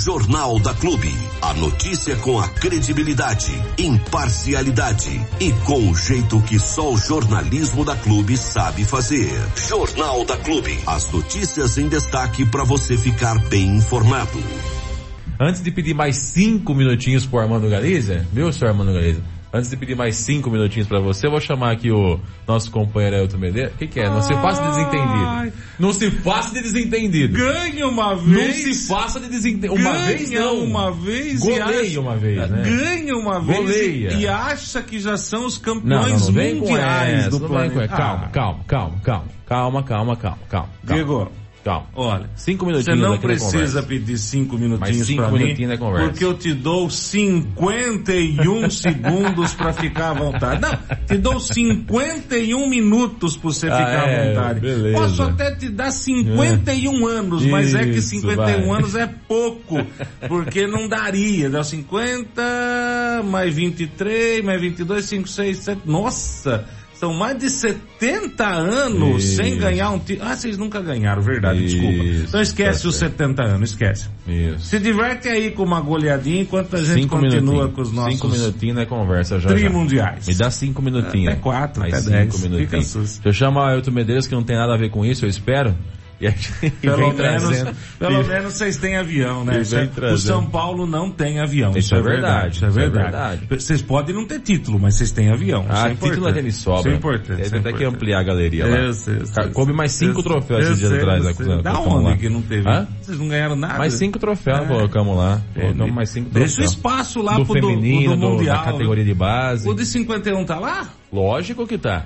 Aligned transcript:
Jornal 0.00 0.58
da 0.58 0.72
Clube. 0.72 1.12
A 1.42 1.52
notícia 1.52 2.16
com 2.16 2.40
a 2.40 2.48
credibilidade, 2.48 3.52
imparcialidade 3.76 5.10
e 5.38 5.52
com 5.66 5.90
o 5.90 5.94
jeito 5.94 6.40
que 6.40 6.58
só 6.58 6.90
o 6.90 6.96
jornalismo 6.96 7.84
da 7.84 7.94
Clube 7.94 8.34
sabe 8.38 8.82
fazer. 8.86 9.30
Jornal 9.68 10.24
da 10.24 10.38
Clube. 10.38 10.78
As 10.86 11.12
notícias 11.12 11.76
em 11.76 11.86
destaque 11.86 12.46
para 12.46 12.64
você 12.64 12.96
ficar 12.96 13.38
bem 13.50 13.76
informado. 13.76 14.42
Antes 15.38 15.62
de 15.62 15.70
pedir 15.70 15.92
mais 15.92 16.16
cinco 16.16 16.74
minutinhos 16.74 17.26
pro 17.26 17.38
Armando 17.38 17.68
Galiza, 17.68 18.26
viu, 18.32 18.50
senhor 18.54 18.70
Armando 18.70 18.94
Galiza? 18.94 19.22
Antes 19.52 19.68
de 19.68 19.76
pedir 19.76 19.96
mais 19.96 20.14
cinco 20.14 20.48
minutinhos 20.48 20.86
para 20.86 21.00
você, 21.00 21.26
eu 21.26 21.30
vou 21.32 21.40
chamar 21.40 21.72
aqui 21.72 21.90
o 21.90 22.20
nosso 22.46 22.70
companheiro 22.70 23.16
Elton 23.16 23.38
Medeiros. 23.38 23.74
O 23.74 23.76
que, 23.78 23.88
que 23.88 23.98
é? 23.98 24.08
Não 24.08 24.22
se 24.22 24.32
faça 24.34 24.62
de 24.62 24.68
desentendido. 24.68 25.52
Não 25.76 25.92
se 25.92 26.10
faça 26.10 26.54
de 26.54 26.62
desentendido. 26.62 27.36
Ganhe 27.36 27.82
uma 27.82 28.14
vez. 28.14 28.64
Não 28.64 28.74
se 28.74 28.86
faça 28.86 29.18
de 29.18 29.28
desentendido. 29.28 29.74
Uma 29.74 29.92
vez 29.92 30.30
não. 30.30 30.62
uma 30.62 30.92
vez. 30.92 31.40
Goleia 31.40 31.80
acha... 31.80 32.00
uma 32.00 32.16
vez, 32.16 32.48
né? 32.48 32.62
Ganha 32.62 33.16
uma 33.16 33.40
vez 33.40 33.58
Goleia. 33.58 34.12
E, 34.12 34.28
acha 34.28 34.82
que 34.82 35.00
já 35.00 35.16
são 35.16 35.46
os 35.46 35.58
campeões 35.58 36.28
não, 36.28 36.32
não, 36.32 36.44
não 36.44 36.54
mundiais 36.60 37.28
do 37.28 37.40
planeta. 37.40 37.84
Ah. 37.84 37.96
Calma, 37.96 38.28
calma, 38.28 38.64
calma, 38.68 39.00
calma. 39.02 39.24
Calma, 39.46 39.82
calma, 39.82 40.16
calma, 40.16 40.38
calma. 40.48 40.68
calma. 40.84 40.94
Diego, 40.94 41.32
Calma. 41.64 41.86
olha, 41.94 42.30
Cinco 42.36 42.64
você 42.64 42.70
minutinhos 42.72 42.98
não 43.00 43.12
aqui 43.14 43.26
na 43.26 43.34
precisa 43.34 43.82
pedir 43.82 44.16
cinco 44.18 44.56
minutinhos 44.56 45.10
pra 45.14 45.30
mim, 45.30 45.54
porque 46.08 46.24
eu 46.24 46.34
te 46.34 46.54
dou 46.54 46.88
51 46.88 48.70
segundos 48.70 49.52
pra 49.54 49.72
ficar 49.72 50.10
à 50.10 50.14
vontade. 50.14 50.62
Não, 50.62 50.78
te 51.06 51.18
dou 51.18 51.38
51 51.38 52.68
minutos 52.68 53.36
pra 53.36 53.50
você 53.50 53.68
Ah, 53.68 53.76
ficar 53.76 54.08
é, 54.08 54.20
à 54.20 54.28
vontade. 54.34 54.60
beleza. 54.60 54.96
Posso 54.98 55.22
até 55.22 55.54
te 55.54 55.68
dar 55.68 55.90
51 55.90 57.06
anos, 57.06 57.44
mas 57.44 57.74
é 57.74 57.84
que 57.84 57.98
Isso, 57.98 58.08
51 58.08 58.66
vai. 58.66 58.78
anos 58.78 58.94
é 58.94 59.06
pouco, 59.28 59.76
porque 60.28 60.66
não 60.66 60.88
daria. 60.88 61.50
Dá 61.50 61.62
50, 61.62 62.42
mais 63.24 63.54
23, 63.54 64.44
mais 64.44 64.60
22, 64.60 65.04
5, 65.04 65.28
6, 65.28 65.58
7. 65.58 65.80
Nossa! 65.84 66.64
São 67.00 67.14
mais 67.14 67.38
de 67.38 67.48
70 67.48 68.46
anos 68.46 69.24
Isso. 69.24 69.36
sem 69.36 69.56
ganhar 69.56 69.88
um 69.88 69.98
título. 69.98 70.28
Ah, 70.28 70.36
vocês 70.36 70.58
nunca 70.58 70.82
ganharam, 70.82 71.22
verdade, 71.22 71.64
Isso, 71.64 71.76
desculpa. 71.78 72.04
Então 72.28 72.42
esquece 72.42 72.82
tá 72.82 72.88
os 72.90 72.94
certo. 72.96 73.12
70 73.12 73.42
anos, 73.42 73.70
esquece. 73.70 74.08
Isso. 74.28 74.66
Se 74.66 74.78
diverte 74.78 75.26
aí 75.26 75.50
com 75.50 75.62
uma 75.62 75.80
goleadinha 75.80 76.42
enquanto 76.42 76.76
a 76.76 76.84
gente 76.84 77.00
Cinco 77.04 77.18
continua 77.18 77.70
com 77.70 77.80
os 77.80 77.90
nossos 77.90 78.12
Cinco 78.12 78.28
minutinhos 78.28 78.76
na 78.76 78.84
conversa 78.84 79.40
já. 79.40 79.48
já. 79.48 79.54
trimundiais. 79.54 80.26
Me 80.28 80.34
dá 80.34 80.50
cinco 80.50 80.82
minutinhos. 80.82 81.32
Até 81.32 81.40
quatro, 81.40 81.80
Mais 81.80 81.94
até 81.94 82.02
cinco 82.02 82.12
dez. 82.12 82.34
Fica 82.36 82.48
minutinhos. 82.50 82.92
Deixa 82.94 83.20
eu 83.28 83.32
chamar 83.32 83.62
o 83.62 83.68
Ailton 83.70 83.90
Medeiros, 83.92 84.26
que 84.26 84.34
não 84.34 84.42
tem 84.42 84.56
nada 84.56 84.74
a 84.74 84.76
ver 84.76 84.90
com 84.90 85.02
isso, 85.02 85.24
eu 85.24 85.28
espero. 85.30 85.74
E 86.20 86.26
a 86.26 86.30
gente 86.30 86.52
Pelo 86.82 86.96
vem 87.12 87.12
menos, 87.14 87.62
pelo 87.98 88.24
menos 88.24 88.52
vocês 88.54 88.76
têm 88.76 88.96
avião, 88.98 89.42
né? 89.44 89.62
O. 90.12 90.18
São 90.18 90.44
Paulo 90.44 90.86
não 90.86 91.10
tem 91.10 91.40
avião. 91.40 91.72
Isso 91.76 91.94
é 91.94 92.02
verdade, 92.02 92.56
Isso 92.56 92.64
é 92.66 92.68
isso 92.68 92.78
é 92.78 92.88
verdade. 92.90 93.46
Vocês 93.48 93.80
podem 93.80 94.14
não 94.14 94.26
ter 94.26 94.40
título, 94.40 94.78
mas 94.78 94.96
vocês 94.96 95.10
têm 95.12 95.30
avião. 95.32 95.64
Ah, 95.68 95.88
isso 95.90 96.04
é 96.04 96.08
título 96.10 96.28
é 96.28 96.32
que 96.42 96.52
sobra. 96.52 96.80
Isso 96.80 96.88
é 96.88 96.94
importante. 96.94 97.36
Tem 97.36 97.46
isso 97.46 97.56
é 97.56 97.58
até 97.58 97.72
que 97.72 97.84
ampliar 97.84 98.20
a 98.20 98.22
galeria 98.22 98.66
lá. 98.66 98.76
Eu 98.76 98.92
sei, 98.92 99.16
eu 99.20 99.26
sei, 99.26 99.44
eu 99.44 99.50
Coube 99.52 99.72
mais 99.72 99.92
cinco 99.92 100.22
troféus 100.22 100.64
esses 100.66 100.78
dias 100.78 100.92
atrás. 100.92 101.24
né, 101.24 101.62
Da 101.62 101.80
onde 101.80 102.18
que 102.18 102.28
não 102.28 102.42
teve? 102.42 102.64
Vocês 103.00 103.18
não 103.18 103.28
ganharam 103.28 103.56
nada? 103.56 103.78
Mais 103.78 103.94
cinco 103.94 104.18
troféus 104.18 104.60
É. 104.60 104.64
colocamos 104.66 105.16
lá. 105.16 105.40
Colocamos 105.54 105.94
mais 105.94 106.10
cinco 106.10 106.30
troféus. 106.30 106.54
Deixa 106.56 106.70
o 106.70 106.72
espaço 106.74 107.22
lá 107.22 107.36
do 107.36 107.46
pro 107.46 107.54
feminino, 107.54 108.14
do 108.14 108.20
do- 108.20 108.30
Mundial. 108.32 108.58
da 108.64 108.72
categoria 108.72 109.04
de 109.04 109.14
base. 109.14 109.68
O 109.68 109.72
de 109.74 109.86
51 109.86 110.44
tá 110.44 110.58
lá? 110.58 110.88
Lógico 111.10 111.66
que 111.66 111.78
tá. 111.78 112.04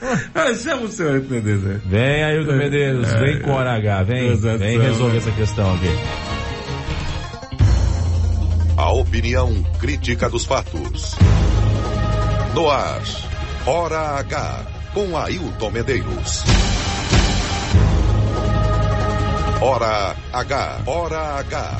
Ah, 0.34 0.54
chama 0.54 0.82
o 0.82 0.88
senhor 0.88 1.16
entender, 1.16 1.58
Zé. 1.58 1.80
Vem 1.86 2.24
Ailton 2.24 2.56
Medeiros, 2.56 3.08
é, 3.08 3.18
vem 3.18 3.40
com 3.40 3.52
hora 3.52 3.74
H, 3.76 4.02
vem, 4.02 4.36
vem 4.36 4.78
resolver 4.78 5.16
essa 5.16 5.30
questão 5.32 5.74
aqui. 5.74 5.88
A 8.76 8.92
opinião 8.92 9.62
crítica 9.80 10.28
dos 10.28 10.44
fatos. 10.44 11.14
No 12.54 12.70
ar, 12.70 13.02
Hora 13.64 14.18
H, 14.18 14.66
com 14.92 15.16
Ailton 15.16 15.70
Medeiros. 15.70 16.44
Hora 19.60 20.14
H, 20.32 20.80
Hora 20.86 21.38
H. 21.38 21.78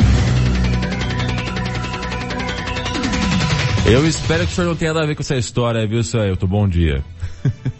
Eu 3.87 4.07
espero 4.09 4.47
que 4.47 4.53
o 4.53 4.55
senhor 4.55 4.69
não 4.69 4.75
tenha 4.77 4.93
nada 4.93 5.05
a 5.05 5.09
ver 5.09 5.15
com 5.15 5.23
essa 5.23 5.37
história, 5.37 5.87
viu, 5.87 6.03
seu 6.03 6.21
Ailton? 6.23 6.47
Bom 6.47 6.67
dia. 6.67 7.05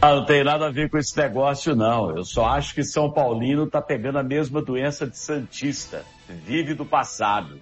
Ah, 0.00 0.14
não 0.14 0.24
tem 0.24 0.44
nada 0.44 0.66
a 0.66 0.70
ver 0.70 0.88
com 0.88 0.96
esse 0.98 1.16
negócio, 1.16 1.74
não. 1.74 2.16
Eu 2.16 2.24
só 2.24 2.46
acho 2.46 2.72
que 2.74 2.84
São 2.84 3.10
Paulino 3.10 3.66
tá 3.66 3.82
pegando 3.82 4.18
a 4.18 4.22
mesma 4.22 4.62
doença 4.62 5.06
de 5.06 5.18
Santista. 5.18 6.04
Vive 6.46 6.72
do 6.74 6.84
passado. 6.84 7.58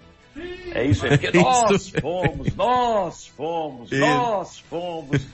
É 0.71 0.85
isso 0.85 1.05
aí. 1.05 1.17
Porque 1.17 1.35
nós 1.39 1.71
Isso. 1.87 1.99
fomos, 1.99 2.55
nós 2.55 3.27
fomos, 3.27 3.89
nós 3.91 4.59
fomos. 4.69 5.25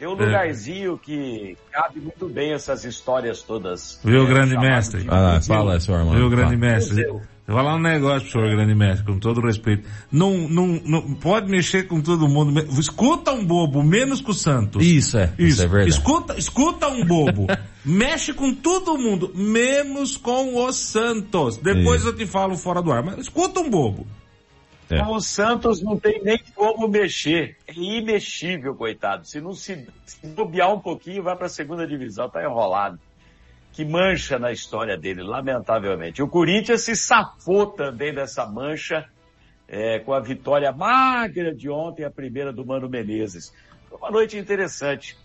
É 0.00 0.06
um 0.08 0.12
lugarzinho 0.14 0.98
que 0.98 1.56
cabe 1.70 2.00
muito 2.00 2.28
bem 2.28 2.52
essas 2.52 2.84
histórias 2.84 3.42
todas. 3.42 4.00
Viu, 4.04 4.22
É, 4.24 4.26
grande 4.26 4.56
mestre? 4.56 5.00
de 5.02 5.06
museu. 5.08 5.40
fala, 5.56 5.80
senhor 5.80 5.98
Armando. 5.98 6.16
Viu, 6.16 6.30
grande 6.30 6.56
Fala. 6.56 6.72
mestre? 6.72 6.94
Museu. 6.96 7.22
Eu 7.46 7.54
vou 7.54 7.64
falar 7.64 7.76
um 7.76 7.80
negócio 7.80 8.20
pro 8.22 8.30
senhor, 8.30 8.50
grande 8.50 8.74
mestre, 8.74 9.04
com 9.04 9.18
todo 9.18 9.40
respeito. 9.40 9.88
Não, 10.12 10.48
não, 10.48 10.66
não 10.84 11.14
pode 11.14 11.50
mexer 11.50 11.88
com 11.88 12.00
todo 12.00 12.28
mundo. 12.28 12.60
Escuta 12.78 13.32
um 13.32 13.44
bobo, 13.44 13.82
menos 13.82 14.20
com 14.20 14.30
o 14.30 14.34
Santos. 14.34 14.86
Isso 14.86 15.18
é, 15.18 15.32
isso, 15.36 15.60
é 15.60 15.66
verdade. 15.66 15.90
Escuta, 15.90 16.38
escuta 16.38 16.86
um 16.88 17.04
bobo. 17.04 17.46
Mexe 17.84 18.32
com 18.32 18.54
todo 18.54 18.96
mundo, 18.96 19.32
menos 19.34 20.16
com 20.16 20.54
o 20.54 20.72
Santos. 20.72 21.56
Depois 21.56 22.02
Isso. 22.02 22.10
eu 22.10 22.16
te 22.16 22.26
falo 22.26 22.56
fora 22.56 22.80
do 22.80 22.92
ar, 22.92 23.02
mas 23.02 23.18
escuta 23.18 23.58
um 23.58 23.68
bobo. 23.68 24.06
É. 24.88 25.02
O 25.02 25.20
Santos 25.20 25.82
não 25.82 25.98
tem 25.98 26.22
nem 26.22 26.38
como 26.54 26.86
mexer. 26.86 27.56
É 27.66 27.72
imexível, 27.72 28.74
coitado. 28.76 29.26
Se 29.26 29.40
não 29.40 29.52
se, 29.52 29.86
se 30.04 30.26
bobear 30.28 30.72
um 30.72 30.78
pouquinho, 30.78 31.24
vai 31.24 31.34
para 31.34 31.46
a 31.46 31.50
segunda 31.50 31.86
divisão, 31.86 32.28
tá 32.28 32.44
enrolado. 32.44 33.00
Que 33.72 33.84
mancha 33.84 34.38
na 34.38 34.52
história 34.52 34.96
dele, 34.98 35.22
lamentavelmente. 35.22 36.22
O 36.22 36.28
Corinthians 36.28 36.82
se 36.82 36.94
safou 36.94 37.66
também 37.66 38.12
dessa 38.12 38.46
mancha 38.46 39.08
é, 39.66 39.98
com 40.00 40.12
a 40.12 40.20
vitória 40.20 40.70
magra 40.70 41.54
de 41.54 41.70
ontem, 41.70 42.04
a 42.04 42.10
primeira 42.10 42.52
do 42.52 42.64
Mano 42.64 42.88
Menezes. 42.88 43.54
Foi 43.88 43.96
uma 43.96 44.10
noite 44.10 44.36
interessante. 44.36 45.16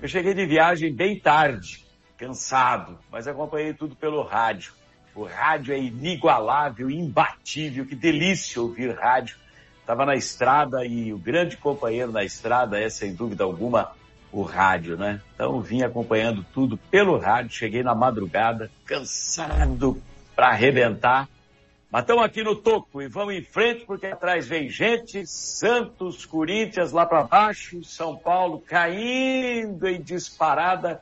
Eu 0.00 0.06
cheguei 0.06 0.34
de 0.34 0.44
viagem 0.44 0.94
bem 0.94 1.18
tarde, 1.18 1.86
cansado, 2.18 2.98
mas 3.10 3.26
acompanhei 3.26 3.72
tudo 3.72 3.96
pelo 3.96 4.22
rádio. 4.22 4.74
O 5.14 5.24
rádio 5.24 5.72
é 5.72 5.78
inigualável, 5.78 6.90
imbatível, 6.90 7.86
que 7.86 7.94
delícia 7.94 8.60
ouvir 8.60 8.94
rádio. 8.94 9.36
Estava 9.80 10.04
na 10.04 10.14
estrada 10.14 10.84
e 10.84 11.12
o 11.12 11.18
grande 11.18 11.56
companheiro 11.56 12.10
na 12.10 12.24
estrada 12.24 12.78
é, 12.78 12.90
sem 12.90 13.14
dúvida 13.14 13.44
alguma, 13.44 13.92
o 14.34 14.42
rádio, 14.42 14.96
né? 14.96 15.20
Então 15.34 15.60
vim 15.60 15.82
acompanhando 15.82 16.44
tudo 16.52 16.76
pelo 16.76 17.16
rádio, 17.18 17.52
cheguei 17.52 17.84
na 17.84 17.94
madrugada, 17.94 18.68
cansado 18.84 20.02
para 20.34 20.48
arrebentar. 20.48 21.28
Mas 21.88 22.02
estamos 22.02 22.24
aqui 22.24 22.42
no 22.42 22.56
toco 22.56 23.00
e 23.00 23.06
vamos 23.06 23.34
em 23.34 23.42
frente 23.42 23.84
porque 23.86 24.08
atrás 24.08 24.48
vem 24.48 24.68
gente, 24.68 25.24
Santos, 25.24 26.26
Corinthians 26.26 26.90
lá 26.90 27.06
para 27.06 27.22
baixo, 27.22 27.84
São 27.84 28.16
Paulo 28.16 28.58
caindo 28.58 29.86
em 29.86 30.02
disparada, 30.02 31.00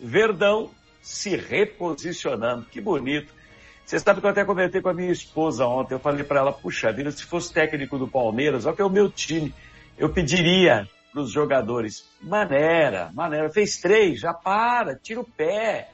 Verdão 0.00 0.68
se 1.00 1.36
reposicionando. 1.36 2.64
Que 2.64 2.80
bonito. 2.80 3.32
Você 3.86 4.00
sabe 4.00 4.20
que 4.20 4.26
eu 4.26 4.30
até 4.30 4.44
comentei 4.44 4.80
com 4.80 4.88
a 4.88 4.94
minha 4.94 5.12
esposa 5.12 5.64
ontem, 5.64 5.94
eu 5.94 6.00
falei 6.00 6.24
para 6.24 6.40
ela, 6.40 6.52
puxa 6.52 6.90
vida, 6.90 7.12
se 7.12 7.22
fosse 7.22 7.52
técnico 7.52 7.96
do 7.98 8.08
Palmeiras, 8.08 8.66
olha 8.66 8.74
que 8.74 8.82
é 8.82 8.84
o 8.84 8.90
meu 8.90 9.08
time, 9.08 9.54
eu 9.96 10.08
pediria 10.08 10.88
para 11.14 11.22
os 11.22 11.30
jogadores, 11.30 12.04
maneira, 12.20 13.10
maneira, 13.14 13.48
fez 13.48 13.78
três, 13.78 14.18
já 14.18 14.34
para, 14.34 14.96
tira 14.96 15.20
o 15.20 15.24
pé, 15.24 15.92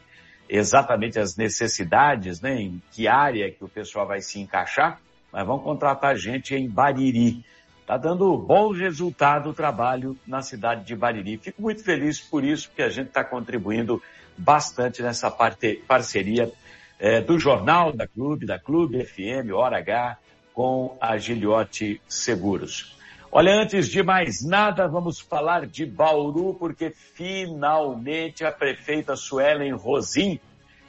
exatamente 0.48 1.18
as 1.18 1.36
necessidades, 1.36 2.40
né, 2.40 2.60
em 2.60 2.82
que 2.92 3.08
área 3.08 3.50
que 3.50 3.64
o 3.64 3.68
pessoal 3.68 4.06
vai 4.06 4.20
se 4.20 4.38
encaixar, 4.38 5.00
mas 5.32 5.46
vão 5.46 5.58
contratar 5.58 6.16
gente 6.16 6.54
em 6.54 6.68
Bariri. 6.68 7.44
Está 7.80 7.96
dando 7.96 8.36
bom 8.38 8.72
resultado 8.72 9.50
o 9.50 9.54
trabalho 9.54 10.16
na 10.26 10.42
cidade 10.42 10.84
de 10.84 10.94
Bariri. 10.94 11.38
Fico 11.38 11.60
muito 11.60 11.82
feliz 11.82 12.20
por 12.20 12.44
isso, 12.44 12.68
porque 12.68 12.82
a 12.82 12.88
gente 12.88 13.08
está 13.08 13.24
contribuindo 13.24 14.02
bastante 14.36 15.02
nessa 15.02 15.30
parte, 15.30 15.82
parceria 15.86 16.50
é, 16.98 17.20
do 17.20 17.38
Jornal 17.38 17.92
da 17.92 18.06
Clube, 18.06 18.46
da 18.46 18.58
Clube 18.58 19.04
FM, 19.04 19.52
Hora 19.52 19.78
H, 19.78 20.18
com 20.52 20.96
a 21.00 21.16
Giliote 21.18 22.00
Seguros. 22.08 22.96
Olha, 23.30 23.52
antes 23.52 23.88
de 23.88 24.02
mais 24.02 24.44
nada, 24.44 24.86
vamos 24.86 25.18
falar 25.18 25.66
de 25.66 25.84
Bauru, 25.84 26.54
porque 26.54 26.90
finalmente 26.90 28.44
a 28.44 28.52
prefeita 28.52 29.16
Suelen 29.16 29.72
Rosim 29.72 30.38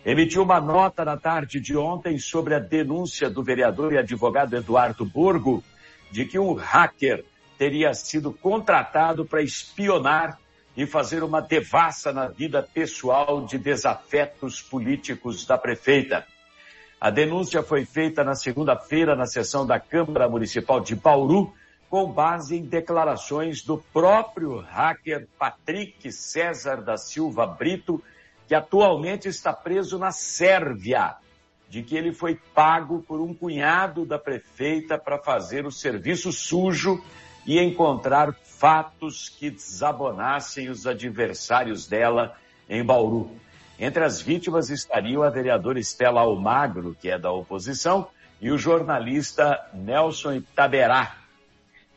emitiu 0.06 0.44
uma 0.44 0.62
nota 0.62 1.04
na 1.04 1.18
tarde 1.18 1.60
de 1.60 1.75
ontem 1.75 2.19
sobre 2.19 2.54
a 2.54 2.60
denúncia 2.60 3.28
do 3.28 3.44
vereador 3.44 3.94
e 3.94 3.98
advogado 3.98 4.56
Eduardo 4.56 5.04
Burgo 5.04 5.63
de 6.12 6.25
que 6.25 6.38
um 6.38 6.54
hacker 6.54 7.25
teria 7.57 7.94
sido 7.96 8.31
contratado 8.31 9.25
para 9.25 9.42
espionar 9.42 10.40
e 10.75 10.86
fazer 10.86 11.24
uma 11.24 11.42
devassa 11.42 12.12
na 12.12 12.27
vida 12.27 12.62
pessoal 12.62 13.45
de 13.45 13.57
desafetos 13.57 14.62
políticos 14.62 15.45
da 15.45 15.57
prefeita. 15.57 16.25
A 17.00 17.10
denúncia 17.10 17.62
foi 17.62 17.86
feita 17.86 18.24
na 18.24 18.36
segunda-feira 18.36 19.16
na 19.16 19.25
sessão 19.25 19.66
da 19.66 19.80
Câmara 19.80 20.27
Municipal 20.27 20.81
de 20.81 20.95
Bauru, 20.95 21.54
com 21.89 22.12
base 22.12 22.57
em 22.57 22.63
declarações 22.63 23.63
do 23.63 23.77
próprio 23.94 24.60
hacker 24.60 25.27
Patrick 25.38 26.12
César 26.12 26.81
da 26.81 26.98
Silva 26.98 27.45
Brito, 27.45 28.04
que 28.48 28.56
atualmente 28.56 29.28
está 29.28 29.54
preso 29.54 29.98
na 29.98 30.12
Sérvia, 30.12 31.16
de 31.69 31.83
que 31.83 31.95
ele 31.95 32.13
foi 32.13 32.36
pago 32.54 33.01
por 33.07 33.21
um 33.21 33.33
cunhado 33.33 34.06
da 34.06 34.19
prefeita 34.19 34.98
para 34.98 35.18
fazer 35.18 35.66
o 35.66 35.71
serviço 35.71 36.31
sujo 36.31 37.01
e 37.45 37.60
encontrar 37.60 38.33
fatos 38.65 39.29
que 39.29 39.51
desabonassem 39.51 40.69
os 40.69 40.88
adversários 40.88 41.85
dela 41.85 42.35
em 42.67 42.83
Bauru. 42.83 43.29
Entre 43.77 44.03
as 44.03 44.19
vítimas 44.19 44.71
estariam 44.71 45.21
a 45.21 45.29
vereadora 45.29 45.79
Estela 45.79 46.21
Almagro, 46.21 46.97
que 47.00 47.12
é 47.12 47.19
da 47.19 47.31
oposição, 47.31 48.07
e 48.41 48.50
o 48.50 48.57
jornalista 48.57 49.69
Nelson 49.71 50.33
Itaberá. 50.33 51.15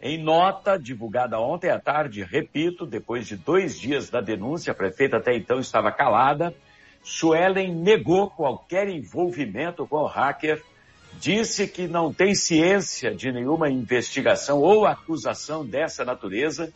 Em 0.02 0.22
nota 0.22 0.78
divulgada 0.78 1.40
ontem 1.40 1.70
à 1.70 1.80
tarde, 1.80 2.22
repito, 2.22 2.84
depois 2.84 3.26
de 3.26 3.36
dois 3.38 3.80
dias 3.80 4.10
da 4.10 4.20
denúncia, 4.20 4.72
a 4.72 4.76
prefeita 4.76 5.16
até 5.16 5.34
então 5.34 5.58
estava 5.58 5.90
calada, 5.90 6.54
Suelen 7.02 7.74
negou 7.74 8.28
qualquer 8.28 8.90
envolvimento 8.90 9.86
com 9.86 10.02
o 10.02 10.06
hacker 10.06 10.62
disse 11.18 11.66
que 11.66 11.88
não 11.88 12.12
tem 12.12 12.34
ciência 12.34 13.14
de 13.14 13.32
nenhuma 13.32 13.70
investigação 13.70 14.60
ou 14.60 14.86
acusação 14.86 15.64
dessa 15.64 16.04
natureza, 16.04 16.72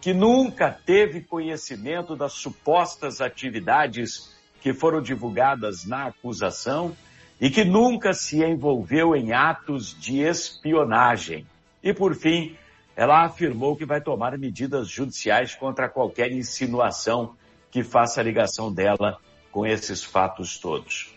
que 0.00 0.12
nunca 0.12 0.70
teve 0.70 1.20
conhecimento 1.20 2.16
das 2.16 2.32
supostas 2.32 3.20
atividades 3.20 4.32
que 4.60 4.72
foram 4.72 5.00
divulgadas 5.00 5.84
na 5.84 6.06
acusação 6.06 6.96
e 7.40 7.50
que 7.50 7.64
nunca 7.64 8.12
se 8.12 8.42
envolveu 8.42 9.14
em 9.14 9.32
atos 9.32 9.96
de 9.98 10.20
espionagem. 10.20 11.46
E 11.82 11.92
por 11.92 12.14
fim, 12.14 12.56
ela 12.94 13.24
afirmou 13.24 13.76
que 13.76 13.84
vai 13.84 14.00
tomar 14.00 14.36
medidas 14.38 14.88
judiciais 14.88 15.54
contra 15.54 15.88
qualquer 15.88 16.30
insinuação 16.30 17.34
que 17.70 17.82
faça 17.82 18.22
ligação 18.22 18.72
dela 18.72 19.18
com 19.50 19.66
esses 19.66 20.02
fatos 20.02 20.58
todos. 20.58 21.11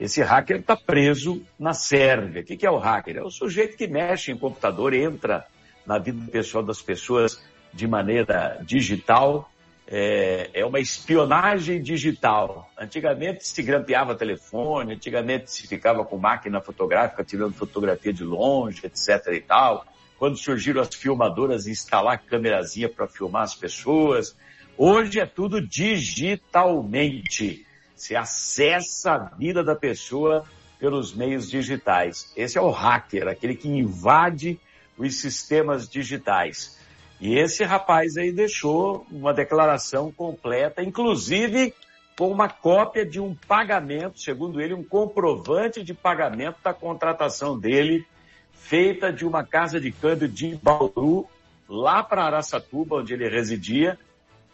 Esse 0.00 0.22
hacker 0.22 0.60
está 0.60 0.74
preso 0.74 1.42
na 1.58 1.74
Sérvia. 1.74 2.40
O 2.40 2.44
que, 2.44 2.56
que 2.56 2.66
é 2.66 2.70
o 2.70 2.78
hacker? 2.78 3.18
É 3.18 3.22
o 3.22 3.30
sujeito 3.30 3.76
que 3.76 3.86
mexe 3.86 4.32
em 4.32 4.36
computador, 4.36 4.94
entra 4.94 5.46
na 5.84 5.98
vida 5.98 6.18
pessoal 6.32 6.64
das 6.64 6.80
pessoas 6.80 7.44
de 7.70 7.86
maneira 7.86 8.58
digital. 8.62 9.50
É, 9.86 10.48
é, 10.54 10.64
uma 10.64 10.80
espionagem 10.80 11.82
digital. 11.82 12.70
Antigamente 12.78 13.46
se 13.46 13.62
grampeava 13.62 14.14
telefone, 14.14 14.94
antigamente 14.94 15.50
se 15.50 15.66
ficava 15.66 16.02
com 16.02 16.16
máquina 16.16 16.62
fotográfica 16.62 17.22
tirando 17.22 17.52
fotografia 17.52 18.12
de 18.12 18.24
longe, 18.24 18.86
etc 18.86 19.26
e 19.34 19.40
tal. 19.40 19.84
Quando 20.18 20.38
surgiram 20.38 20.80
as 20.80 20.94
filmadoras, 20.94 21.66
instalar 21.66 22.22
câmerazinha 22.22 22.88
para 22.88 23.06
filmar 23.06 23.42
as 23.42 23.54
pessoas. 23.54 24.34
Hoje 24.78 25.20
é 25.20 25.26
tudo 25.26 25.60
digitalmente. 25.60 27.66
Você 28.00 28.16
acessa 28.16 29.12
a 29.12 29.18
vida 29.36 29.62
da 29.62 29.76
pessoa 29.76 30.46
pelos 30.78 31.12
meios 31.12 31.50
digitais. 31.50 32.32
Esse 32.34 32.56
é 32.56 32.60
o 32.60 32.70
hacker, 32.70 33.28
aquele 33.28 33.54
que 33.54 33.68
invade 33.68 34.58
os 34.96 35.20
sistemas 35.20 35.86
digitais. 35.86 36.80
E 37.20 37.36
esse 37.38 37.62
rapaz 37.62 38.16
aí 38.16 38.32
deixou 38.32 39.06
uma 39.10 39.34
declaração 39.34 40.10
completa, 40.10 40.82
inclusive 40.82 41.74
com 42.16 42.30
uma 42.30 42.48
cópia 42.48 43.04
de 43.04 43.20
um 43.20 43.34
pagamento, 43.34 44.18
segundo 44.18 44.62
ele, 44.62 44.72
um 44.72 44.82
comprovante 44.82 45.82
de 45.82 45.92
pagamento 45.92 46.56
da 46.64 46.72
contratação 46.72 47.58
dele, 47.58 48.06
feita 48.54 49.12
de 49.12 49.26
uma 49.26 49.44
casa 49.44 49.78
de 49.78 49.92
câmbio 49.92 50.26
de 50.26 50.56
Bauru, 50.56 51.28
lá 51.68 52.02
para 52.02 52.24
Araçatuba, 52.24 52.96
onde 52.96 53.12
ele 53.12 53.28
residia, 53.28 53.98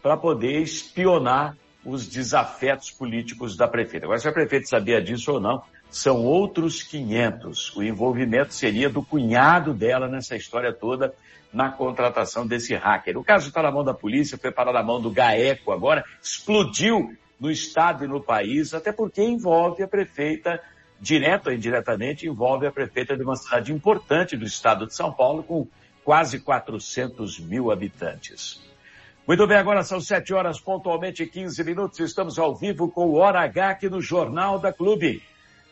para 0.03 0.17
poder 0.17 0.61
espionar 0.61 1.57
os 1.87 2.07
desafetos 2.07 2.91
políticos 2.91 3.57
da 3.57 3.69
prefeita. 3.69 4.07
Agora, 4.07 4.19
se 4.19 4.29
a 4.29 4.33
prefeita 4.33 4.67
sabia 4.67 5.01
disso 5.01 5.35
ou 5.35 5.41
não, 5.41 5.63
são 5.89 6.25
outros 6.25 6.83
500. 6.83 7.77
O 7.77 7.83
envolvimento 7.83 8.53
seria 8.53 8.91
do 8.91 9.05
cunhado 9.05 9.73
dela 9.73 10.09
nessa 10.09 10.35
história 10.35 10.73
toda 10.73 11.15
na 11.53 11.71
contratação 11.71 12.45
desse 12.45 12.75
hacker. 12.75 13.17
O 13.17 13.25
caso 13.25 13.49
está 13.49 13.63
na 13.63 13.71
mão 13.71 13.85
da 13.85 13.95
polícia, 13.95 14.37
foi 14.37 14.51
parar 14.51 14.73
na 14.73 14.83
mão 14.83 15.01
do 15.01 15.13
GAECO 15.13 15.71
agora, 15.71 16.05
explodiu 16.21 17.17
no 17.39 17.51
estado 17.51 18.05
e 18.05 18.09
no 18.09 18.21
país, 18.21 18.75
até 18.75 18.91
porque 18.91 19.23
envolve 19.23 19.83
a 19.83 19.89
prefeita, 19.89 20.61
direto 21.01 21.47
ou 21.47 21.53
indiretamente, 21.53 22.27
envolve 22.27 22.67
a 22.67 22.73
prefeita 22.73 23.17
de 23.17 23.23
uma 23.23 23.37
cidade 23.37 23.73
importante 23.73 24.37
do 24.37 24.45
estado 24.45 24.87
de 24.87 24.95
São 24.95 25.13
Paulo, 25.13 25.45
com 25.45 25.69
quase 26.03 26.41
400 26.41 27.39
mil 27.39 27.71
habitantes. 27.71 28.61
Muito 29.27 29.45
bem, 29.45 29.57
agora 29.57 29.83
são 29.83 30.01
7 30.01 30.33
horas 30.33 30.61
pontualmente 30.61 31.27
15 31.27 31.65
minutos. 31.65 31.99
Estamos 31.99 32.39
ao 32.39 32.55
vivo 32.55 32.89
com 32.89 33.07
o 33.07 33.17
Hora 33.17 33.41
H 33.41 33.71
aqui 33.71 33.89
no 33.89 34.01
Jornal 34.01 34.61
da 34.61 34.73
Clube. 34.73 35.21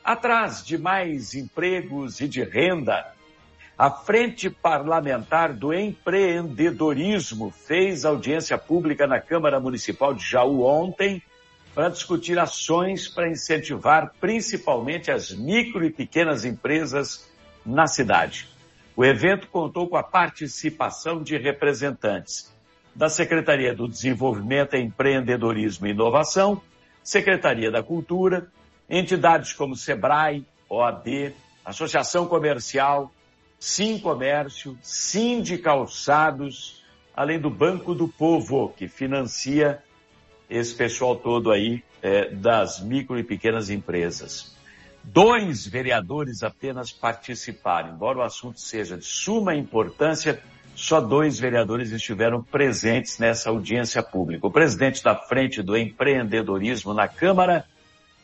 Atrás 0.03 0.67
de 0.67 0.77
mais 0.77 1.35
empregos 1.37 2.21
e 2.21 2.27
de 2.27 2.43
renda, 2.43 3.13
a 3.79 3.89
Frente 3.93 4.51
Parlamentar 4.51 5.53
do 5.53 5.73
Empreendedorismo 5.73 7.53
fez 7.53 8.05
audiência 8.05 8.59
pública 8.59 9.07
na 9.07 9.21
Câmara 9.21 9.61
Municipal 9.61 10.13
de 10.13 10.29
Jaú 10.29 10.65
ontem 10.65 11.23
para 11.73 11.91
discutir 11.91 12.37
ações 12.41 13.07
para 13.07 13.31
incentivar 13.31 14.15
principalmente 14.21 15.13
as 15.13 15.31
micro 15.31 15.85
e 15.85 15.91
pequenas 15.91 16.45
empresas 16.45 17.31
na 17.65 17.87
cidade. 17.87 18.49
O 18.97 19.05
evento 19.05 19.47
contou 19.47 19.89
com 19.89 19.97
a 19.97 20.03
participação 20.03 21.23
de 21.23 21.37
representantes 21.37 22.53
da 22.95 23.09
Secretaria 23.09 23.75
do 23.75 23.89
Desenvolvimento, 23.89 24.77
Empreendedorismo 24.77 25.87
e 25.87 25.91
Inovação, 25.91 26.63
Secretaria 27.03 27.71
da 27.71 27.83
Cultura, 27.83 28.49
entidades 28.89 29.53
como 29.53 29.75
SEBRAE, 29.77 30.47
OAB, 30.69 31.35
Associação 31.65 32.27
Comercial, 32.27 33.13
Sim 33.59 33.99
Comércio, 33.99 34.79
Sim 34.83 35.43
de 35.43 35.59
Calçados, 35.59 36.85
além 37.15 37.41
do 37.41 37.51
Banco 37.51 37.95
do 37.95 38.09
Povo, 38.09 38.73
que 38.77 38.89
financia 38.89 39.83
esse 40.49 40.75
pessoal 40.75 41.17
todo 41.17 41.51
aí 41.51 41.83
é, 42.03 42.29
das 42.31 42.81
micro 42.81 43.19
e 43.19 43.25
pequenas 43.25 43.71
empresas. 43.71 44.55
Dois 45.03 45.67
vereadores 45.67 46.43
apenas 46.43 46.91
participaram, 46.91 47.95
embora 47.95 48.19
o 48.19 48.23
assunto 48.23 48.61
seja 48.61 48.97
de 48.97 49.05
suma 49.05 49.55
importância, 49.55 50.43
só 50.75 51.01
dois 51.01 51.39
vereadores 51.39 51.91
estiveram 51.91 52.43
presentes 52.43 53.19
nessa 53.19 53.51
audiência 53.51 54.03
pública. 54.03 54.47
O 54.47 54.51
presidente 54.51 55.03
da 55.03 55.15
Frente 55.15 55.63
do 55.63 55.77
Empreendedorismo 55.77 56.93
na 56.93 57.07
Câmara, 57.07 57.65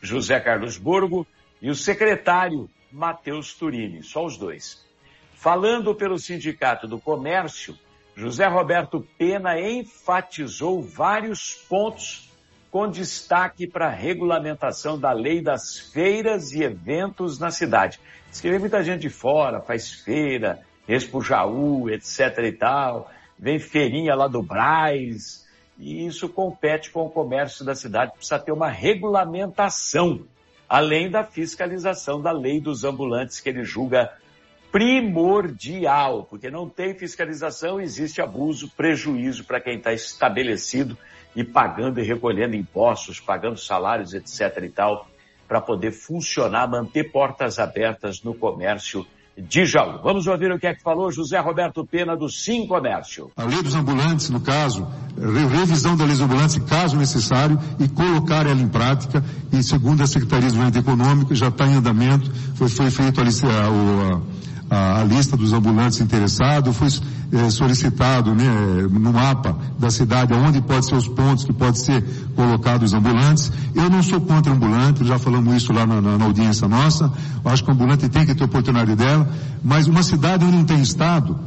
José 0.01 0.39
Carlos 0.39 0.77
Borgo, 0.77 1.25
e 1.61 1.69
o 1.69 1.75
secretário 1.75 2.69
Matheus 2.91 3.53
Turini, 3.53 4.03
só 4.03 4.25
os 4.25 4.37
dois. 4.37 4.85
Falando 5.33 5.95
pelo 5.95 6.19
Sindicato 6.19 6.87
do 6.87 6.99
Comércio, 6.99 7.77
José 8.15 8.45
Roberto 8.47 9.07
Pena 9.17 9.59
enfatizou 9.59 10.81
vários 10.81 11.53
pontos 11.69 12.29
com 12.69 12.89
destaque 12.89 13.67
para 13.67 13.87
a 13.87 13.91
regulamentação 13.91 14.99
da 14.99 15.11
lei 15.11 15.41
das 15.41 15.79
feiras 15.79 16.51
e 16.51 16.63
eventos 16.63 17.39
na 17.39 17.51
cidade. 17.51 17.99
Diz 18.29 18.41
muita 18.59 18.83
gente 18.83 19.01
de 19.01 19.09
fora, 19.09 19.61
faz 19.61 19.91
feira, 19.91 20.61
Expo 20.87 21.21
Jaú, 21.21 21.89
etc 21.89 22.37
e 22.43 22.51
tal, 22.51 23.09
vem 23.37 23.59
feirinha 23.59 24.15
lá 24.15 24.27
do 24.27 24.41
Braz, 24.41 25.47
e 25.77 26.05
isso 26.05 26.29
compete 26.29 26.91
com 26.91 27.05
o 27.05 27.09
comércio 27.09 27.65
da 27.65 27.73
cidade, 27.73 28.13
precisa 28.13 28.37
ter 28.37 28.51
uma 28.51 28.69
regulamentação, 28.69 30.25
além 30.69 31.09
da 31.09 31.23
fiscalização 31.23 32.21
da 32.21 32.31
lei 32.31 32.61
dos 32.61 32.83
ambulantes 32.83 33.39
que 33.39 33.49
ele 33.49 33.63
julga 33.63 34.11
primordial, 34.71 36.23
porque 36.23 36.49
não 36.49 36.69
tem 36.69 36.93
fiscalização, 36.93 37.81
existe 37.81 38.21
abuso, 38.21 38.69
prejuízo 38.69 39.43
para 39.43 39.59
quem 39.59 39.77
está 39.77 39.91
estabelecido 39.91 40.97
e 41.35 41.43
pagando 41.43 41.99
e 41.99 42.03
recolhendo 42.03 42.55
impostos, 42.55 43.19
pagando 43.19 43.57
salários, 43.57 44.13
etc. 44.13 44.63
e 44.63 44.69
tal, 44.69 45.07
para 45.47 45.59
poder 45.59 45.91
funcionar, 45.91 46.69
manter 46.69 47.11
portas 47.11 47.59
abertas 47.59 48.21
no 48.23 48.33
comércio 48.33 49.05
de 49.47 49.65
Jaú. 49.65 49.99
Vamos 50.03 50.27
ouvir 50.27 50.51
o 50.51 50.59
que 50.59 50.67
é 50.67 50.73
que 50.73 50.81
falou 50.81 51.11
José 51.11 51.39
Roberto 51.39 51.85
Pena 51.85 52.15
do 52.15 52.29
Sim 52.29 52.67
Comércio. 52.67 53.31
A 53.35 53.43
lei 53.43 53.61
dos 53.61 53.75
ambulantes, 53.75 54.29
no 54.29 54.39
caso, 54.39 54.87
revisão 55.49 55.95
da 55.95 56.03
lei 56.03 56.13
dos 56.13 56.21
ambulantes, 56.21 56.57
caso 56.59 56.95
necessário, 56.95 57.59
e 57.79 57.87
colocar 57.87 58.45
ela 58.45 58.61
em 58.61 58.67
prática, 58.67 59.23
e 59.51 59.63
segundo 59.63 60.03
a 60.03 60.07
Secretaria 60.07 60.47
de 60.49 60.53
Desenvolvimento 60.53 60.85
Econômico, 60.85 61.35
já 61.35 61.47
está 61.47 61.67
em 61.67 61.75
andamento, 61.75 62.31
foi, 62.55 62.69
foi 62.69 62.91
feito 62.91 63.19
ali 63.21 63.31
a, 63.43 64.15
a 64.15 64.21
a, 64.71 65.01
a 65.01 65.03
lista 65.03 65.35
dos 65.35 65.51
ambulantes 65.51 65.99
interessados, 65.99 66.77
foi 66.77 66.87
é, 67.33 67.49
solicitado 67.49 68.33
né, 68.33 68.45
no 68.89 69.11
mapa 69.11 69.57
da 69.77 69.91
cidade 69.91 70.33
onde 70.33 70.61
pode 70.61 70.85
ser 70.85 70.95
os 70.95 71.09
pontos 71.09 71.43
que 71.43 71.51
pode 71.51 71.77
ser 71.77 72.01
colocados 72.37 72.93
os 72.93 72.97
ambulantes. 72.97 73.51
Eu 73.75 73.89
não 73.89 74.01
sou 74.01 74.21
contra 74.21 74.53
ambulante, 74.53 75.05
já 75.05 75.19
falamos 75.19 75.53
isso 75.57 75.73
lá 75.73 75.85
na, 75.85 75.99
na, 75.99 76.17
na 76.17 76.23
audiência 76.23 76.69
nossa, 76.69 77.11
eu 77.43 77.51
acho 77.51 77.65
que 77.65 77.69
o 77.69 77.73
ambulante 77.73 78.07
tem 78.07 78.25
que 78.25 78.33
ter 78.33 78.45
oportunidade 78.45 78.95
dela, 78.95 79.29
mas 79.61 79.87
uma 79.87 80.03
cidade 80.03 80.45
onde 80.45 80.55
não 80.55 80.63
tem 80.63 80.81
Estado, 80.81 81.37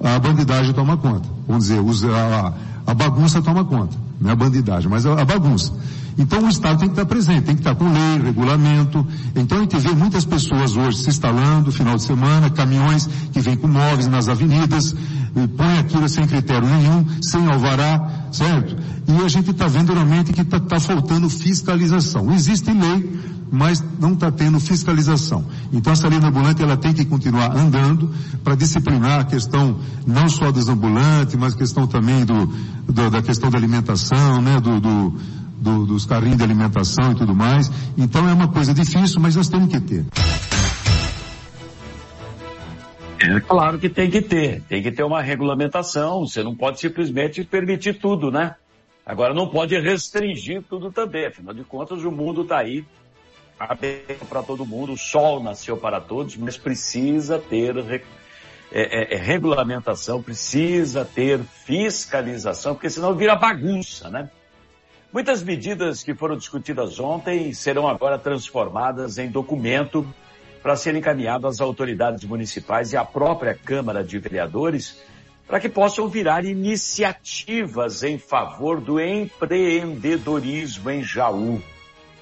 a 0.00 0.16
bandidagem 0.20 0.72
toma 0.72 0.96
conta. 0.96 1.28
Vamos 1.48 1.66
dizer, 1.66 1.80
a, 2.14 2.52
a 2.88 2.94
bagunça 2.94 3.42
toma 3.42 3.66
conta, 3.66 3.94
não 4.18 4.30
é 4.30 4.32
a 4.32 4.36
bandidagem, 4.36 4.88
mas 4.88 5.04
a, 5.04 5.20
a 5.20 5.24
bagunça. 5.24 5.74
Então 6.16 6.42
o 6.42 6.48
Estado 6.48 6.78
tem 6.78 6.88
que 6.88 6.94
estar 6.94 7.04
presente, 7.04 7.42
tem 7.42 7.54
que 7.54 7.60
estar 7.60 7.74
com 7.74 7.84
lei, 7.84 8.22
regulamento. 8.24 9.06
Então 9.36 9.58
a 9.58 9.60
gente 9.60 9.76
vê 9.76 9.92
muitas 9.92 10.24
pessoas 10.24 10.74
hoje 10.74 11.02
se 11.02 11.10
instalando, 11.10 11.70
final 11.70 11.96
de 11.96 12.02
semana, 12.02 12.48
caminhões 12.48 13.06
que 13.30 13.40
vêm 13.40 13.56
com 13.56 13.68
móveis 13.68 14.08
nas 14.08 14.26
avenidas, 14.26 14.96
põe 15.54 15.78
aquilo 15.78 16.08
sem 16.08 16.26
critério 16.26 16.66
nenhum, 16.66 17.04
sem 17.20 17.46
alvará, 17.46 18.28
certo? 18.32 18.74
E 19.06 19.22
a 19.22 19.28
gente 19.28 19.50
está 19.50 19.68
vendo 19.68 19.92
realmente 19.92 20.32
que 20.32 20.40
está 20.40 20.58
tá 20.58 20.80
faltando 20.80 21.28
fiscalização. 21.28 22.32
Existe 22.32 22.72
lei, 22.72 23.20
mas 23.50 23.82
não 23.98 24.12
está 24.12 24.30
tendo 24.30 24.60
fiscalização. 24.60 25.44
Então 25.72 25.92
essa 25.92 26.08
linha 26.08 26.26
ambulante 26.26 26.62
ela 26.62 26.76
tem 26.76 26.92
que 26.92 27.04
continuar 27.04 27.56
andando 27.56 28.10
para 28.44 28.54
disciplinar 28.54 29.20
a 29.20 29.24
questão 29.24 29.78
não 30.06 30.28
só 30.28 30.50
dos 30.52 30.68
ambulantes, 30.68 31.34
mas 31.36 31.54
a 31.54 31.56
questão 31.56 31.86
também 31.86 32.24
do, 32.24 32.46
do 32.86 33.10
da 33.10 33.22
questão 33.22 33.50
da 33.50 33.58
alimentação, 33.58 34.40
né, 34.42 34.60
do, 34.60 34.80
do 34.80 35.14
do, 35.60 35.86
dos 35.86 36.06
carrinhos 36.06 36.38
de 36.38 36.44
alimentação 36.44 37.12
e 37.12 37.14
tudo 37.16 37.34
mais. 37.34 37.70
Então 37.96 38.28
é 38.28 38.32
uma 38.32 38.48
coisa 38.48 38.72
difícil, 38.72 39.20
mas 39.20 39.34
nós 39.34 39.48
temos 39.48 39.68
que 39.68 39.80
ter. 39.80 40.04
É 43.20 43.40
claro 43.40 43.78
que 43.78 43.88
tem 43.88 44.08
que 44.08 44.22
ter. 44.22 44.62
Tem 44.62 44.82
que 44.82 44.92
ter 44.92 45.02
uma 45.02 45.20
regulamentação. 45.20 46.20
Você 46.20 46.42
não 46.42 46.54
pode 46.54 46.78
simplesmente 46.78 47.42
permitir 47.42 47.94
tudo, 47.94 48.30
né? 48.30 48.54
Agora 49.04 49.34
não 49.34 49.48
pode 49.48 49.78
restringir 49.78 50.62
tudo 50.68 50.92
também. 50.92 51.26
Afinal 51.26 51.52
de 51.52 51.64
contas, 51.64 52.04
o 52.04 52.12
mundo 52.12 52.42
está 52.42 52.58
aí 52.58 52.84
aberto 53.58 54.24
para 54.26 54.42
todo 54.42 54.64
mundo. 54.64 54.92
O 54.92 54.98
sol 54.98 55.42
nasceu 55.42 55.76
para 55.76 56.00
todos, 56.00 56.36
mas 56.36 56.56
precisa 56.56 57.38
ter 57.38 57.76
é, 57.78 58.02
é, 58.70 59.14
é, 59.14 59.16
regulamentação, 59.16 60.22
precisa 60.22 61.04
ter 61.04 61.40
fiscalização, 61.40 62.74
porque 62.74 62.90
senão 62.90 63.14
vira 63.14 63.34
bagunça, 63.34 64.08
né? 64.10 64.30
Muitas 65.10 65.42
medidas 65.42 66.02
que 66.02 66.14
foram 66.14 66.36
discutidas 66.36 67.00
ontem 67.00 67.52
serão 67.54 67.88
agora 67.88 68.18
transformadas 68.18 69.16
em 69.16 69.30
documento 69.30 70.06
para 70.62 70.76
serem 70.76 71.00
encaminhadas 71.00 71.54
às 71.54 71.60
autoridades 71.62 72.24
municipais 72.24 72.92
e 72.92 72.96
à 72.96 73.04
própria 73.04 73.54
Câmara 73.54 74.04
de 74.04 74.18
Vereadores 74.18 75.02
para 75.46 75.58
que 75.58 75.68
possam 75.68 76.08
virar 76.08 76.44
iniciativas 76.44 78.02
em 78.02 78.18
favor 78.18 78.82
do 78.82 79.00
empreendedorismo 79.00 80.90
em 80.90 81.02
Jaú. 81.02 81.62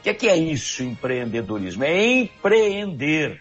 Que 0.07 0.11
é, 0.11 0.15
que 0.15 0.29
é 0.29 0.37
isso, 0.37 0.85
empreendedorismo? 0.85 1.83
É 1.83 2.01
empreender. 2.01 3.41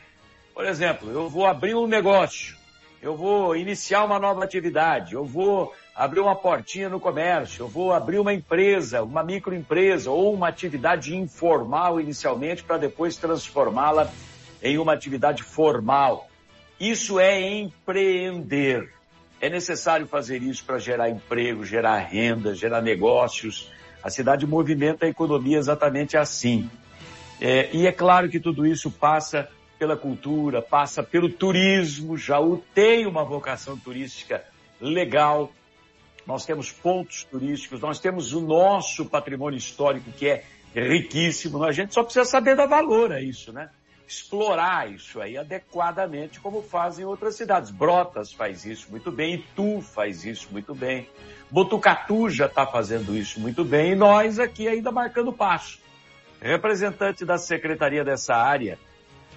Por 0.51 0.65
exemplo, 0.65 1.11
eu 1.11 1.29
vou 1.29 1.45
abrir 1.45 1.75
um 1.75 1.85
negócio, 1.85 2.57
eu 3.03 3.15
vou 3.15 3.55
iniciar 3.55 4.03
uma 4.03 4.17
nova 4.17 4.43
atividade, 4.43 5.13
eu 5.13 5.23
vou 5.23 5.71
abrir 5.95 6.21
uma 6.21 6.35
portinha 6.35 6.89
no 6.89 6.99
comércio, 6.99 7.61
eu 7.61 7.67
vou 7.67 7.93
abrir 7.93 8.17
uma 8.17 8.33
empresa, 8.33 9.03
uma 9.03 9.23
microempresa 9.23 10.09
ou 10.09 10.33
uma 10.33 10.47
atividade 10.47 11.15
informal 11.15 12.01
inicialmente 12.01 12.63
para 12.63 12.77
depois 12.77 13.15
transformá-la 13.15 14.11
em 14.59 14.79
uma 14.79 14.93
atividade 14.93 15.43
formal. 15.43 16.27
Isso 16.79 17.19
é 17.19 17.39
empreender. 17.47 18.91
É 19.39 19.51
necessário 19.51 20.07
fazer 20.07 20.41
isso 20.41 20.65
para 20.65 20.79
gerar 20.79 21.11
emprego, 21.11 21.63
gerar 21.63 21.99
renda, 21.99 22.55
gerar 22.55 22.81
negócios. 22.81 23.69
A 24.05 24.11
cidade 24.11 24.45
movimenta 24.45 25.07
a 25.07 25.09
economia 25.09 25.57
exatamente 25.57 26.15
assim. 26.15 26.69
É, 27.41 27.75
e 27.75 27.87
é 27.87 27.91
claro 27.91 28.29
que 28.29 28.39
tudo 28.39 28.63
isso 28.63 28.91
passa 28.91 29.49
pela 29.79 29.97
cultura, 29.97 30.61
passa 30.61 31.01
pelo 31.01 31.27
turismo. 31.27 32.15
Jaú 32.15 32.63
tem 32.75 33.07
uma 33.07 33.23
vocação 33.23 33.75
turística 33.75 34.43
legal, 34.79 35.51
nós 36.23 36.45
temos 36.45 36.71
pontos 36.71 37.23
turísticos, 37.23 37.81
nós 37.81 37.99
temos 37.99 38.31
o 38.31 38.41
nosso 38.41 39.07
patrimônio 39.07 39.57
histórico 39.57 40.11
que 40.11 40.27
é 40.27 40.43
riquíssimo, 40.75 41.63
a 41.63 41.71
gente 41.71 41.91
só 41.91 42.03
precisa 42.03 42.25
saber 42.25 42.55
dar 42.55 42.67
valor 42.67 43.11
a 43.11 43.19
isso, 43.19 43.51
né? 43.51 43.71
Explorar 44.07 44.91
isso 44.91 45.19
aí 45.19 45.37
adequadamente, 45.37 46.39
como 46.39 46.61
fazem 46.61 47.05
outras 47.05 47.35
cidades. 47.35 47.71
Brotas 47.71 48.31
faz 48.31 48.65
isso 48.65 48.89
muito 48.91 49.11
bem, 49.11 49.35
Itu 49.35 49.81
faz 49.81 50.23
isso 50.23 50.47
muito 50.51 50.75
bem, 50.75 51.09
Botucatu 51.49 52.29
já 52.29 52.47
está 52.47 52.65
fazendo 52.65 53.15
isso 53.15 53.39
muito 53.39 53.63
bem, 53.63 53.91
e 53.91 53.95
nós 53.95 54.39
aqui 54.39 54.67
ainda 54.67 54.91
marcando 54.91 55.31
passo. 55.31 55.79
Representante 56.41 57.23
da 57.23 57.37
secretaria 57.37 58.03
dessa 58.03 58.35
área, 58.35 58.77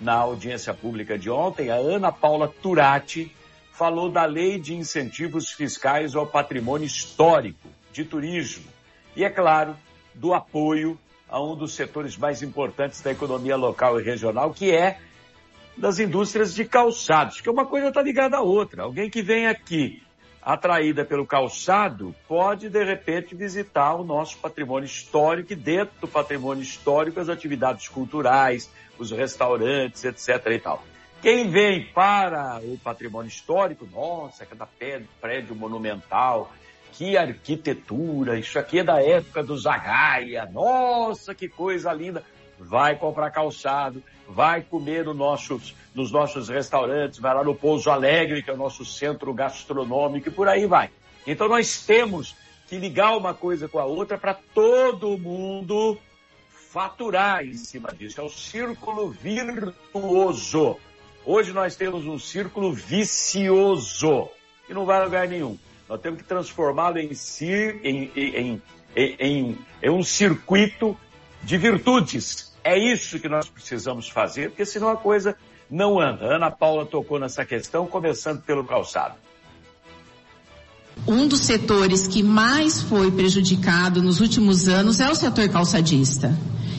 na 0.00 0.14
audiência 0.14 0.75
pública 0.75 1.18
de 1.18 1.30
ontem, 1.30 1.70
a 1.70 1.76
Ana 1.76 2.12
Paula 2.12 2.48
Turati, 2.48 3.34
falou 3.72 4.10
da 4.10 4.25
lei 4.25 4.58
de 4.58 4.75
incentivos 4.75 5.50
fiscais 5.50 6.16
ao 6.16 6.26
patrimônio 6.26 6.87
histórico 6.87 7.68
de 7.92 8.04
turismo 8.04 8.66
e, 9.14 9.25
é 9.25 9.30
claro, 9.30 9.76
do 10.14 10.34
apoio 10.34 10.98
a 11.28 11.40
um 11.42 11.54
dos 11.54 11.75
setores 11.75 12.16
mais 12.16 12.42
importantes 12.42 13.00
da 13.00 13.11
economia 13.11 13.56
local 13.56 14.00
e 14.00 14.02
regional, 14.02 14.52
que 14.52 14.70
é 14.75 14.99
das 15.76 15.99
indústrias 15.99 16.54
de 16.54 16.64
calçados, 16.64 17.40
que 17.40 17.49
uma 17.49 17.66
coisa 17.66 17.88
está 17.88 18.02
ligada 18.02 18.37
à 18.37 18.40
outra. 18.40 18.82
Alguém 18.82 19.08
que 19.08 19.23
vem 19.23 19.47
aqui 19.47 20.02
atraída 20.42 21.04
pelo 21.04 21.26
calçado 21.26 22.14
pode, 22.26 22.68
de 22.68 22.82
repente, 22.82 23.35
visitar 23.35 23.94
o 23.94 24.04
nosso 24.04 24.38
patrimônio 24.38 24.87
histórico 24.87 25.52
e 25.52 25.56
dentro 25.56 25.94
do 26.00 26.08
patrimônio 26.08 26.62
histórico 26.62 27.20
as 27.20 27.28
atividades 27.28 27.88
culturais, 27.88 28.70
os 28.99 29.11
restaurantes, 29.11 30.04
etc. 30.04 30.47
e 30.52 30.58
tal. 30.58 30.82
Quem 31.20 31.50
vem 31.50 31.85
para 31.92 32.61
o 32.62 32.78
patrimônio 32.78 33.28
histórico, 33.28 33.87
nossa, 33.92 34.47
cada 34.47 34.66
prédio 35.20 35.54
monumental, 35.54 36.52
que 36.92 37.16
arquitetura, 37.16 38.38
isso 38.38 38.59
aqui 38.59 38.80
é 38.80 38.85
da 38.85 39.02
época 39.02 39.42
do 39.42 39.57
Zagaia, 39.57 40.49
nossa, 40.52 41.35
que 41.35 41.49
coisa 41.49 41.92
linda. 41.92 42.25
Vai 42.59 42.97
comprar 42.97 43.30
calçado, 43.30 44.02
vai 44.28 44.62
comer 44.62 45.04
no 45.04 45.14
nossos, 45.14 45.75
nos 45.95 46.11
nossos 46.11 46.49
restaurantes, 46.49 47.21
vai 47.21 47.33
lá 47.35 47.45
no 47.45 47.54
Pouso 47.54 47.88
Alegre, 47.90 48.42
que 48.42 48.50
é 48.50 48.52
o 48.52 48.57
nosso 48.57 48.85
centro 48.85 49.33
gastronômico, 49.33 50.28
e 50.28 50.33
por 50.33 50.49
aí 50.49 50.66
vai. 50.66 50.90
Então 51.26 51.49
nós 51.49 51.87
temos 51.87 52.35
que 52.68 52.76
ligar 52.76 53.16
uma 53.16 53.33
coisa 53.33 53.68
com 53.68 53.78
a 53.78 53.85
outra 53.85 54.18
para 54.18 54.35
todo 54.35 55.16
mundo 55.16 55.97
faturar 56.50 57.45
em 57.45 57.54
cima 57.54 57.90
disso. 57.92 58.21
É 58.21 58.25
o 58.25 58.28
círculo 58.28 59.11
virtuoso. 59.11 60.76
Hoje 61.25 61.52
nós 61.52 61.76
temos 61.76 62.07
um 62.07 62.18
círculo 62.18 62.73
vicioso 62.73 64.28
que 64.66 64.75
não 64.75 64.85
vai 64.85 65.00
a 65.00 65.04
lugar 65.04 65.28
nenhum. 65.28 65.59
Nós 65.88 66.00
temos 66.00 66.21
que 66.21 66.28
transformá-lo 66.28 66.99
em, 66.99 67.11
em, 67.83 68.11
em, 68.95 69.59
em, 69.83 69.90
um 69.90 70.02
circuito 70.02 70.97
de 71.42 71.57
virtudes. 71.57 72.54
É 72.62 72.76
isso 72.76 73.18
que 73.18 73.28
nós 73.28 73.49
precisamos 73.49 74.09
fazer, 74.09 74.50
porque 74.50 74.66
senão 74.66 74.88
a 74.90 74.97
coisa 74.97 75.37
não 75.71 75.99
anda. 75.99 76.26
Ana 76.26 76.50
Paula 76.50 76.85
tocou 76.85 77.18
nessa 77.18 77.45
questão, 77.45 77.87
começando 77.87 78.42
pelo 78.42 78.64
calçado. 78.64 79.14
um 81.07 81.26
dos 81.26 81.40
setores 81.40 82.07
que 82.07 82.23
mais 82.23 82.83
foi 82.83 83.11
prejudicado 83.11 84.02
nos 84.02 84.21
últimos 84.21 84.68
anos 84.68 85.00
é 85.00 85.09
o 85.09 85.14
setor 85.14 85.49
calçadista. 85.49 86.37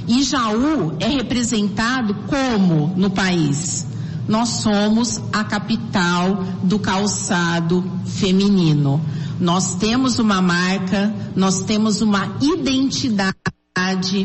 E 0.08 0.24
Jaú 0.24 0.98
é 1.00 1.08
representado 1.08 2.14
como 2.28 2.94
no 2.96 3.10
país? 3.10 3.89
Nós 4.30 4.50
somos 4.62 5.20
a 5.34 5.44
capital 5.44 6.44
do 6.62 6.78
calçado 6.78 7.84
feminino. 8.06 9.02
Nós 9.40 9.74
temos 9.74 10.20
uma 10.20 10.40
marca, 10.40 11.12
nós 11.36 11.62
temos 11.62 12.00
uma 12.04 12.38
identidade 12.40 13.34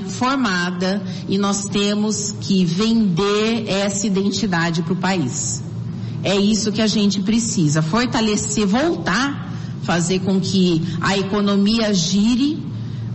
formada 0.07 1.03
e 1.27 1.39
nós 1.39 1.65
temos 1.71 2.35
que 2.39 2.67
vender 2.67 3.67
essa 3.67 4.07
identidade 4.07 4.83
para 4.83 4.93
o 4.93 4.97
país. 4.97 5.65
É 6.23 6.37
isso 6.37 6.71
que 6.71 6.83
a 6.83 6.87
gente 6.87 7.23
precisa, 7.23 7.81
fortalecer, 7.81 8.67
voltar, 8.67 9.55
fazer 9.85 10.19
com 10.19 10.39
que 10.39 10.83
a 11.01 11.17
economia 11.17 11.95
gire, 11.95 12.63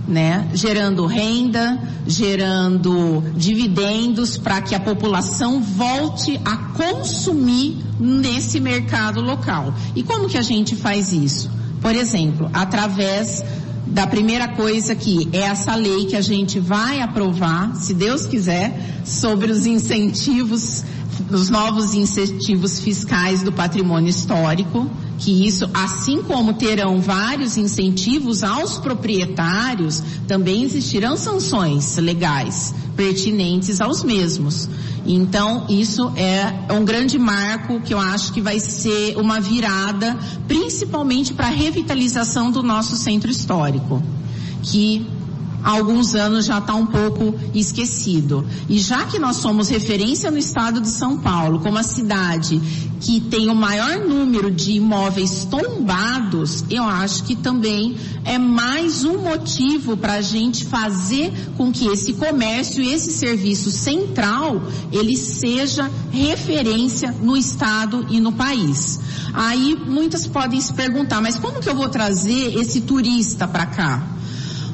né, 0.10 0.50
gerando 0.56 1.06
renda, 1.06 1.80
gerando 2.08 3.24
dividendos 3.36 4.38
para 4.38 4.60
que 4.60 4.74
a 4.74 4.80
população 4.80 5.62
volte 5.62 6.42
a 6.44 6.58
consumir 6.58 7.78
nesse 8.00 8.60
mercado 8.60 9.22
local. 9.22 9.72
E 9.96 10.02
como 10.02 10.28
que 10.28 10.38
a 10.38 10.42
gente 10.42 10.76
faz 10.76 11.14
isso? 11.14 11.52
Por 11.80 11.94
exemplo, 11.96 12.50
através 12.52 13.44
da 13.86 14.08
primeira 14.08 14.48
coisa 14.48 14.96
que 14.96 15.30
é 15.32 15.42
essa 15.42 15.76
lei 15.76 16.06
que 16.06 16.16
a 16.16 16.22
gente 16.22 16.60
vai 16.60 17.02
aprovar, 17.02 17.76
se 17.76 17.94
Deus 17.94 18.26
quiser, 18.26 19.02
sobre 19.06 19.52
os 19.52 19.68
incentivos, 19.68 20.84
os 21.32 21.50
novos 21.50 21.94
incentivos 21.94 22.80
fiscais 22.80 23.44
do 23.44 23.52
patrimônio 23.52 24.10
histórico, 24.10 24.90
que 25.20 25.46
isso, 25.46 25.70
assim 25.74 26.24
como 26.24 26.54
terão 26.54 27.02
vários 27.02 27.58
incentivos 27.58 28.44
aos 28.44 28.78
proprietários, 28.78 30.02
também 30.28 30.64
existirão 30.64 31.18
sanções 31.18 31.98
legais 31.98 32.74
pertinentes 32.96 33.82
aos 33.82 34.04
mesmos. 34.04 34.70
Então, 35.06 35.66
isso 35.70 36.12
é 36.16 36.74
um 36.74 36.86
grande 36.86 37.18
marco 37.18 37.82
que 37.82 37.94
eu 37.94 38.00
acho 38.00 38.32
que 38.32 38.42
vai 38.42 38.60
ser 38.60 39.18
uma 39.18 39.40
virada, 39.40 40.18
principalmente 40.48 41.34
para 41.34 41.48
a 41.48 41.52
revitalização 41.52 42.52
do 42.52 42.64
nosso 42.64 42.96
centro 42.96 43.30
histórico, 43.30 44.02
que 44.64 45.06
há 45.64 45.72
alguns 45.72 46.16
anos 46.16 46.46
já 46.46 46.60
está 46.60 46.74
um 46.76 46.86
pouco 46.86 47.36
esquecido. 47.54 48.46
E 48.68 48.80
já 48.80 49.06
que 49.06 49.20
nós 49.20 49.38
somos 49.38 49.70
referência 49.70 50.32
no 50.32 50.38
estado 50.38 50.82
de 50.82 50.90
São 50.90 51.18
Paulo, 51.18 51.60
como 51.60 51.78
a 51.78 51.84
cidade 51.84 52.62
que 53.00 53.22
tem 53.22 53.50
o 53.50 53.56
maior 53.56 54.00
número 54.00 54.52
de 54.52 54.74
imóveis 54.74 55.46
tombados, 55.46 56.66
eu 56.70 56.84
acho 56.84 57.24
que 57.24 57.36
também 57.36 57.96
é 58.26 58.38
mais 58.38 59.06
um 59.06 59.18
motivo 59.20 59.96
para 59.96 60.16
a 60.16 60.22
gente 60.22 60.66
fazer 60.66 61.32
com 61.56 61.72
que 61.72 61.88
esse 61.88 62.14
comércio 62.14 62.84
esse 62.84 63.12
serviço 63.12 63.72
central 63.72 64.62
ele 64.92 65.16
seja 65.16 65.90
referência 66.12 67.16
no 67.22 67.38
estado 67.38 68.06
e 68.10 68.20
no 68.20 68.34
país. 68.34 69.00
Aí 69.34 69.76
muitas 69.88 70.28
podem 70.28 70.60
se 70.60 70.74
perguntar, 70.74 71.22
mas 71.22 71.38
como 71.38 71.60
que 71.60 71.70
eu 71.70 71.76
vou 71.76 71.88
trazer 71.88 72.58
esse 72.60 72.82
turista 72.82 73.48
para 73.48 73.66
cá? 73.66 74.19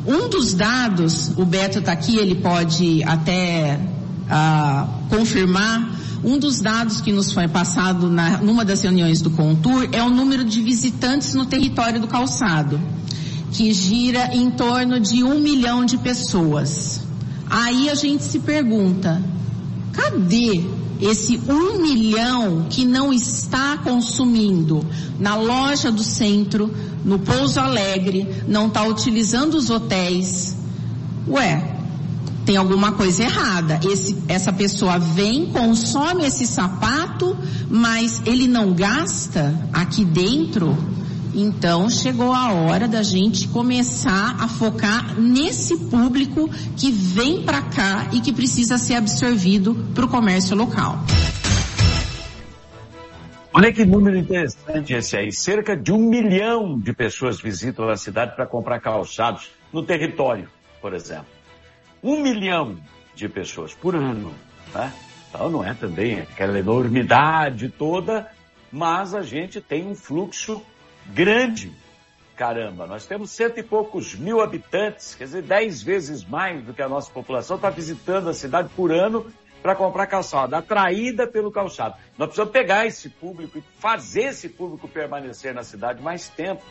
Um 0.08 0.30
dos 0.30 0.54
dados, 0.54 1.32
o 1.36 1.46
Beto 1.46 1.80
está 1.80 1.92
aqui, 1.92 2.18
ele 2.18 2.36
pode 2.36 3.04
até 3.04 3.80
uh, 4.26 5.10
confirmar, 5.10 5.96
um 6.24 6.38
dos 6.38 6.60
dados 6.60 7.02
que 7.02 7.12
nos 7.12 7.32
foi 7.32 7.48
passado 7.48 8.10
na, 8.10 8.38
numa 8.38 8.66
das 8.66 8.82
reuniões 8.82 9.22
do 9.22 9.30
Contur 9.32 9.90
é 9.92 10.02
o 10.02 10.10
número 10.10 10.44
de 10.44 10.62
visitantes 10.62 11.34
no 11.34 11.46
território 11.46 12.00
do 12.00 12.08
calçado, 12.08 12.80
que 13.52 13.72
gira 13.74 14.36
em 14.36 14.50
torno 14.52 15.00
de 15.00 15.24
um 15.24 15.40
milhão 15.40 15.86
de 15.86 15.98
pessoas. 15.98 17.02
Aí 17.50 17.90
a 17.90 17.96
gente 17.96 18.24
se 18.24 18.40
pergunta, 18.40 19.22
cadê 19.92 20.63
esse 21.01 21.39
um 21.47 21.81
milhão 21.81 22.67
que 22.69 22.86
não 22.86 23.12
está 23.12 23.77
consumindo 23.77 24.86
na 25.19 25.36
loja 25.36 25.91
do 25.91 26.03
centro, 26.03 26.73
no 27.03 27.19
Pouso 27.19 27.60
Alegre, 27.60 28.43
não 28.47 28.67
está 28.67 28.84
utilizando 28.84 29.55
os 29.55 29.69
hotéis, 29.69 30.55
ué, 31.27 31.75
tem 32.45 32.58
alguma 32.58 32.91
coisa 32.91 33.23
errada. 33.23 33.79
Esse, 33.84 34.15
essa 34.27 34.53
pessoa 34.53 34.99
vem, 34.99 35.47
consome 35.47 36.25
esse 36.25 36.45
sapato, 36.45 37.36
mas 37.69 38.21
ele 38.25 38.47
não 38.47 38.73
gasta 38.73 39.67
aqui 39.73 40.05
dentro 40.05 40.77
então 41.36 41.89
chegou 41.89 42.32
a 42.32 42.54
hora 42.54 42.88
da 42.88 43.04
gente 43.04 43.50
começar 43.50 44.38
a 44.39 44.48
focar 44.48 45.19
nesse 45.19 45.78
público 45.89 46.50
que 46.78 46.89
vem 46.89 47.43
para 47.43 47.62
cá 47.62 48.10
e 48.13 48.21
que 48.21 48.32
precisa 48.32 48.78
ser 48.78 48.95
absorvido 48.95 49.76
para 49.93 50.06
o 50.06 50.08
comércio 50.08 50.56
local. 50.56 50.98
Olha 53.54 53.71
que 53.71 53.86
número 53.86 54.17
interessante 54.17 54.93
esse 54.93 55.17
aí. 55.17 55.32
Cerca 55.32 55.76
de 55.76 55.91
um 55.91 56.10
milhão 56.10 56.80
de 56.80 56.93
pessoas 56.93 57.39
visitam 57.39 57.89
a 57.89 57.98
cidade 57.98 58.36
para 58.36 58.45
comprar 58.45 58.80
calçados 58.80 59.50
no 59.71 59.84
território, 59.84 60.50
por 60.82 60.93
exemplo. 60.93 61.28
Um 62.02 62.21
milhão 62.21 62.78
de 63.13 63.28
pessoas 63.28 63.74
por 63.74 63.95
ano. 63.95 64.34
Né? 64.74 64.91
Então 65.30 65.50
não 65.50 65.63
é 65.63 65.74
também 65.74 66.19
aquela 66.19 66.60
enormidade 66.60 67.69
toda, 67.69 68.30
mas 68.71 69.13
a 69.13 69.21
gente 69.21 69.60
tem 69.60 69.88
um 69.88 69.95
fluxo 69.95 70.62
grande. 71.08 71.72
Caramba, 72.36 72.86
nós 72.86 73.06
temos 73.06 73.32
cento 73.32 73.60
e 73.60 73.63
poucos 73.63 74.13
mil 74.13 74.41
habitantes, 74.41 75.15
quer 75.15 75.24
dizer, 75.24 75.41
dez 75.41 75.82
vezes 75.82 76.24
mais 76.26 76.63
do 76.63 76.74
que 76.74 76.82
a 76.82 76.89
nossa 76.89 77.10
população 77.10 77.56
está 77.56 77.70
visitando 77.70 78.30
a 78.30 78.34
cidade 78.34 78.70
por 78.76 78.91
ano 78.91 79.32
para 79.63 79.74
comprar 79.74 80.06
calçado, 80.06 80.56
atraída 80.56 81.26
pelo 81.26 81.52
calçado. 81.52 81.96
Nós 82.18 82.28
precisamos 82.28 82.52
pegar 82.52 82.86
esse 82.86 83.10
público 83.10 83.58
e 83.58 83.63
fazer 83.80 84.26
esse 84.26 84.50
público 84.50 84.88
permanecer 84.88 85.54
na 85.54 85.63
cidade 85.63 86.04
mais 86.04 86.30
tempo. 86.30 86.62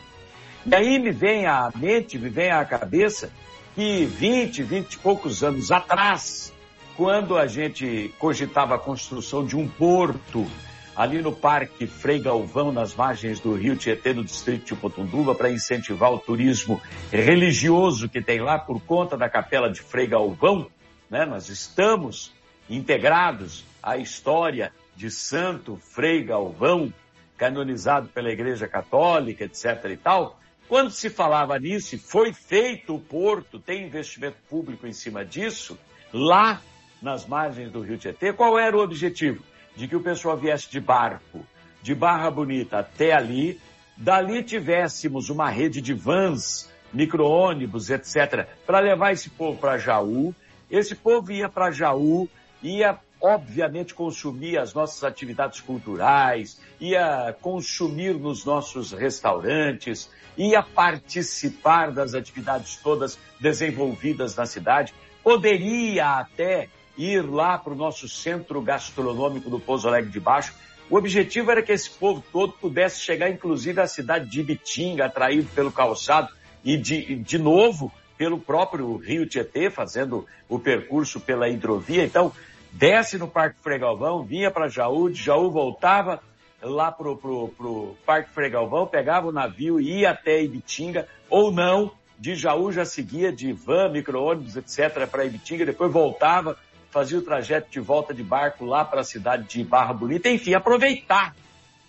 E 0.65 0.73
aí 0.73 0.97
me 0.99 1.11
vem 1.11 1.45
à 1.45 1.71
mente, 1.75 2.17
me 2.17 2.29
vem 2.29 2.51
à 2.51 2.63
cabeça 2.63 3.31
que 3.75 4.05
20, 4.05 4.63
20 4.63 4.93
e 4.93 4.97
poucos 4.99 5.43
anos 5.43 5.71
atrás, 5.71 6.53
quando 6.95 7.37
a 7.37 7.47
gente 7.47 8.13
cogitava 8.17 8.75
a 8.75 8.79
construção 8.79 9.45
de 9.45 9.57
um 9.57 9.67
porto 9.67 10.47
ali 10.95 11.21
no 11.21 11.31
Parque 11.35 11.85
Frei 11.85 12.19
Galvão, 12.19 12.71
nas 12.71 12.95
margens 12.95 13.39
do 13.39 13.53
Rio 13.53 13.75
Tietê, 13.75 14.13
no 14.13 14.23
distrito 14.23 14.65
de 14.67 14.75
Potunduva, 14.75 15.35
para 15.35 15.51
incentivar 15.51 16.11
o 16.11 16.19
turismo 16.19 16.81
religioso 17.11 18.07
que 18.07 18.21
tem 18.21 18.39
lá 18.39 18.57
por 18.57 18.81
conta 18.81 19.17
da 19.17 19.29
capela 19.29 19.69
de 19.69 19.81
Frei 19.81 20.07
Galvão. 20.07 20.67
Né? 21.09 21.25
Nós 21.25 21.49
estamos 21.49 22.33
integrados 22.69 23.65
à 23.83 23.97
história 23.97 24.71
de 24.95 25.11
Santo 25.11 25.77
Frei 25.93 26.23
Galvão, 26.23 26.93
canonizado 27.37 28.07
pela 28.07 28.31
Igreja 28.31 28.67
Católica, 28.67 29.43
etc. 29.43 29.85
e 29.91 29.97
tal. 29.97 30.39
Quando 30.69 30.89
se 30.89 31.09
falava 31.09 31.59
nisso, 31.59 31.95
e 31.95 31.97
foi 31.97 32.31
feito 32.33 32.95
o 32.95 32.99
porto, 32.99 33.59
tem 33.59 33.85
investimento 33.85 34.37
público 34.49 34.87
em 34.87 34.93
cima 34.93 35.23
disso, 35.25 35.77
lá 36.13 36.61
nas 37.01 37.27
margens 37.27 37.69
do 37.69 37.81
Rio 37.81 37.97
Tietê, 37.97 38.31
qual 38.31 38.57
era 38.57 38.75
o 38.75 38.81
objetivo? 38.81 39.43
De 39.75 39.87
que 39.87 39.95
o 39.95 40.01
pessoal 40.01 40.37
viesse 40.37 40.69
de 40.69 40.79
barco 40.79 41.45
de 41.81 41.93
Barra 41.93 42.31
Bonita 42.31 42.79
até 42.79 43.13
ali, 43.13 43.61
dali 43.95 44.41
tivéssemos 44.41 45.29
uma 45.29 45.49
rede 45.49 45.81
de 45.81 45.93
vans, 45.93 46.71
micro-ônibus, 46.91 47.89
etc., 47.89 48.47
para 48.65 48.79
levar 48.79 49.11
esse 49.11 49.29
povo 49.29 49.59
para 49.59 49.77
Jaú. 49.77 50.33
Esse 50.69 50.95
povo 50.95 51.31
ia 51.31 51.47
para 51.47 51.69
Jaú, 51.69 52.27
ia 52.63 52.99
obviamente 53.21 53.93
consumir 53.93 54.57
as 54.57 54.73
nossas 54.73 55.03
atividades 55.03 55.61
culturais, 55.61 56.59
ia 56.79 57.35
consumir 57.39 58.15
nos 58.15 58.43
nossos 58.45 58.91
restaurantes, 58.91 60.09
ia 60.37 60.61
participar 60.63 61.91
das 61.91 62.13
atividades 62.13 62.77
todas 62.77 63.17
desenvolvidas 63.39 64.35
na 64.35 64.45
cidade, 64.45 64.93
poderia 65.23 66.19
até 66.19 66.69
ir 66.97 67.21
lá 67.21 67.57
para 67.57 67.73
o 67.73 67.75
nosso 67.75 68.07
centro 68.07 68.61
gastronômico 68.61 69.49
do 69.49 69.59
Pouso 69.59 69.87
Alegre 69.87 70.11
de 70.11 70.19
Baixo. 70.19 70.53
O 70.89 70.97
objetivo 70.97 71.51
era 71.51 71.61
que 71.61 71.71
esse 71.71 71.89
povo 71.89 72.23
todo 72.31 72.53
pudesse 72.53 73.01
chegar, 73.01 73.29
inclusive, 73.29 73.81
à 73.81 73.87
cidade 73.87 74.29
de 74.29 74.39
Ibitinga, 74.41 75.05
atraído 75.05 75.49
pelo 75.55 75.71
calçado 75.71 76.29
e 76.63 76.77
de, 76.77 77.15
de 77.15 77.37
novo 77.37 77.91
pelo 78.17 78.39
próprio 78.39 78.95
Rio 78.97 79.27
Tietê, 79.27 79.69
fazendo 79.69 80.25
o 80.47 80.59
percurso 80.59 81.19
pela 81.19 81.49
hidrovia. 81.49 82.03
Então, 82.03 82.31
desce 82.71 83.17
no 83.17 83.27
Parque 83.27 83.59
Fregalvão, 83.61 84.23
vinha 84.23 84.51
para 84.51 84.67
Jaú, 84.67 85.09
de 85.09 85.21
Jaú 85.21 85.49
voltava 85.51 86.21
lá 86.61 86.91
pro, 86.91 87.17
pro, 87.17 87.49
pro 87.49 87.95
Parque 88.05 88.31
Fregalvão, 88.31 88.87
pegava 88.87 89.27
o 89.27 89.31
navio 89.31 89.79
e 89.79 89.99
ia 89.99 90.11
até 90.11 90.41
Ibitinga, 90.41 91.07
ou 91.29 91.51
não, 91.51 91.91
de 92.17 92.35
Jaú 92.35 92.71
já 92.71 92.85
seguia 92.85 93.31
de 93.31 93.51
van, 93.51 93.89
micro-ônibus, 93.89 94.55
etc., 94.55 95.07
para 95.07 95.25
Ibitinga, 95.25 95.65
depois 95.65 95.91
voltava 95.91 96.57
fazia 96.95 97.19
o 97.19 97.21
trajeto 97.21 97.69
de 97.69 97.81
volta 97.81 98.13
de 98.13 98.23
barco 98.23 98.63
lá 98.63 98.85
para 98.85 99.01
a 99.01 99.03
cidade 99.03 99.43
de 99.49 99.65
Barra 99.65 99.91
Bonita, 99.91 100.29
enfim, 100.29 100.53
aproveitar 100.53 101.35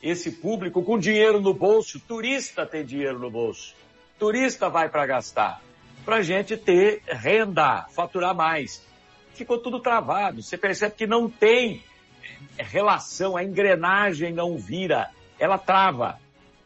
esse 0.03 0.33
público 0.33 0.83
com 0.83 0.99
dinheiro 0.99 1.41
no 1.41 1.55
bolso. 1.55 2.01
Turista 2.01 2.67
tem 2.67 2.85
dinheiro 2.85 3.17
no 3.17 3.31
bolso. 3.31 3.73
Turista 4.19 4.69
vai 4.69 4.89
para 4.89 5.07
gastar. 5.07 5.63
Para 6.05 6.17
a 6.17 6.23
gente 6.23 6.57
ter 6.57 7.03
renda, 7.07 7.87
faturar 7.95 8.35
mais. 8.35 8.85
Ficou 9.33 9.59
tudo 9.59 9.79
travado. 9.79 10.43
Você 10.43 10.59
percebe 10.59 10.97
que 10.97 11.07
não 11.07 11.31
tem 11.31 11.85
relação, 12.57 13.37
a 13.37 13.45
engrenagem 13.45 14.33
não 14.33 14.59
vira, 14.59 15.11
ela 15.39 15.57
trava. 15.57 16.19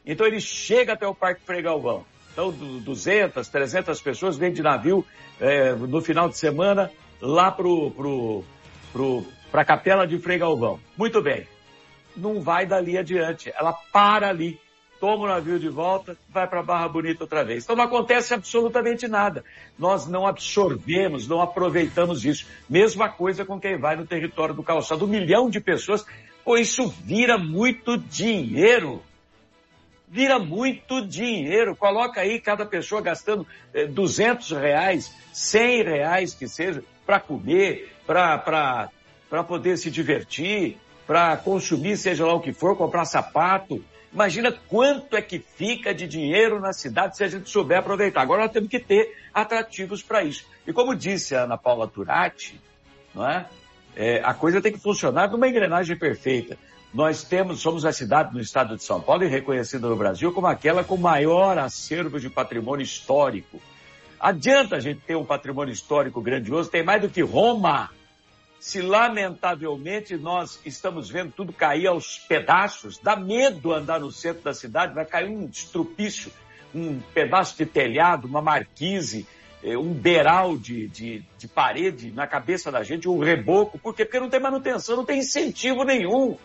Então 0.06 0.26
ele 0.26 0.40
chega 0.40 0.94
até 0.94 1.06
o 1.06 1.14
Parque 1.14 1.42
Frei 1.44 1.60
Galvão. 1.60 2.06
Então, 2.32 2.50
200, 2.50 3.46
300 3.46 4.00
pessoas 4.00 4.38
vêm 4.38 4.50
de 4.50 4.62
navio 4.62 5.04
é, 5.38 5.74
no 5.74 6.00
final 6.00 6.26
de 6.26 6.38
semana 6.38 6.90
lá 7.20 7.50
pro, 7.50 7.90
pro, 7.90 8.44
pro, 8.92 9.24
pra 9.50 9.64
capela 9.64 10.06
de 10.06 10.18
Frei 10.18 10.38
Galvão. 10.38 10.80
Muito 10.96 11.20
bem. 11.22 11.46
Não 12.16 12.40
vai 12.40 12.66
dali 12.66 12.96
adiante. 12.98 13.52
Ela 13.54 13.72
para 13.92 14.28
ali, 14.28 14.58
toma 14.98 15.24
o 15.24 15.28
navio 15.28 15.58
de 15.58 15.68
volta, 15.68 16.16
vai 16.28 16.46
para 16.46 16.62
Barra 16.62 16.88
Bonita 16.88 17.24
outra 17.24 17.44
vez. 17.44 17.64
Então 17.64 17.76
não 17.76 17.84
acontece 17.84 18.34
absolutamente 18.34 19.06
nada. 19.06 19.44
Nós 19.78 20.06
não 20.06 20.26
absorvemos, 20.26 21.28
não 21.28 21.40
aproveitamos 21.40 22.24
isso. 22.24 22.46
Mesma 22.68 23.08
coisa 23.08 23.44
com 23.44 23.60
quem 23.60 23.78
vai 23.78 23.96
no 23.96 24.06
território 24.06 24.54
do 24.54 24.62
calçado. 24.62 25.04
Um 25.04 25.08
milhão 25.08 25.48
de 25.48 25.60
pessoas, 25.60 26.04
pô, 26.44 26.56
isso 26.56 26.88
vira 27.04 27.38
muito 27.38 27.96
dinheiro 27.96 29.02
vira 30.10 30.40
muito 30.40 31.06
dinheiro. 31.06 31.76
Coloca 31.76 32.20
aí 32.20 32.40
cada 32.40 32.66
pessoa 32.66 33.00
gastando 33.00 33.46
eh, 33.72 33.86
200 33.86 34.50
reais, 34.50 35.14
100 35.32 35.82
reais 35.84 36.34
que 36.34 36.48
seja, 36.48 36.82
para 37.06 37.20
comer, 37.20 37.94
para 38.04 38.90
poder 39.46 39.78
se 39.78 39.90
divertir, 39.90 40.76
para 41.06 41.36
consumir, 41.36 41.96
seja 41.96 42.26
lá 42.26 42.34
o 42.34 42.40
que 42.40 42.52
for, 42.52 42.76
comprar 42.76 43.04
sapato. 43.04 43.82
Imagina 44.12 44.52
quanto 44.68 45.16
é 45.16 45.22
que 45.22 45.38
fica 45.38 45.94
de 45.94 46.08
dinheiro 46.08 46.60
na 46.60 46.72
cidade 46.72 47.16
se 47.16 47.22
a 47.22 47.28
gente 47.28 47.48
souber 47.48 47.78
aproveitar. 47.78 48.22
Agora 48.22 48.42
nós 48.42 48.52
temos 48.52 48.68
que 48.68 48.80
ter 48.80 49.16
atrativos 49.32 50.02
para 50.02 50.24
isso. 50.24 50.44
E 50.66 50.72
como 50.72 50.96
disse 50.96 51.36
a 51.36 51.44
Ana 51.44 51.56
Paula 51.56 51.86
Turati, 51.86 52.60
não 53.14 53.28
é? 53.28 53.46
é? 53.94 54.20
a 54.24 54.34
coisa 54.34 54.60
tem 54.60 54.72
que 54.72 54.80
funcionar 54.80 55.30
numa 55.30 55.48
engrenagem 55.48 55.96
perfeita. 55.96 56.58
Nós 56.92 57.22
temos, 57.22 57.60
somos 57.60 57.84
a 57.84 57.92
cidade 57.92 58.34
no 58.34 58.40
estado 58.40 58.76
de 58.76 58.82
São 58.82 59.00
Paulo 59.00 59.22
e 59.22 59.28
reconhecida 59.28 59.88
no 59.88 59.94
Brasil 59.94 60.32
como 60.32 60.48
aquela 60.48 60.82
com 60.82 60.96
maior 60.96 61.56
acervo 61.56 62.18
de 62.18 62.28
patrimônio 62.28 62.82
histórico. 62.82 63.60
Adianta 64.18 64.76
a 64.76 64.80
gente 64.80 65.00
ter 65.06 65.16
um 65.16 65.24
patrimônio 65.24 65.72
histórico 65.72 66.20
grandioso, 66.20 66.68
tem 66.68 66.82
mais 66.82 67.00
do 67.00 67.08
que 67.08 67.22
Roma. 67.22 67.90
Se 68.58 68.82
lamentavelmente 68.82 70.16
nós 70.16 70.60
estamos 70.66 71.08
vendo 71.08 71.32
tudo 71.32 71.52
cair 71.52 71.86
aos 71.86 72.18
pedaços, 72.18 72.98
dá 72.98 73.14
medo 73.14 73.72
andar 73.72 74.00
no 74.00 74.10
centro 74.10 74.42
da 74.42 74.52
cidade, 74.52 74.92
vai 74.92 75.06
cair 75.06 75.30
um 75.30 75.46
estrupício, 75.46 76.30
um 76.74 77.00
pedaço 77.14 77.56
de 77.56 77.64
telhado, 77.64 78.26
uma 78.26 78.42
marquise, 78.42 79.26
eh, 79.62 79.78
um 79.78 79.94
beiral 79.94 80.58
de, 80.58 80.88
de, 80.88 81.24
de 81.38 81.48
parede 81.48 82.10
na 82.10 82.26
cabeça 82.26 82.70
da 82.70 82.82
gente, 82.82 83.08
um 83.08 83.20
reboco, 83.20 83.78
por 83.78 83.94
quê? 83.94 84.04
Porque 84.04 84.20
não 84.20 84.28
tem 84.28 84.40
manutenção, 84.40 84.96
não 84.96 85.04
tem 85.04 85.20
incentivo 85.20 85.84
nenhum 85.84 86.36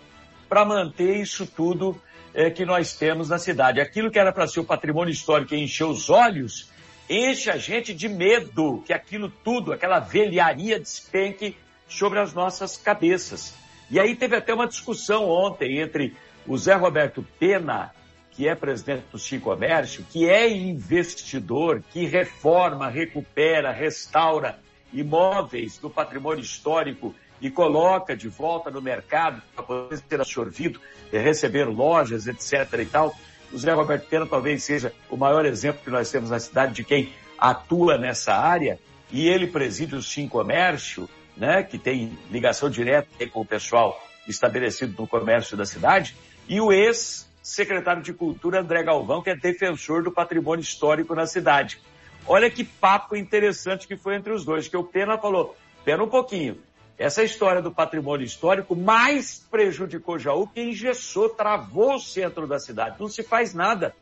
para 0.47 0.65
manter 0.65 1.17
isso 1.17 1.45
tudo 1.45 1.99
é, 2.33 2.49
que 2.49 2.65
nós 2.65 2.93
temos 2.93 3.29
na 3.29 3.37
cidade. 3.37 3.79
Aquilo 3.79 4.11
que 4.11 4.19
era 4.19 4.31
para 4.31 4.47
ser 4.47 4.59
o 4.59 4.65
patrimônio 4.65 5.11
histórico 5.11 5.55
e 5.55 5.63
encher 5.63 5.85
os 5.85 6.09
olhos, 6.09 6.69
enche 7.09 7.49
a 7.49 7.57
gente 7.57 7.93
de 7.93 8.09
medo 8.09 8.83
que 8.85 8.93
aquilo 8.93 9.29
tudo, 9.43 9.71
aquela 9.71 9.99
velharia 9.99 10.79
despenque 10.79 11.55
sobre 11.87 12.19
as 12.19 12.33
nossas 12.33 12.77
cabeças. 12.77 13.53
E 13.89 13.99
aí 13.99 14.15
teve 14.15 14.35
até 14.35 14.53
uma 14.53 14.67
discussão 14.67 15.29
ontem 15.29 15.79
entre 15.79 16.15
o 16.47 16.57
Zé 16.57 16.73
Roberto 16.73 17.25
Pena, 17.39 17.91
que 18.31 18.47
é 18.47 18.55
presidente 18.55 19.05
do 19.11 19.17
Sim 19.17 19.39
Comércio, 19.39 20.05
que 20.11 20.27
é 20.27 20.49
investidor, 20.49 21.83
que 21.91 22.05
reforma, 22.05 22.89
recupera, 22.89 23.71
restaura 23.71 24.59
imóveis 24.91 25.77
do 25.77 25.89
patrimônio 25.89 26.41
histórico 26.41 27.15
e 27.45 27.51
coloca 27.51 28.17
de 28.17 28.27
volta 28.27 28.71
no 28.71 28.81
mercado 28.81 29.39
para 29.53 29.63
poder 29.63 29.97
ser 29.97 30.19
absorvido, 30.19 30.81
receber 31.11 31.65
lojas, 31.65 32.25
etc. 32.25 32.79
e 32.81 32.85
tal. 32.87 33.15
O 33.53 33.57
Zé 33.59 33.71
Roberto 33.71 34.07
Pena 34.07 34.25
talvez 34.25 34.63
seja 34.63 34.91
o 35.11 35.15
maior 35.15 35.45
exemplo 35.45 35.79
que 35.83 35.91
nós 35.91 36.09
temos 36.09 36.31
na 36.31 36.39
cidade 36.39 36.73
de 36.73 36.83
quem 36.83 37.13
atua 37.37 37.99
nessa 37.99 38.33
área 38.33 38.79
e 39.11 39.27
ele 39.27 39.45
preside 39.45 39.95
o 39.95 40.01
Sim 40.01 40.27
Comércio, 40.27 41.07
né, 41.37 41.61
que 41.61 41.77
tem 41.77 42.17
ligação 42.31 42.67
direta 42.67 43.27
com 43.27 43.41
o 43.41 43.45
pessoal 43.45 44.03
estabelecido 44.27 44.99
no 44.99 45.07
comércio 45.07 45.55
da 45.55 45.67
cidade, 45.67 46.15
e 46.49 46.59
o 46.59 46.73
ex-secretário 46.73 48.01
de 48.01 48.11
Cultura 48.11 48.61
André 48.61 48.81
Galvão, 48.81 49.21
que 49.21 49.29
é 49.29 49.35
defensor 49.35 50.01
do 50.01 50.11
patrimônio 50.11 50.63
histórico 50.63 51.13
na 51.13 51.27
cidade. 51.27 51.79
Olha 52.25 52.49
que 52.49 52.63
papo 52.63 53.15
interessante 53.15 53.87
que 53.87 53.95
foi 53.95 54.15
entre 54.15 54.33
os 54.33 54.43
dois, 54.43 54.67
que 54.67 54.75
o 54.75 54.83
Pena 54.83 55.15
falou, 55.15 55.55
pena 55.83 56.03
um 56.03 56.09
pouquinho, 56.09 56.57
essa 56.97 57.23
história 57.23 57.61
do 57.61 57.71
patrimônio 57.71 58.25
histórico 58.25 58.75
mais 58.75 59.45
prejudicou 59.51 60.17
Jaú 60.17 60.47
que 60.47 60.61
engessou, 60.61 61.29
travou 61.29 61.95
o 61.95 61.99
centro 61.99 62.47
da 62.47 62.59
cidade. 62.59 62.95
Não 62.99 63.09
se 63.09 63.21
faz 63.21 63.53
nada. 63.53 63.93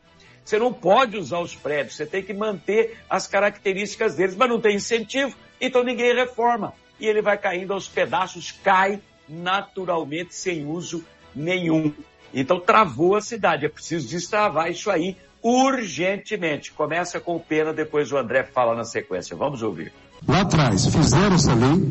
Você 0.45 0.59
não 0.59 0.73
pode 0.73 1.17
usar 1.17 1.39
os 1.39 1.55
prédios, 1.55 1.95
você 1.95 2.05
tem 2.05 2.21
que 2.21 2.33
manter 2.33 2.97
as 3.09 3.27
características 3.27 4.15
deles, 4.15 4.35
mas 4.35 4.49
não 4.49 4.59
tem 4.59 4.75
incentivo, 4.75 5.35
então 5.59 5.83
ninguém 5.83 6.13
reforma. 6.13 6.73
E 6.99 7.07
ele 7.07 7.21
vai 7.21 7.37
caindo 7.37 7.73
aos 7.73 7.87
pedaços, 7.87 8.51
cai 8.51 9.01
naturalmente 9.27 10.35
sem 10.35 10.65
uso 10.65 11.03
nenhum. 11.33 11.93
Então 12.33 12.59
travou 12.59 13.15
a 13.15 13.21
cidade. 13.21 13.65
É 13.65 13.69
preciso 13.69 14.07
destravar 14.07 14.69
isso 14.69 14.91
aí 14.91 15.15
urgentemente. 15.41 16.71
Começa 16.71 17.19
com 17.19 17.35
o 17.35 17.39
Pena, 17.39 17.73
depois 17.73 18.11
o 18.11 18.17
André 18.17 18.43
fala 18.43 18.75
na 18.75 18.83
sequência. 18.83 19.35
Vamos 19.35 19.61
ouvir. 19.61 19.93
Lá 20.27 20.41
atrás 20.41 20.85
fizeram 20.87 21.35
essa 21.35 21.53
lei, 21.53 21.81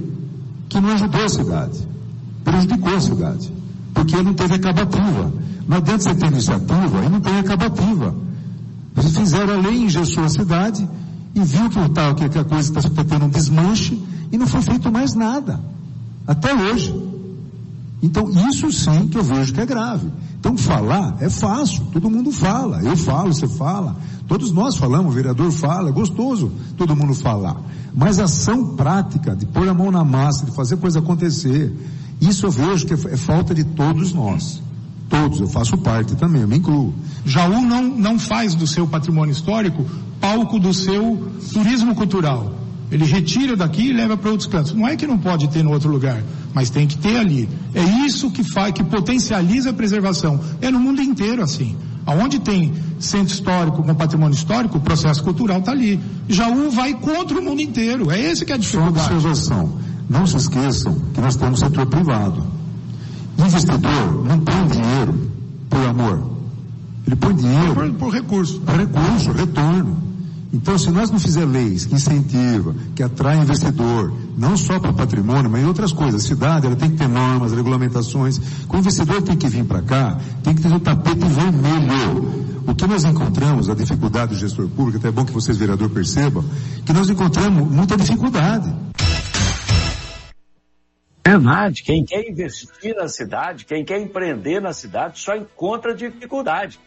que 0.73 0.81
não 0.81 0.89
ajudou 0.93 1.23
a 1.23 1.29
cidade, 1.29 1.87
prejudicou 2.43 2.97
a 2.97 3.01
cidade, 3.01 3.53
porque 3.93 4.23
não 4.23 4.33
teve 4.33 4.55
acabativa. 4.55 5.33
Não 5.69 5.77
adianta 5.77 6.03
você 6.03 6.15
ter 6.15 6.27
iniciativa 6.27 7.05
e 7.05 7.09
não 7.11 7.21
tem 7.21 7.39
acabativa. 7.39 8.15
Eles 8.97 9.17
fizeram 9.17 9.53
a 9.53 9.57
lei, 9.59 9.85
engessou 9.85 10.25
a 10.25 10.31
cidade 10.31 10.89
e 11.35 11.41
viu 11.41 11.69
que, 11.69 11.89
tal, 11.91 12.15
que 12.15 12.25
a 12.25 12.45
coisa 12.45 12.79
está 12.79 13.05
tendo 13.05 13.27
um 13.27 13.29
desmanche 13.29 14.03
e 14.33 14.39
não 14.39 14.47
foi 14.47 14.63
feito 14.63 14.91
mais 14.91 15.15
nada. 15.15 15.61
Até 16.27 16.55
hoje. 16.55 17.12
Então, 18.03 18.29
isso 18.49 18.71
sim 18.73 19.07
que 19.07 19.17
eu 19.17 19.23
vejo 19.23 19.55
que 19.55 19.61
é 19.61 19.67
grave. 19.67 20.11
Então, 20.39 20.57
falar 20.57 21.17
é 21.21 21.31
fácil, 21.31 21.85
todo 21.93 22.11
mundo 22.11 22.33
fala. 22.33 22.83
Eu 22.83 22.97
falo, 22.97 23.33
você 23.33 23.47
fala. 23.47 23.97
Todos 24.27 24.51
nós 24.51 24.77
falamos, 24.77 25.13
o 25.13 25.15
vereador 25.15 25.51
fala, 25.53 25.91
é 25.91 25.93
gostoso 25.93 26.51
todo 26.77 26.97
mundo 26.97 27.15
falar. 27.15 27.61
Mas 27.95 28.19
ação 28.19 28.75
prática, 28.75 29.37
de 29.37 29.47
pôr 29.47 29.69
a 29.69 29.75
mão 29.75 29.91
na 29.91 30.05
massa, 30.05 30.45
de 30.45 30.51
fazer 30.53 30.79
coisa 30.79 30.99
acontecer, 30.99 31.73
isso 32.21 32.47
eu 32.47 32.51
vejo 32.51 32.87
que 32.87 32.95
é 32.95 33.17
falta 33.17 33.55
de 33.55 33.63
todos 33.63 34.13
nós. 34.13 34.61
Todos, 35.09 35.41
eu 35.41 35.49
faço 35.49 35.77
parte 35.79 36.17
também, 36.17 36.43
eu 36.43 36.49
me 36.49 36.57
incluo. 36.57 36.95
Jaú 37.25 37.61
não, 37.61 37.83
não 37.83 38.19
faz 38.19 38.55
do 38.55 38.67
seu 38.67 38.87
patrimônio 38.87 39.33
histórico 39.33 39.85
palco 40.23 40.61
do 40.61 40.73
seu 40.73 41.33
turismo 41.53 41.97
cultural. 41.97 42.62
Ele 42.93 43.07
retira 43.07 43.57
daqui 43.57 43.89
e 43.89 43.93
leva 43.93 44.19
para 44.19 44.31
outros 44.31 44.47
cantos. 44.47 44.75
Não 44.75 44.87
é 44.87 44.95
que 44.97 45.07
não 45.07 45.17
pode 45.17 45.49
ter 45.49 45.63
no 45.63 45.73
outro 45.73 45.91
lugar, 45.91 46.23
mas 46.53 46.69
tem 46.69 46.87
que 46.87 46.99
ter 46.99 47.17
ali. 47.17 47.49
É 47.75 47.83
isso 48.05 48.31
que 48.31 48.45
faz, 48.45 48.73
que 48.73 48.85
potencializa 48.85 49.71
a 49.71 49.73
preservação. 49.73 50.39
É 50.61 50.71
no 50.71 50.79
mundo 50.79 51.01
inteiro 51.01 51.43
assim. 51.43 51.75
Aonde 52.05 52.39
tem 52.39 52.75
centro 53.01 53.33
histórico 53.33 53.83
com 53.83 53.95
patrimônio 53.95 54.35
histórico, 54.35 54.77
o 54.77 54.81
processo 54.81 55.23
cultural 55.25 55.61
está 55.61 55.73
ali. 55.73 55.99
Jaú 56.29 56.71
vai 56.71 56.93
contra 56.93 57.39
o 57.39 57.43
mundo 57.43 57.63
inteiro. 57.63 58.11
É 58.11 58.21
esse 58.21 58.45
que 58.45 58.53
é 58.53 58.57
a 58.57 58.59
dificuldade. 58.59 59.09
Só 59.09 59.15
observação. 59.15 59.79
Não 60.11 60.27
se 60.27 60.37
esqueçam 60.37 60.95
que 61.15 61.21
nós 61.23 61.35
temos 61.35 61.61
setor 61.61 61.87
privado. 61.87 62.47
Investidor 63.39 64.25
não 64.27 64.39
põe 64.39 64.67
dinheiro 64.67 65.31
por 65.71 65.81
amor. 65.89 66.31
Ele 67.07 67.17
põe 67.17 67.35
dinheiro 67.35 67.75
por, 67.75 67.91
por 67.95 68.13
recurso. 68.13 68.61
Por 68.61 68.77
recurso, 68.77 69.33
retorno. 69.33 70.12
Então, 70.53 70.77
se 70.77 70.91
nós 70.91 71.11
não 71.11 71.19
fizer 71.19 71.47
leis 71.47 71.87
que 71.87 71.95
incentiva, 71.95 72.75
que 72.95 73.03
atrai 73.03 73.39
investidor, 73.39 74.13
não 74.37 74.55
só 74.55 74.79
para 74.79 74.93
patrimônio, 74.93 75.51
mas 75.51 75.63
em 75.63 75.67
outras 75.67 75.93
coisas, 75.93 76.23
a 76.23 76.29
cidade 76.29 76.67
ela 76.67 76.77
tem 76.77 76.91
que 76.91 76.99
ter 76.99 77.09
normas, 77.09 77.53
regulamentações. 77.53 78.39
Quando 78.69 78.75
o 78.75 78.87
investidor 78.87 79.23
tem 79.23 79.35
que 79.35 79.49
vir 79.49 79.65
para 79.65 79.81
cá, 79.81 80.19
tem 80.45 80.55
que 80.55 80.61
ter 80.61 80.69
um 80.69 80.79
tapete 80.79 81.25
vermelho. 81.25 82.43
O 82.67 82.75
que 82.75 82.87
nós 82.87 83.03
encontramos, 83.05 83.71
a 83.71 83.75
dificuldade 83.75 84.35
do 84.35 84.39
gestor 84.39 84.69
público, 84.69 84.99
até 84.99 85.09
é 85.09 85.11
bom 85.11 85.25
que 85.25 85.33
vocês, 85.33 85.57
vereador, 85.57 85.89
percebam, 85.89 86.45
que 86.85 86.93
nós 86.93 87.09
encontramos 87.09 87.71
muita 87.71 87.97
dificuldade. 87.97 88.71
É 91.25 91.31
verdade, 91.31 91.83
quem 91.83 92.05
quer 92.05 92.29
investir 92.29 92.95
na 92.95 93.09
cidade, 93.09 93.65
quem 93.65 93.85
quer 93.85 94.01
empreender 94.01 94.61
na 94.61 94.75
cidade, 94.75 95.19
só 95.19 95.35
encontra 95.35 95.95
dificuldade. 95.95 96.79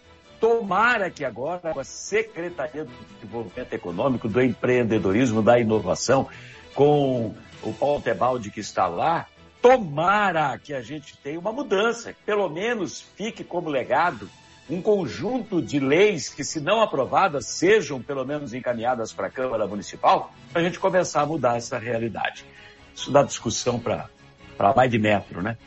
Tomara 0.45 1.09
que 1.09 1.25
agora 1.25 1.73
com 1.73 1.79
a 1.79 1.83
Secretaria 1.83 2.85
do 2.85 2.91
Desenvolvimento 3.15 3.73
Econômico, 3.73 4.29
do 4.29 4.39
Empreendedorismo, 4.39 5.41
da 5.41 5.59
Inovação, 5.59 6.29
com 6.75 7.33
o 7.63 7.73
Paulo 7.73 7.99
Tebaldi 7.99 8.51
que 8.51 8.59
está 8.59 8.85
lá, 8.85 9.25
tomara 9.59 10.55
que 10.59 10.71
a 10.71 10.83
gente 10.83 11.17
tenha 11.17 11.39
uma 11.39 11.51
mudança, 11.51 12.13
que 12.13 12.19
pelo 12.23 12.47
menos 12.47 13.01
fique 13.17 13.43
como 13.43 13.71
legado 13.71 14.29
um 14.69 14.83
conjunto 14.83 15.63
de 15.63 15.79
leis 15.79 16.29
que, 16.29 16.43
se 16.43 16.59
não 16.59 16.79
aprovadas, 16.79 17.47
sejam 17.47 17.99
pelo 17.99 18.23
menos 18.23 18.53
encaminhadas 18.53 19.11
para 19.11 19.25
a 19.25 19.31
Câmara 19.31 19.65
Municipal, 19.65 20.31
para 20.53 20.61
a 20.61 20.63
gente 20.63 20.77
começar 20.79 21.21
a 21.21 21.25
mudar 21.25 21.57
essa 21.57 21.79
realidade. 21.79 22.45
Isso 22.93 23.09
dá 23.09 23.23
discussão 23.23 23.79
para 23.79 24.07
mais 24.75 24.91
de 24.91 24.99
metro, 24.99 25.41
né? 25.41 25.57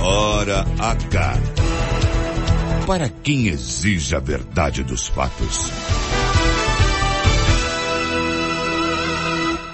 Hora 0.00 0.64
H. 0.80 1.71
Para 2.86 3.08
quem 3.08 3.46
exige 3.46 4.14
a 4.16 4.18
verdade 4.18 4.82
dos 4.82 5.06
fatos. 5.06 5.70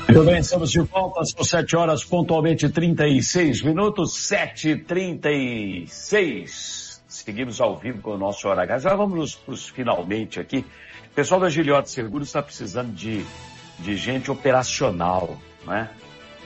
Muito 0.07 0.25
bem, 0.25 0.41
estamos 0.41 0.71
de 0.71 0.81
volta, 0.81 1.25
são 1.25 1.43
7 1.43 1.75
horas 1.75 2.05
pontualmente 2.05 2.69
36 2.69 3.63
minutos, 3.63 4.13
7h36. 4.31 7.01
Seguimos 7.09 7.63
ao 7.63 7.79
vivo 7.79 8.03
com 8.03 8.11
o 8.11 8.19
nosso 8.19 8.47
Hora 8.47 8.63
H. 8.63 8.79
Já 8.79 8.95
vamos 8.95 9.41
finalmente 9.75 10.39
aqui. 10.39 10.67
O 11.11 11.15
pessoal 11.15 11.41
da 11.41 11.49
Giliote 11.49 11.91
Seguros 11.91 12.29
está 12.29 12.43
precisando 12.43 12.93
de, 12.93 13.25
de 13.79 13.97
gente 13.97 14.31
operacional, 14.31 15.35
né? 15.67 15.89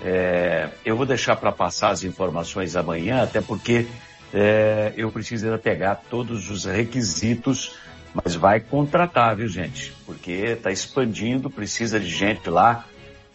É, 0.05 0.68
eu 0.85 0.96
vou 0.96 1.07
deixar 1.07 1.37
para 1.37 1.53
passar 1.53 1.90
as 1.90 2.05
informações 2.05 2.75
amanhã, 2.75 3.22
até 3.22 3.40
porque 3.40 3.87
é, 4.32 4.94
eu 4.96 5.12
preciso 5.12 5.46
ainda 5.46 5.58
pegar 5.58 5.96
todos 6.08 6.50
os 6.50 6.64
requisitos, 6.64 7.76
mas 8.14 8.34
vai 8.34 8.60
contratar, 8.60 9.36
viu 9.36 9.48
gente? 9.48 9.92
Porque 10.06 10.32
está 10.32 10.70
expandindo, 10.70 11.50
precisa 11.50 12.00
de 12.00 12.08
gente 12.08 12.48
lá 12.48 12.86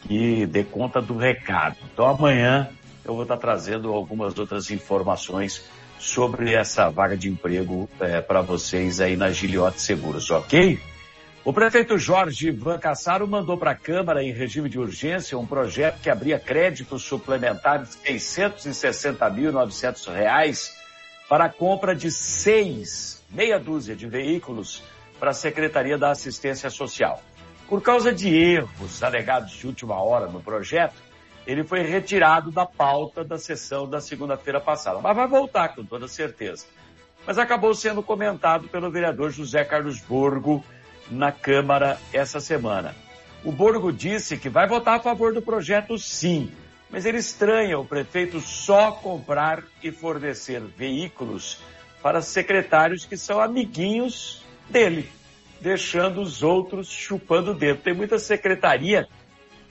que 0.01 0.45
dê 0.45 0.63
conta 0.63 1.01
do 1.01 1.17
recado. 1.17 1.77
Então 1.93 2.07
amanhã 2.07 2.69
eu 3.05 3.13
vou 3.13 3.23
estar 3.23 3.36
tá 3.36 3.41
trazendo 3.41 3.93
algumas 3.93 4.38
outras 4.38 4.71
informações 4.71 5.63
sobre 5.99 6.53
essa 6.53 6.89
vaga 6.89 7.17
de 7.17 7.29
emprego 7.29 7.89
é, 7.99 8.21
para 8.21 8.41
vocês 8.41 8.99
aí 8.99 9.15
na 9.15 9.31
Giliote 9.31 9.81
Seguros, 9.81 10.29
ok? 10.29 10.79
O 11.43 11.53
prefeito 11.53 11.97
Jorge 11.97 12.49
Ivan 12.49 12.77
Cassaro 12.77 13.27
mandou 13.27 13.57
para 13.57 13.71
a 13.71 13.75
Câmara, 13.75 14.21
em 14.21 14.33
regime 14.33 14.67
de 14.67 14.77
urgência, 14.77 15.38
um 15.38 15.45
projeto 15.45 16.01
que 16.01 16.10
abria 16.10 16.38
créditos 16.38 17.03
suplementares 17.03 17.97
de 18.03 18.13
660.900 18.13 20.13
reais 20.13 20.77
para 21.30 21.46
a 21.46 21.50
compra 21.50 21.96
de 21.96 22.12
seis, 22.12 23.24
meia 23.30 23.60
dúzia 23.60 23.96
de 23.96 24.08
veículos 24.08 24.84
para 25.20 25.32
a 25.32 25.34
Secretaria 25.34 25.98
da 25.98 26.12
Assistência 26.12 26.70
Social. 26.70 27.22
Por 27.68 27.82
causa 27.82 28.13
de 28.13 28.34
erros 28.34 29.04
alegados 29.04 29.52
de 29.52 29.68
última 29.68 30.02
hora 30.02 30.28
no 30.28 30.42
projeto, 30.42 30.96
ele 31.46 31.63
foi 31.63 31.82
retirado 31.82 32.52
da 32.52 32.66
pauta 32.66 33.24
da 33.24 33.38
sessão 33.38 33.90
da 33.90 34.00
segunda-feira 34.00 34.60
passada, 34.60 35.00
mas 35.02 35.16
vai 35.16 35.28
voltar 35.28 35.76
com 35.76 35.84
toda 35.84 36.08
certeza. 36.08 36.66
Mas 37.26 37.38
acabou 37.38 37.74
sendo 37.74 38.02
comentado 38.02 38.70
pelo 38.70 38.92
vereador 38.92 39.32
José 39.32 39.66
Carlos 39.66 40.00
Borgo, 40.00 40.63
na 41.10 41.32
Câmara 41.32 42.00
essa 42.12 42.40
semana. 42.40 42.96
O 43.44 43.52
Borgo 43.52 43.92
disse 43.92 44.38
que 44.38 44.50
vai 44.50 44.68
votar 44.68 44.96
a 44.96 45.00
favor 45.00 45.34
do 45.34 45.42
projeto 45.42 45.98
sim, 45.98 46.52
mas 46.89 47.06
ele 47.06 47.17
estranha 47.17 47.78
o 47.78 47.86
prefeito 47.86 48.39
só 48.39 48.91
comprar 48.91 49.63
e 49.84 49.91
fornecer 49.91 50.62
veículos 50.62 51.60
para 52.02 52.21
secretários 52.21 53.06
que 53.06 53.17
são 53.17 53.41
amiguinhos 53.41 54.43
dele, 54.69 55.10
deixando 55.60 56.21
os 56.21 56.43
outros 56.43 56.89
chupando 56.89 57.52
o 57.52 57.56
dedo. 57.56 57.82
Tem 57.82 57.93
muita 57.93 58.19
secretaria 58.19 59.08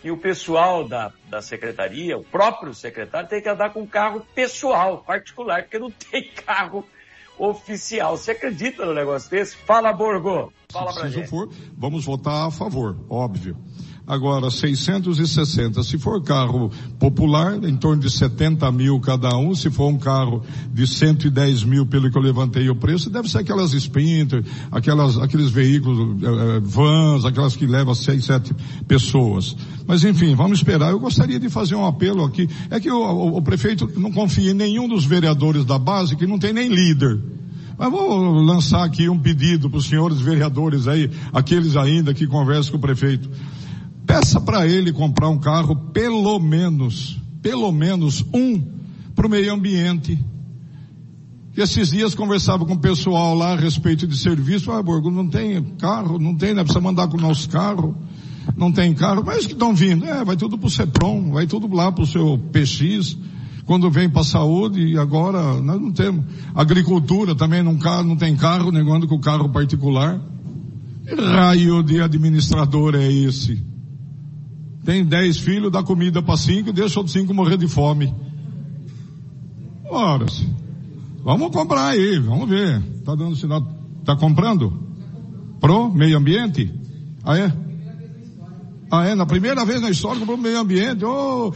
que 0.03 0.11
o 0.11 0.17
pessoal 0.17 0.87
da, 0.87 1.13
da 1.29 1.41
secretaria, 1.41 2.19
o 2.19 2.25
próprio 2.25 2.75
secretário, 2.75 3.29
tem 3.29 3.43
que 3.43 3.49
andar 3.49 3.73
com 3.73 3.87
carro 3.87 4.25
pessoal, 4.35 4.99
particular, 4.99 5.63
porque 5.63 5.79
não 5.79 5.91
tem 5.91 6.31
carro 6.45 6.87
oficial. 7.39 8.17
Você 8.17 8.33
acredita 8.33 8.85
no 8.85 8.95
negócio 8.95 9.31
desse? 9.31 9.57
Fala, 9.57 9.93
Borgo. 9.93 10.53
Fala 10.71 10.93
pra 10.93 11.11
Se 11.11 11.27
for, 11.27 11.49
vamos 11.77 12.05
votar 12.05 12.49
a 12.49 12.51
favor, 12.51 12.97
óbvio. 13.09 13.57
Agora, 14.07 14.53
660, 14.53 15.83
se 15.83 15.99
for 15.99 16.23
carro 16.23 16.71
popular, 16.97 17.63
em 17.65 17.77
torno 17.77 18.01
de 18.01 18.09
70 18.09 18.71
mil 18.71 19.01
cada 19.01 19.37
um, 19.37 19.53
se 19.53 19.69
for 19.69 19.89
um 19.89 19.99
carro 19.99 20.45
de 20.73 20.87
110 20.87 21.65
mil, 21.65 21.85
pelo 21.85 22.09
que 22.09 22.17
eu 22.17 22.23
levantei 22.23 22.71
o 22.71 22.77
preço, 22.77 23.11
deve 23.11 23.29
ser 23.29 23.39
aquelas 23.39 23.73
Sprinter, 23.73 24.45
aquelas, 24.71 25.19
aqueles 25.19 25.51
veículos, 25.51 26.23
eh, 26.23 26.61
vans, 26.63 27.25
aquelas 27.25 27.57
que 27.57 27.67
levam 27.67 27.97
6, 27.97 28.25
7 28.25 28.55
pessoas. 28.87 29.57
Mas 29.89 30.05
enfim, 30.05 30.37
vamos 30.37 30.59
esperar. 30.59 30.93
Eu 30.93 31.01
gostaria 31.01 31.41
de 31.41 31.49
fazer 31.49 31.75
um 31.75 31.85
apelo 31.85 32.25
aqui. 32.25 32.49
É 32.71 32.79
que 32.79 32.91
o, 32.91 32.97
o, 32.97 33.39
o 33.39 33.43
prefeito 33.43 33.91
não 33.97 34.13
confia 34.13 34.53
em 34.53 34.55
nenhum 34.55 34.89
dos 34.89 35.05
vereadores 35.05 35.65
da 35.65 35.81
base 35.81 36.15
que 36.15 36.29
não 36.29 36.39
tem 36.39 36.53
nem 36.53 36.69
líder. 36.69 37.19
Mas 37.77 37.91
vou 37.91 38.41
lançar 38.41 38.85
aqui 38.85 39.09
um 39.09 39.19
pedido 39.19 39.69
para 39.69 39.79
os 39.79 39.87
senhores 39.87 40.21
vereadores 40.21 40.87
aí, 40.87 41.11
aqueles 41.33 41.77
ainda 41.77 42.15
que 42.15 42.27
conversam 42.27 42.71
com 42.71 42.79
o 42.79 42.81
prefeito. 42.81 43.29
Peça 44.07 44.41
para 44.41 44.67
ele 44.67 44.93
comprar 44.93 45.29
um 45.29 45.39
carro, 45.39 45.75
pelo 45.93 46.39
menos, 46.39 47.21
pelo 47.43 47.73
menos 47.73 48.25
um, 48.33 48.63
para 49.15 49.27
o 49.27 49.31
meio 49.31 49.53
ambiente. 49.53 50.19
E 51.57 51.61
esses 51.61 51.91
dias 51.91 52.15
conversava 52.15 52.65
com 52.67 52.75
o 52.75 52.79
pessoal 52.79 53.35
lá 53.35 53.53
a 53.53 53.57
respeito 53.57 54.07
de 54.07 54.17
serviço. 54.17 54.71
Ah, 54.71 54.83
Borgo, 54.83 55.11
não 55.11 55.27
tem 55.27 55.63
carro, 55.79 56.19
não 56.19 56.35
tem, 56.35 56.53
né? 56.53 56.63
Precisa 56.63 56.81
mandar 56.81 57.09
com 57.09 57.17
o 57.17 57.21
nosso 57.21 57.49
carro. 57.49 57.97
Não 58.57 58.71
tem 58.71 58.95
carro, 58.95 59.25
mas 59.25 59.47
que 59.47 59.55
estão 59.55 59.75
vindo. 59.75 60.05
É, 60.05 60.25
vai 60.25 60.37
tudo 60.37 60.57
pro 60.59 60.71
CEPROM, 60.71 61.33
vai 61.33 61.47
tudo 61.47 61.67
lá 61.75 61.91
pro 61.91 62.07
seu 62.07 62.39
PX. 62.53 63.17
Quando 63.65 63.91
vem 63.91 64.09
para 64.09 64.23
saúde, 64.23 64.81
e 64.81 64.99
agora 64.99 65.61
nós 65.61 65.81
não 65.81 65.91
temos. 65.91 66.25
Agricultura 66.55 67.35
também 67.35 67.63
não, 67.63 67.73
não 68.05 68.17
tem 68.17 68.37
carro, 68.37 68.71
negando 68.71 69.09
com 69.09 69.17
o 69.17 69.21
carro 69.21 69.49
particular. 69.49 70.21
Que 71.05 71.15
raio 71.15 71.83
de 71.83 72.01
administrador 72.01 72.95
é 72.95 73.11
esse? 73.11 73.65
Tem 74.87 75.05
dez 75.05 75.39
filhos, 75.39 75.73
dá 75.73 75.83
comida 75.83 76.23
para 76.23 76.37
cinco, 76.37 76.73
deixa 76.73 77.01
os 77.01 77.11
cinco 77.11 77.35
morrer 77.35 77.59
de 77.59 77.67
fome. 77.67 78.15
Ora, 79.91 80.27
vamos 81.25 81.51
comprar 81.51 81.89
aí, 81.89 82.21
vamos 82.21 82.49
ver. 82.49 82.81
Tá 83.05 83.17
dando 83.17 83.35
sinal, 83.35 83.67
tá 84.05 84.15
comprando? 84.15 84.73
Pro 85.61 85.93
meio 85.93 86.17
ambiente? 86.17 86.73
Ah 87.25 87.37
é? 87.37 87.53
Ah 88.89 89.07
é, 89.07 89.17
na 89.17 89.27
primeira 89.27 89.65
vez 89.65 89.81
na 89.81 89.91
história 89.91 90.21
comprou 90.21 90.39
meio 90.39 90.61
ambiente, 90.61 91.05
ô, 91.05 91.49
oh, 91.49 91.53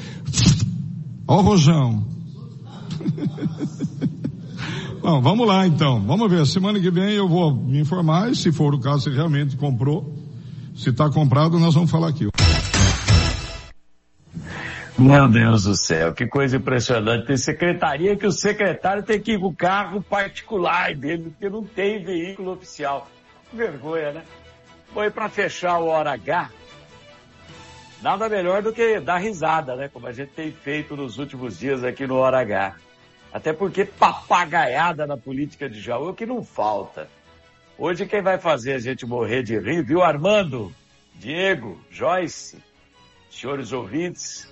oh, 1.28 1.40
rojão. 1.40 2.04
Bom, 5.00 5.22
vamos 5.22 5.46
lá 5.46 5.68
então, 5.68 6.02
vamos 6.02 6.28
ver, 6.28 6.44
semana 6.46 6.80
que 6.80 6.90
vem 6.90 7.12
eu 7.12 7.28
vou 7.28 7.54
me 7.54 7.78
informar 7.78 8.32
e 8.32 8.34
se 8.34 8.50
for 8.50 8.74
o 8.74 8.80
caso, 8.80 9.04
se 9.04 9.10
realmente 9.10 9.56
comprou, 9.56 10.12
se 10.74 10.90
está 10.90 11.08
comprado, 11.08 11.60
nós 11.60 11.74
vamos 11.74 11.90
falar 11.90 12.08
aqui. 12.08 12.28
Meu 15.00 15.26
Deus 15.26 15.64
do 15.64 15.74
céu, 15.74 16.12
que 16.12 16.26
coisa 16.26 16.58
impressionante. 16.58 17.26
Tem 17.26 17.36
secretaria 17.38 18.14
que 18.16 18.26
o 18.26 18.30
secretário 18.30 19.02
tem 19.02 19.18
que 19.18 19.32
ir 19.32 19.40
com 19.40 19.46
o 19.46 19.56
carro 19.56 20.02
particular 20.02 20.94
dele, 20.94 21.30
porque 21.30 21.48
não 21.48 21.64
tem 21.64 22.04
veículo 22.04 22.52
oficial. 22.52 23.08
Vergonha, 23.50 24.12
né? 24.12 24.24
Foi 24.92 25.10
para 25.10 25.30
fechar 25.30 25.78
o 25.78 25.86
hora 25.86 26.12
H. 26.12 26.50
Nada 28.02 28.28
melhor 28.28 28.62
do 28.62 28.74
que 28.74 29.00
dar 29.00 29.16
risada, 29.16 29.74
né? 29.74 29.88
Como 29.88 30.06
a 30.06 30.12
gente 30.12 30.32
tem 30.32 30.52
feito 30.52 30.94
nos 30.94 31.16
últimos 31.16 31.58
dias 31.58 31.82
aqui 31.82 32.06
no 32.06 32.16
Hora 32.16 32.40
H. 32.40 32.76
Até 33.32 33.54
porque 33.54 33.86
papagaiada 33.86 35.06
na 35.06 35.16
política 35.16 35.66
de 35.66 35.80
Jaú 35.80 36.12
que 36.12 36.26
não 36.26 36.44
falta. 36.44 37.08
Hoje 37.78 38.04
quem 38.04 38.20
vai 38.20 38.36
fazer 38.36 38.74
a 38.74 38.78
gente 38.78 39.06
morrer 39.06 39.42
de 39.42 39.58
rir, 39.58 39.82
viu 39.82 40.02
Armando, 40.02 40.70
Diego, 41.14 41.80
Joyce, 41.90 42.62
senhores 43.30 43.72
ouvintes, 43.72 44.49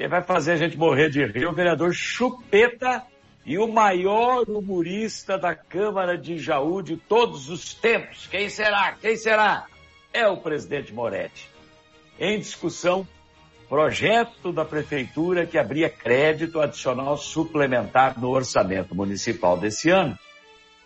quem 0.00 0.08
vai 0.08 0.22
fazer 0.22 0.52
a 0.52 0.56
gente 0.56 0.78
morrer 0.78 1.10
de 1.10 1.22
rir 1.26 1.44
é 1.44 1.46
o 1.46 1.52
vereador 1.52 1.92
Chupeta 1.92 3.02
e 3.44 3.58
o 3.58 3.68
maior 3.68 4.48
humorista 4.48 5.36
da 5.36 5.54
Câmara 5.54 6.16
de 6.16 6.38
Jaú 6.38 6.80
de 6.80 6.96
todos 6.96 7.50
os 7.50 7.74
tempos. 7.74 8.26
Quem 8.26 8.48
será? 8.48 8.92
Quem 8.98 9.14
será? 9.14 9.66
É 10.10 10.26
o 10.26 10.38
presidente 10.38 10.90
Moretti. 10.94 11.50
Em 12.18 12.38
discussão, 12.38 13.06
projeto 13.68 14.50
da 14.54 14.64
Prefeitura 14.64 15.44
que 15.44 15.58
abria 15.58 15.90
crédito 15.90 16.62
adicional 16.62 17.18
suplementar 17.18 18.18
no 18.18 18.30
orçamento 18.30 18.94
municipal 18.94 19.58
desse 19.58 19.90
ano 19.90 20.18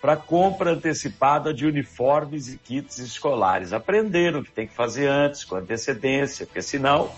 para 0.03 0.17
compra 0.17 0.73
antecipada 0.73 1.55
de 1.55 1.65
uniformes 1.65 2.53
e 2.53 2.59
kits 2.59 2.99
escolares. 2.99 3.73
Aprenderam 3.73 4.41
o 4.41 4.45
que 4.45 4.51
tem 4.51 4.67
que 4.67 4.75
fazer 4.75 5.07
antes, 5.07 5.45
com 5.45 5.55
antecedência, 5.55 6.47
porque 6.47 6.61
senão 6.61 7.13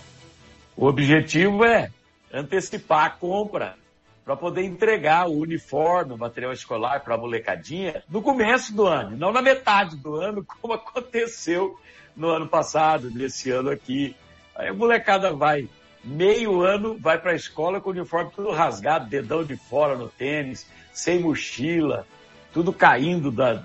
o 0.77 0.85
objetivo 0.85 1.65
é 1.65 1.89
antecipar 2.31 3.05
a 3.05 3.09
compra 3.09 3.75
para 4.23 4.35
poder 4.35 4.63
entregar 4.63 5.27
o 5.27 5.39
uniforme, 5.39 6.13
o 6.13 6.17
material 6.17 6.53
escolar 6.53 6.99
para 6.99 7.15
a 7.15 7.17
molecadinha 7.17 8.03
no 8.07 8.21
começo 8.21 8.75
do 8.75 8.85
ano, 8.85 9.17
não 9.17 9.31
na 9.31 9.41
metade 9.41 9.95
do 9.95 10.15
ano, 10.15 10.45
como 10.61 10.73
aconteceu 10.73 11.79
no 12.15 12.29
ano 12.29 12.47
passado, 12.47 13.09
nesse 13.09 13.49
ano 13.49 13.71
aqui. 13.71 14.15
Aí 14.55 14.67
a 14.67 14.73
molecada 14.73 15.33
vai 15.33 15.67
meio 16.03 16.61
ano 16.61 16.97
vai 16.97 17.19
para 17.19 17.31
a 17.31 17.35
escola 17.35 17.81
com 17.81 17.89
o 17.89 17.93
uniforme 17.93 18.31
tudo 18.35 18.51
rasgado, 18.51 19.09
dedão 19.09 19.43
de 19.43 19.57
fora 19.57 19.95
no 19.95 20.07
tênis, 20.07 20.69
sem 20.93 21.19
mochila, 21.19 22.05
tudo 22.53 22.71
caindo 22.71 23.31
da, 23.31 23.63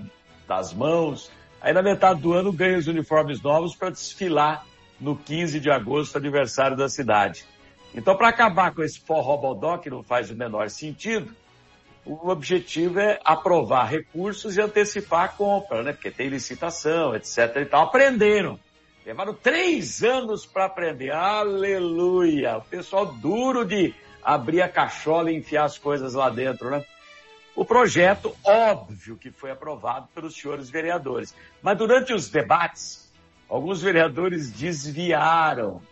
das 0.49 0.73
mãos. 0.73 1.31
Aí 1.61 1.73
na 1.73 1.83
metade 1.83 2.21
do 2.21 2.33
ano 2.33 2.53
ganha 2.53 2.79
os 2.79 2.87
uniformes 2.87 3.43
novos 3.43 3.77
para 3.77 3.91
desfilar 3.91 4.65
no 5.03 5.17
15 5.17 5.59
de 5.59 5.71
agosto, 5.71 6.17
aniversário 6.17 6.77
da 6.77 6.89
cidade. 6.89 7.45
Então, 7.93 8.17
para 8.17 8.29
acabar 8.29 8.73
com 8.73 8.83
esse 8.83 9.01
forró 9.01 9.37
bodó, 9.37 9.77
que 9.77 9.91
não 9.91 10.03
faz 10.03 10.31
o 10.31 10.37
menor 10.37 10.71
sentido, 10.71 11.35
o 12.07 12.31
objetivo 12.31 13.01
é 13.01 13.21
aprovar 13.25 13.85
recursos 13.85 14.57
e 14.57 14.61
antecipar 14.61 15.25
a 15.25 15.29
compra, 15.29 15.83
né? 15.83 15.93
Porque 15.93 16.11
tem 16.11 16.29
licitação, 16.29 17.15
etc. 17.15 17.57
e 17.57 17.65
tal. 17.67 17.85
Aprenderam. 17.85 18.59
Levaram 19.05 19.35
três 19.35 20.03
anos 20.05 20.47
para 20.47 20.67
aprender. 20.67 21.11
Aleluia! 21.11 22.59
O 22.59 22.63
pessoal 22.63 23.07
duro 23.07 23.65
de 23.65 23.93
abrir 24.23 24.63
a 24.63 24.69
cachola 24.69 25.31
e 25.31 25.37
enfiar 25.37 25.65
as 25.65 25.77
coisas 25.77 26.15
lá 26.15 26.31
dentro, 26.31 26.71
né? 26.71 26.85
O 27.55 27.65
projeto, 27.65 28.35
óbvio 28.45 29.17
que 29.17 29.31
foi 29.31 29.51
aprovado 29.51 30.09
pelos 30.15 30.35
senhores 30.35 30.71
vereadores. 30.71 31.35
Mas 31.61 31.77
durante 31.77 32.15
os 32.15 32.31
debates, 32.31 33.02
alguns 33.53 33.83
vereadores 33.83 34.51
desviaram 34.51 35.83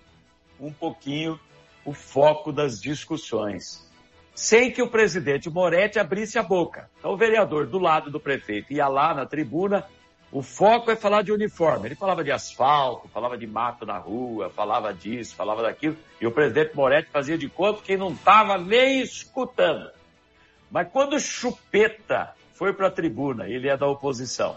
um 0.59 0.73
pouquinho 0.73 1.39
o 1.85 1.93
foco 1.93 2.51
das 2.51 2.81
discussões, 2.81 3.87
sem 4.35 4.71
que 4.71 4.81
o 4.81 4.89
presidente 4.89 5.51
Moretti 5.51 5.99
abrisse 5.99 6.39
a 6.39 6.43
boca. 6.43 6.89
Então 6.99 7.13
o 7.13 7.19
vereador 7.19 7.67
do 7.67 7.79
lado 7.79 8.11
do 8.11 8.19
prefeito 8.19 8.73
ia 8.73 8.89
lá 8.89 9.13
na 9.13 9.27
tribuna, 9.27 9.85
o 10.33 10.41
foco 10.41 10.91
é 10.91 10.97
falar 10.97 11.21
de 11.21 11.33
uniforme. 11.33 11.89
Ele 11.89 11.95
falava 11.95 12.25
de 12.25 12.33
asfalto, 12.33 13.09
falava 13.09 13.37
de 13.37 13.47
mato 13.47 13.85
na 13.85 13.99
rua, 13.99 14.49
falava 14.49 14.95
disso, 14.95 15.37
falava 15.37 15.61
daquilo, 15.61 15.99
e 16.19 16.27
o 16.27 16.33
presidente 16.33 16.75
Moretti 16.75 17.11
fazia 17.11 17.37
de 17.37 17.51
conta 17.51 17.83
que 17.83 17.95
não 17.95 18.13
estava 18.13 18.57
nem 18.57 19.03
escutando. 19.03 19.91
Mas 20.71 20.89
quando 20.91 21.21
Chupeta 21.21 22.35
foi 22.55 22.73
para 22.73 22.87
a 22.87 22.91
tribuna, 22.91 23.47
ele 23.51 23.69
é 23.69 23.77
da 23.77 23.87
oposição, 23.87 24.57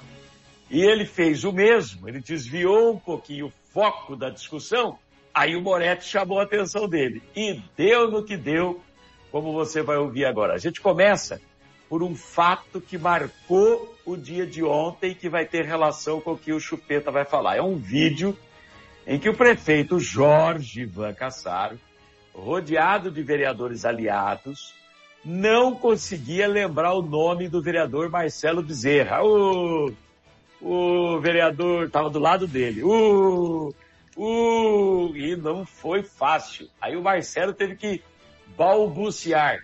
e 0.74 0.82
ele 0.82 1.06
fez 1.06 1.44
o 1.44 1.54
mesmo, 1.54 2.10
ele 2.10 2.20
desviou 2.20 2.94
um 2.94 2.98
pouquinho 2.98 3.46
o 3.46 3.54
foco 3.72 4.16
da 4.16 4.32
discussão, 4.32 4.98
aí 5.32 5.56
o 5.56 5.62
Moretti 5.62 6.04
chamou 6.04 6.40
a 6.40 6.44
atenção 6.44 6.90
dele. 6.90 7.22
E 7.36 7.62
deu 7.78 8.10
no 8.10 8.24
que 8.24 8.36
deu, 8.36 8.82
como 9.32 9.54
você 9.54 9.84
vai 9.84 9.98
ouvir 9.98 10.26
agora. 10.26 10.56
A 10.56 10.58
gente 10.58 10.82
começa 10.82 11.40
por 11.88 12.02
um 12.02 12.16
fato 12.16 12.82
que 12.82 12.98
marcou 12.98 13.96
o 14.04 14.18
dia 14.18 14.48
de 14.48 14.64
ontem, 14.64 15.14
que 15.14 15.30
vai 15.30 15.46
ter 15.46 15.64
relação 15.64 16.20
com 16.20 16.32
o 16.32 16.38
que 16.38 16.52
o 16.52 16.60
Chupeta 16.60 17.12
vai 17.12 17.24
falar. 17.24 17.56
É 17.56 17.62
um 17.62 17.76
vídeo 17.76 18.36
em 19.06 19.20
que 19.20 19.30
o 19.30 19.38
prefeito 19.38 20.00
Jorge 20.00 20.82
Ivan 20.82 21.14
Cassaro, 21.14 21.80
rodeado 22.34 23.12
de 23.12 23.22
vereadores 23.22 23.86
aliados, 23.86 24.74
não 25.24 25.76
conseguia 25.76 26.48
lembrar 26.48 26.94
o 26.94 27.04
nome 27.04 27.48
do 27.48 27.62
vereador 27.62 28.10
Marcelo 28.10 28.64
Bezerra. 28.64 29.20
O 30.64 31.20
vereador 31.20 31.88
estava 31.88 32.10
do 32.10 32.20
lado 32.20 32.48
dele. 32.48 32.82
O, 32.84 33.74
o, 34.16 35.12
e 35.14 35.36
não 35.36 35.66
foi 35.66 36.04
fácil. 36.04 36.70
Aí 36.80 36.96
o 36.96 37.02
Marcelo 37.02 37.54
teve 37.54 37.76
que 37.76 38.02
balbuciar, 38.56 39.62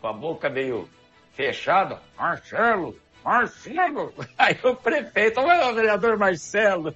com 0.00 0.08
a 0.08 0.12
boca 0.12 0.50
meio 0.50 0.88
fechada. 1.32 2.00
Marcelo, 2.18 2.94
Marcelo. 3.24 4.12
Aí 4.36 4.58
o 4.62 4.76
prefeito, 4.76 5.40
olha 5.40 5.70
o 5.70 5.74
vereador 5.74 6.18
Marcelo. 6.18 6.94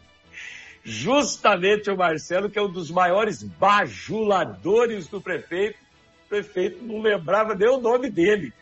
Justamente 0.85 1.90
o 1.90 1.97
Marcelo, 1.97 2.51
que 2.51 2.59
é 2.59 2.62
um 2.62 2.71
dos 2.71 2.90
maiores 2.90 3.42
bajuladores 3.42 5.09
do 5.09 5.21
prefeito, 5.21 5.79
o 6.27 6.29
prefeito 6.29 6.85
não 6.85 7.01
lembrava 7.01 7.55
nem 7.55 7.69
o 7.69 7.81
nome 7.81 8.11
dele. 8.11 8.53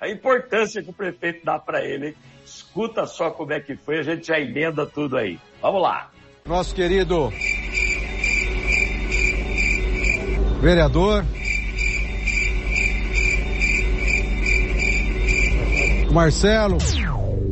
A 0.00 0.08
importância 0.08 0.82
que 0.82 0.90
o 0.90 0.92
prefeito 0.92 1.44
dá 1.44 1.58
para 1.58 1.84
ele. 1.84 2.08
Hein? 2.08 2.16
Escuta 2.54 3.06
só 3.06 3.30
como 3.30 3.52
é 3.52 3.60
que 3.60 3.76
foi, 3.76 3.98
a 3.98 4.02
gente 4.02 4.26
já 4.26 4.38
emenda 4.38 4.84
tudo 4.84 5.16
aí. 5.16 5.38
Vamos 5.60 5.82
lá. 5.82 6.10
Nosso 6.44 6.74
querido 6.74 7.32
vereador 10.60 11.24
Marcelo. 16.12 16.78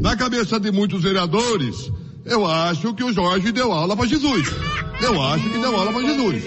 Na 0.01 0.17
cabeça 0.17 0.61
de 0.61 0.71
muitos 0.71 1.03
vereadores, 1.03 1.91
eu 2.25 2.47
acho 2.47 2.95
que 2.95 3.05
o 3.05 3.13
Jorge 3.13 3.53
deu 3.53 3.73
aula 3.73 3.97
para 3.97 4.07
Jesus. 4.07 4.49
Eu 5.03 5.23
acho 5.23 5.49
que 5.51 5.59
deu 5.59 5.77
aula 5.77 5.93
para 5.93 6.03
Jesus. 6.03 6.45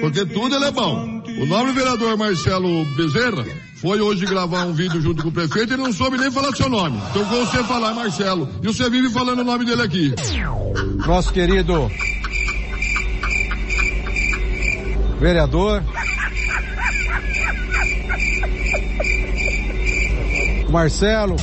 Porque 0.00 0.26
tudo 0.26 0.54
ele 0.54 0.66
é 0.66 0.70
bom. 0.70 1.22
O 1.40 1.46
nobre 1.46 1.72
vereador 1.72 2.16
Marcelo 2.16 2.84
Bezerra 2.96 3.44
foi 3.86 4.00
hoje 4.00 4.26
gravar 4.26 4.64
um 4.64 4.72
vídeo 4.72 5.00
junto 5.00 5.22
com 5.22 5.28
o 5.28 5.32
prefeito 5.32 5.74
e 5.74 5.76
não 5.76 5.92
soube 5.92 6.18
nem 6.18 6.28
falar 6.28 6.50
seu 6.56 6.68
nome. 6.68 7.00
Então 7.10 7.24
com 7.24 7.46
você 7.46 7.62
falar 7.62 7.94
Marcelo. 7.94 8.48
E 8.60 8.66
você 8.66 8.90
vive 8.90 9.10
falando 9.10 9.42
o 9.42 9.44
nome 9.44 9.64
dele 9.64 9.80
aqui. 9.80 10.12
Nosso 11.06 11.32
querido 11.32 11.88
vereador 15.20 15.84
Marcelo. 20.68 21.36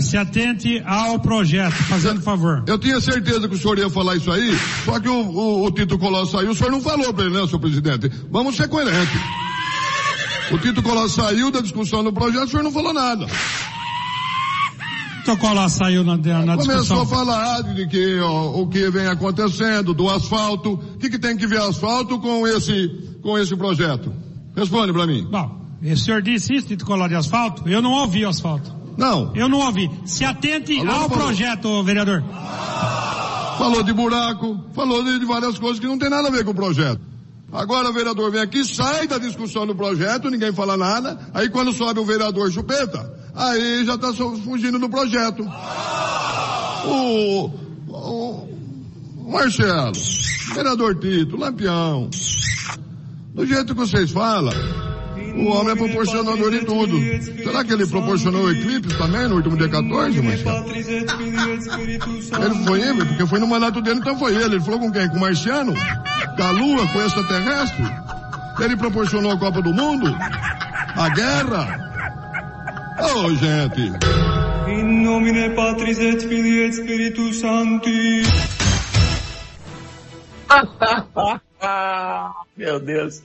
Se 0.00 0.16
atente 0.16 0.82
ao 0.84 1.20
projeto, 1.20 1.76
fazendo 1.84 2.20
favor. 2.20 2.64
Eu 2.66 2.76
tinha 2.80 3.00
certeza 3.00 3.48
que 3.48 3.54
o 3.54 3.58
senhor 3.58 3.78
ia 3.78 3.88
falar 3.88 4.16
isso 4.16 4.32
aí, 4.32 4.58
só 4.84 4.98
que 4.98 5.08
o, 5.08 5.30
o, 5.30 5.66
o 5.66 5.70
Tito 5.70 5.96
Coló 6.00 6.26
saiu, 6.26 6.50
o 6.50 6.54
senhor 6.54 6.72
não 6.72 6.80
falou 6.80 7.14
para 7.14 7.26
ele, 7.26 7.38
né, 7.38 7.46
senhor 7.46 7.60
presidente? 7.60 8.10
Vamos 8.28 8.56
ser 8.56 8.66
coerentes. 8.66 9.43
O 10.52 10.58
Tito 10.58 10.82
Coló 10.82 11.08
saiu 11.08 11.50
da 11.50 11.60
discussão 11.60 12.04
do 12.04 12.12
projeto, 12.12 12.44
o 12.44 12.48
senhor 12.50 12.62
não 12.62 12.70
falou 12.72 12.92
nada. 12.92 13.26
Tito 15.24 15.36
Coló 15.38 15.68
saiu 15.68 16.04
na, 16.04 16.16
na 16.16 16.56
Começou 16.56 16.80
discussão. 16.82 17.02
a 17.02 17.06
falar 17.06 17.62
de 17.74 17.86
que 17.86 18.20
ó, 18.20 18.60
o 18.60 18.68
que 18.68 18.90
vem 18.90 19.06
acontecendo, 19.06 19.94
do 19.94 20.08
asfalto, 20.10 20.74
o 20.74 20.98
que, 20.98 21.08
que 21.08 21.18
tem 21.18 21.36
que 21.36 21.46
ver 21.46 21.60
asfalto 21.60 22.18
com 22.18 22.46
esse, 22.46 22.88
com 23.22 23.38
esse 23.38 23.56
projeto? 23.56 24.12
Responde 24.54 24.92
para 24.92 25.06
mim. 25.06 25.26
Bom, 25.30 25.64
o 25.82 25.96
senhor 25.96 26.20
disse 26.22 26.54
isso, 26.54 26.68
Tito 26.68 26.84
Coló 26.84 27.08
de 27.08 27.14
asfalto? 27.14 27.66
Eu 27.68 27.80
não 27.80 27.92
ouvi 27.92 28.24
o 28.24 28.28
asfalto. 28.28 28.72
Não. 28.98 29.32
Eu 29.34 29.48
não 29.48 29.58
ouvi. 29.60 29.90
Se 30.04 30.24
atente 30.24 30.78
Alô, 30.78 30.90
ao 30.92 31.08
falou. 31.08 31.24
projeto, 31.24 31.82
vereador. 31.82 32.22
Falou 33.58 33.82
de 33.82 33.92
buraco, 33.92 34.60
falou 34.74 35.02
de 35.02 35.24
várias 35.24 35.58
coisas 35.58 35.80
que 35.80 35.86
não 35.86 35.98
tem 35.98 36.10
nada 36.10 36.28
a 36.28 36.30
ver 36.30 36.44
com 36.44 36.50
o 36.50 36.54
projeto. 36.54 37.00
Agora 37.54 37.88
o 37.88 37.92
vereador 37.92 38.32
vem 38.32 38.40
aqui, 38.40 38.64
sai 38.64 39.06
da 39.06 39.16
discussão 39.16 39.64
do 39.64 39.76
projeto, 39.76 40.28
ninguém 40.28 40.52
fala 40.52 40.76
nada, 40.76 41.16
aí 41.32 41.48
quando 41.48 41.72
sobe 41.72 42.00
o 42.00 42.04
vereador 42.04 42.50
chupeta, 42.50 43.08
aí 43.32 43.84
já 43.84 43.94
está 43.94 44.12
fugindo 44.12 44.76
do 44.76 44.88
projeto. 44.88 45.46
O, 46.84 47.50
o, 47.88 48.48
Marcelo, 49.30 49.92
vereador 50.52 50.98
Tito, 50.98 51.36
Lampião, 51.36 52.10
do 53.32 53.46
jeito 53.46 53.66
que 53.66 53.80
vocês 53.80 54.10
falam, 54.10 54.52
o 55.36 55.48
homem 55.48 55.72
é 55.72 55.76
proporcionador 55.76 56.50
de 56.50 56.64
tudo. 56.64 56.98
Será 57.42 57.64
que 57.64 57.72
ele 57.72 57.86
proporcionou 57.86 58.44
o 58.44 58.50
eclipse 58.50 58.96
também 58.96 59.28
no 59.28 59.36
último 59.36 59.56
dia 59.56 59.68
14, 59.68 60.22
Marcelo? 60.22 60.70
Ele 60.70 62.64
foi 62.64 62.80
ele, 62.80 63.04
porque 63.04 63.26
foi 63.26 63.40
no 63.40 63.46
mandato 63.46 63.80
dele, 63.80 64.00
então 64.00 64.18
foi 64.18 64.34
ele. 64.34 64.56
Ele 64.56 64.60
falou 64.60 64.80
com 64.80 64.92
quem? 64.92 65.08
Com 65.08 65.16
o 65.16 65.20
Marciano? 65.20 65.74
Da 66.36 66.50
Lua, 66.50 66.86
com 66.88 67.02
extraterrestre? 67.02 67.84
Ele 68.60 68.76
proporcionou 68.76 69.32
a 69.32 69.38
Copa 69.38 69.60
do 69.60 69.72
Mundo? 69.72 70.14
A 70.96 71.08
guerra? 71.08 71.80
Ô, 73.00 73.24
oh, 73.24 73.34
gente. 73.34 73.92
In 74.68 75.02
nomine 75.02 75.50
Patris 75.50 75.98
et 75.98 76.22
Filii 76.22 76.64
et 76.64 76.72
Spiritus 76.72 77.40
Sancti. 77.40 78.22
Meu 82.56 82.78
Deus. 82.78 83.22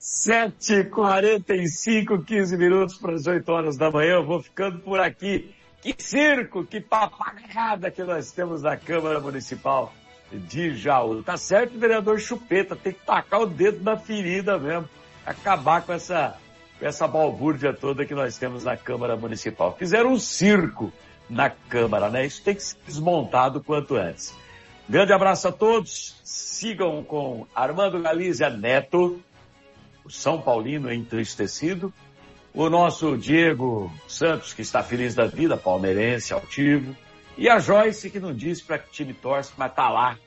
7h45, 0.00 2.24
15 2.24 2.56
minutos 2.56 2.96
para 2.96 3.12
as 3.12 3.26
8 3.26 3.52
horas 3.52 3.76
da 3.76 3.90
manhã. 3.90 4.14
Eu 4.14 4.24
vou 4.24 4.42
ficando 4.42 4.78
por 4.78 4.98
aqui. 4.98 5.54
Que 5.82 5.94
circo, 5.98 6.64
que 6.64 6.80
papagaiada 6.80 7.90
que 7.90 8.02
nós 8.02 8.32
temos 8.32 8.62
na 8.62 8.78
Câmara 8.78 9.20
Municipal 9.20 9.92
de 10.32 10.74
Jaú. 10.74 11.22
Tá 11.22 11.36
certo, 11.36 11.78
vereador 11.78 12.18
Chupeta, 12.18 12.74
tem 12.74 12.94
que 12.94 13.04
tacar 13.04 13.42
o 13.42 13.46
dedo 13.46 13.84
na 13.84 13.94
ferida 13.96 14.58
mesmo. 14.58 14.88
Acabar 15.26 15.82
com 15.82 15.92
essa, 15.92 16.34
com 16.78 16.86
essa 16.86 17.06
balbúrdia 17.06 17.74
toda 17.74 18.06
que 18.06 18.14
nós 18.14 18.38
temos 18.38 18.64
na 18.64 18.78
Câmara 18.78 19.16
Municipal. 19.16 19.76
Fizeram 19.78 20.12
um 20.12 20.18
circo 20.18 20.90
na 21.28 21.50
Câmara, 21.50 22.08
né? 22.08 22.24
Isso 22.24 22.42
tem 22.42 22.54
que 22.54 22.62
ser 22.62 22.78
desmontado 22.86 23.62
quanto 23.62 23.96
antes. 23.96 24.34
Grande 24.88 25.12
abraço 25.12 25.48
a 25.48 25.52
todos. 25.52 26.18
Sigam 26.24 27.04
com 27.04 27.46
Armando 27.54 28.00
Galizia 28.00 28.48
Neto, 28.50 29.22
São 30.10 30.40
Paulino 30.40 30.92
entristecido. 30.92 31.92
O 32.52 32.68
nosso 32.68 33.16
Diego 33.16 33.92
Santos, 34.08 34.52
que 34.52 34.62
está 34.62 34.82
feliz 34.82 35.14
da 35.14 35.26
vida, 35.26 35.56
palmeirense, 35.56 36.32
altivo. 36.32 36.96
E 37.38 37.48
a 37.48 37.58
Joyce, 37.58 38.10
que 38.10 38.18
não 38.18 38.34
disse 38.34 38.64
para 38.64 38.78
que 38.78 38.90
time 38.90 39.14
torce, 39.14 39.52
mas 39.56 39.72
tá 39.72 39.88
lá, 39.88 40.18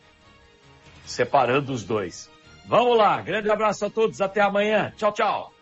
separando 1.06 1.74
os 1.74 1.84
dois. 1.84 2.30
Vamos 2.66 2.98
lá, 2.98 3.22
grande 3.22 3.52
abraço 3.52 3.86
a 3.86 3.90
todos, 3.90 4.22
até 4.22 4.42
amanhã. 4.42 4.94
Tchau, 4.98 5.12
tchau. 5.12 5.54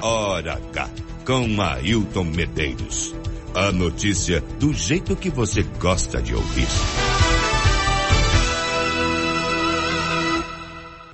Hora 0.00 0.54
H, 0.54 0.90
com 1.26 1.60
Ailton 1.60 2.24
Medeiros. 2.24 3.14
A 3.54 3.72
notícia 3.72 4.40
do 4.40 4.72
jeito 4.72 5.16
que 5.16 5.30
você 5.30 5.62
gosta 5.62 6.20
de 6.20 6.34
ouvir. 6.34 6.66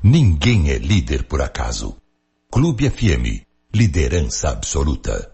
Ninguém 0.02 0.70
é 0.70 0.78
líder 0.78 1.24
por 1.24 1.42
acaso. 1.42 1.94
Clube 2.50 2.88
FM, 2.88 3.44
liderança 3.74 4.48
absoluta. 4.48 5.30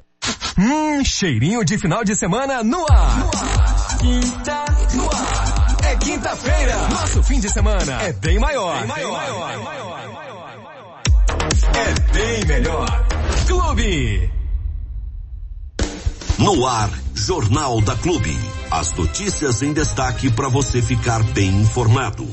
Hum, 0.59 1.05
cheirinho 1.05 1.65
de 1.65 1.79
final 1.79 2.03
de 2.03 2.17
semana 2.17 2.65
no 2.65 2.85
ar. 2.91 3.19
No 3.19 3.27
ar. 3.27 3.99
Quinta 3.99 4.65
no 4.95 5.05
ar. 5.05 5.77
É 5.85 5.97
quinta-feira. 5.97 6.89
Nosso 6.89 7.23
fim 7.23 7.39
de 7.39 7.49
semana 7.49 8.03
é 8.03 8.13
bem 8.13 8.41
maior. 8.41 8.79
Bem 8.81 8.89
maior. 8.89 9.49
Bem 9.55 9.65
maior. 9.65 9.87
É 11.75 12.13
bem 12.13 12.45
melhor. 12.47 13.07
Clube. 13.47 14.33
No 16.39 16.67
ar, 16.67 16.91
Jornal 17.15 17.81
da 17.81 17.95
Clube. 17.97 18.37
As 18.71 18.93
notícias 18.95 19.63
em 19.63 19.73
destaque 19.73 20.29
para 20.29 20.49
você 20.49 20.83
ficar 20.83 21.23
bem 21.23 21.61
informado. 21.61 22.27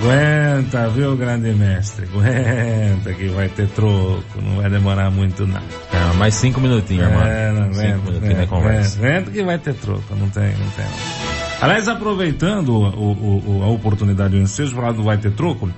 Aguenta, 0.00 0.88
viu, 0.90 1.16
grande 1.16 1.52
mestre? 1.54 2.06
Aguenta 2.06 3.12
que 3.14 3.26
vai 3.30 3.48
ter 3.48 3.66
troco, 3.68 4.40
não 4.40 4.56
vai 4.56 4.70
demorar 4.70 5.10
muito 5.10 5.44
não. 5.44 5.60
É, 5.92 6.16
mais 6.16 6.34
cinco 6.36 6.60
minutinhos, 6.60 7.04
é, 7.04 7.48
irmão. 7.48 7.66
Não, 7.66 7.74
cinco 7.74 7.86
aguenta, 7.88 8.10
minutinhos 8.10 8.48
conversa. 8.48 8.98
aguenta 8.98 9.30
que 9.32 9.42
vai 9.42 9.58
ter 9.58 9.74
troco, 9.74 10.14
não 10.14 10.30
tem, 10.30 10.52
não 10.52 10.70
tem. 10.70 10.84
Não. 10.84 11.62
Aliás, 11.62 11.88
aproveitando 11.88 12.68
o, 12.68 12.84
o, 12.84 13.58
o, 13.58 13.62
a 13.64 13.66
oportunidade 13.66 14.36
do 14.36 14.40
ensejo, 14.40 14.76
falar 14.76 14.92
do 14.92 15.02
vai 15.02 15.18
ter 15.18 15.32
troco, 15.32 15.68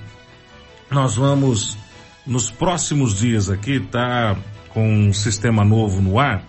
nós 0.90 1.16
vamos, 1.16 1.78
nos 2.26 2.50
próximos 2.50 3.18
dias 3.18 3.48
aqui, 3.48 3.80
tá 3.80 4.36
com 4.68 4.86
um 4.86 5.14
sistema 5.14 5.64
novo 5.64 6.02
no 6.02 6.18
ar, 6.18 6.44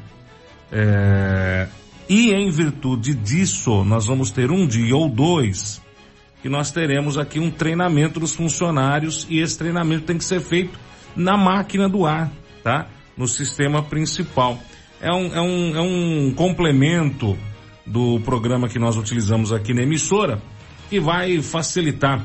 é, 0.70 1.68
e 2.10 2.34
em 2.34 2.50
virtude 2.52 3.14
disso, 3.14 3.86
nós 3.86 4.06
vamos 4.06 4.30
ter 4.30 4.52
um 4.52 4.68
dia 4.68 4.98
ou 4.98 5.08
dois 5.08 5.81
que 6.42 6.50
nós 6.50 6.72
teremos 6.72 7.18
aqui 7.18 7.40
um 7.40 7.52
treinamento 7.52 8.20
dos 8.20 8.34
funcionários 8.34 9.28
e 9.30 9.40
esse 9.40 9.58
treinamento 9.58 10.06
tem 10.06 10.18
que 10.18 10.26
ser 10.26 10.42
feito 10.42 10.78
na 11.16 11.38
máquina 11.38 11.88
do 11.88 12.06
ar, 12.06 12.32
tá? 12.64 12.88
No 13.16 13.28
sistema 13.28 13.84
principal. 13.84 14.60
É 15.00 15.12
um, 15.12 15.36
é 15.36 15.42
um, 15.42 15.76
é 15.76 15.82
um 15.82 16.34
complemento 16.34 17.38
do 17.86 18.20
programa 18.22 18.68
que 18.68 18.80
nós 18.80 18.98
utilizamos 18.98 19.52
aqui 19.52 19.74
na 19.74 19.84
emissora 19.84 20.42
que 20.90 21.00
vai 21.00 21.42
facilitar 21.42 22.24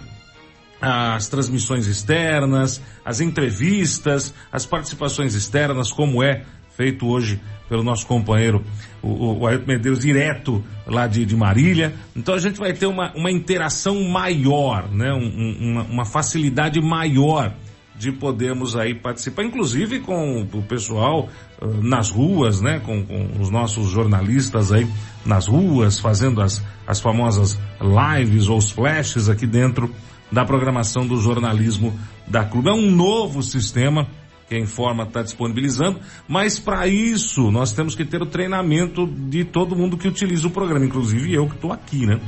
as 0.80 1.28
transmissões 1.28 1.86
externas, 1.86 2.82
as 3.04 3.20
entrevistas, 3.20 4.34
as 4.52 4.66
participações 4.66 5.34
externas, 5.34 5.90
como 5.90 6.22
é 6.22 6.44
feito 6.76 7.06
hoje 7.06 7.40
pelo 7.68 7.82
nosso 7.82 8.06
companheiro, 8.06 8.64
o, 9.02 9.40
o 9.40 9.46
Ailton 9.46 9.66
Medeiros, 9.66 10.00
direto 10.00 10.62
lá 10.86 11.06
de, 11.06 11.24
de 11.24 11.36
Marília. 11.36 11.94
Então 12.14 12.34
a 12.34 12.38
gente 12.38 12.58
vai 12.58 12.72
ter 12.72 12.86
uma, 12.86 13.12
uma 13.14 13.30
interação 13.30 14.02
maior, 14.04 14.88
né? 14.90 15.12
Um, 15.12 15.26
um, 15.26 15.72
uma, 15.72 15.82
uma 15.82 16.04
facilidade 16.04 16.80
maior 16.80 17.52
de 17.98 18.12
podermos 18.12 18.76
aí 18.76 18.94
participar, 18.94 19.42
inclusive 19.42 20.00
com 20.00 20.42
o 20.42 20.62
pessoal 20.62 21.28
uh, 21.60 21.82
nas 21.82 22.10
ruas, 22.10 22.60
né? 22.60 22.78
Com, 22.78 23.04
com, 23.04 23.40
os 23.40 23.50
nossos 23.50 23.90
jornalistas 23.90 24.70
aí 24.70 24.86
nas 25.24 25.46
ruas, 25.48 25.98
fazendo 25.98 26.40
as, 26.40 26.62
as 26.86 27.00
famosas 27.00 27.58
lives 27.80 28.48
ou 28.48 28.58
os 28.58 28.70
flashes 28.70 29.28
aqui 29.28 29.46
dentro 29.46 29.92
da 30.30 30.44
programação 30.44 31.06
do 31.06 31.16
jornalismo 31.20 31.98
da 32.26 32.44
Clube. 32.44 32.68
É 32.68 32.72
um 32.72 32.90
novo 32.90 33.42
sistema 33.42 34.06
que 34.48 34.54
a 34.54 34.58
Informa 34.58 35.04
está 35.04 35.22
disponibilizando, 35.22 36.00
mas 36.28 36.58
para 36.58 36.86
isso 36.86 37.50
nós 37.50 37.72
temos 37.72 37.94
que 37.94 38.04
ter 38.04 38.22
o 38.22 38.26
treinamento 38.26 39.06
de 39.06 39.44
todo 39.44 39.76
mundo 39.76 39.96
que 39.96 40.06
utiliza 40.06 40.46
o 40.46 40.50
programa, 40.50 40.84
inclusive 40.84 41.34
eu 41.34 41.48
que 41.48 41.54
estou 41.54 41.72
aqui, 41.72 42.06
né? 42.06 42.20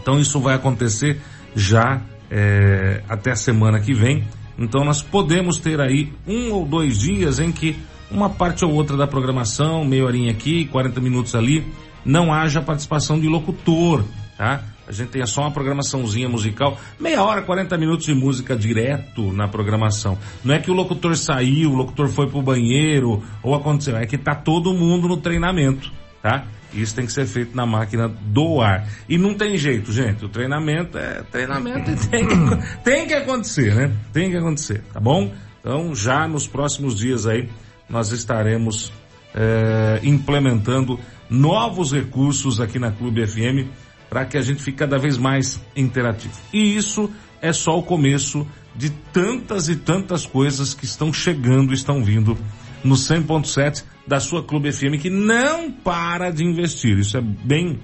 Então 0.00 0.18
isso 0.18 0.40
vai 0.40 0.54
acontecer 0.54 1.20
já 1.54 2.00
é, 2.30 3.02
até 3.08 3.32
a 3.32 3.36
semana 3.36 3.80
que 3.80 3.92
vem. 3.92 4.24
Então 4.58 4.84
nós 4.84 5.02
podemos 5.02 5.58
ter 5.58 5.80
aí 5.80 6.12
um 6.26 6.52
ou 6.52 6.64
dois 6.64 6.98
dias 6.98 7.38
em 7.38 7.52
que 7.52 7.76
uma 8.10 8.30
parte 8.30 8.64
ou 8.64 8.72
outra 8.72 8.96
da 8.96 9.06
programação, 9.06 9.84
meia 9.84 10.04
horinha 10.04 10.32
aqui, 10.32 10.64
40 10.66 11.00
minutos 11.00 11.34
ali, 11.34 11.66
não 12.04 12.32
haja 12.32 12.60
participação 12.60 13.20
de 13.20 13.28
locutor, 13.28 14.04
tá? 14.36 14.62
A 14.90 14.92
gente 14.92 15.10
tenha 15.10 15.24
só 15.24 15.42
uma 15.42 15.52
programaçãozinha 15.52 16.28
musical, 16.28 16.76
meia 16.98 17.22
hora, 17.22 17.42
40 17.42 17.78
minutos 17.78 18.06
de 18.06 18.12
música 18.12 18.56
direto 18.56 19.32
na 19.32 19.46
programação. 19.46 20.18
Não 20.42 20.52
é 20.52 20.58
que 20.58 20.68
o 20.68 20.74
locutor 20.74 21.16
saiu, 21.16 21.70
o 21.70 21.76
locutor 21.76 22.08
foi 22.08 22.28
pro 22.28 22.42
banheiro, 22.42 23.22
ou 23.40 23.54
aconteceu, 23.54 23.96
é 23.96 24.04
que 24.04 24.18
tá 24.18 24.34
todo 24.34 24.74
mundo 24.74 25.06
no 25.06 25.16
treinamento, 25.16 25.92
tá? 26.20 26.44
Isso 26.74 26.92
tem 26.92 27.06
que 27.06 27.12
ser 27.12 27.24
feito 27.24 27.56
na 27.56 27.64
máquina 27.64 28.08
do 28.08 28.60
ar. 28.60 28.84
E 29.08 29.16
não 29.16 29.32
tem 29.32 29.56
jeito, 29.56 29.92
gente. 29.92 30.24
O 30.24 30.28
treinamento 30.28 30.98
é 30.98 31.22
treinamento 31.22 31.88
e 31.88 31.94
tem 32.08 32.26
que, 32.26 32.34
tem 32.82 33.06
que 33.06 33.14
acontecer, 33.14 33.72
né? 33.72 33.92
Tem 34.12 34.28
que 34.28 34.38
acontecer, 34.38 34.82
tá 34.92 34.98
bom? 34.98 35.32
Então, 35.60 35.94
já 35.94 36.26
nos 36.26 36.48
próximos 36.48 36.98
dias 36.98 37.28
aí, 37.28 37.48
nós 37.88 38.10
estaremos 38.10 38.92
é, 39.36 40.00
implementando 40.02 40.98
novos 41.30 41.92
recursos 41.92 42.60
aqui 42.60 42.80
na 42.80 42.90
Clube 42.90 43.24
FM 43.24 43.70
para 44.10 44.26
que 44.26 44.36
a 44.36 44.42
gente 44.42 44.60
fique 44.60 44.76
cada 44.76 44.98
vez 44.98 45.16
mais 45.16 45.64
interativo. 45.74 46.34
E 46.52 46.76
isso 46.76 47.08
é 47.40 47.52
só 47.52 47.78
o 47.78 47.82
começo 47.82 48.46
de 48.74 48.90
tantas 48.90 49.68
e 49.68 49.76
tantas 49.76 50.26
coisas 50.26 50.74
que 50.74 50.84
estão 50.84 51.12
chegando, 51.12 51.72
estão 51.72 52.02
vindo 52.02 52.36
no 52.82 52.96
100.7 52.96 53.84
da 54.06 54.18
sua 54.18 54.42
Clube 54.42 54.72
FM, 54.72 55.00
que 55.00 55.08
não 55.08 55.70
para 55.70 56.30
de 56.30 56.44
investir. 56.44 56.98
Isso 56.98 57.16
é 57.16 57.20
bem 57.20 57.78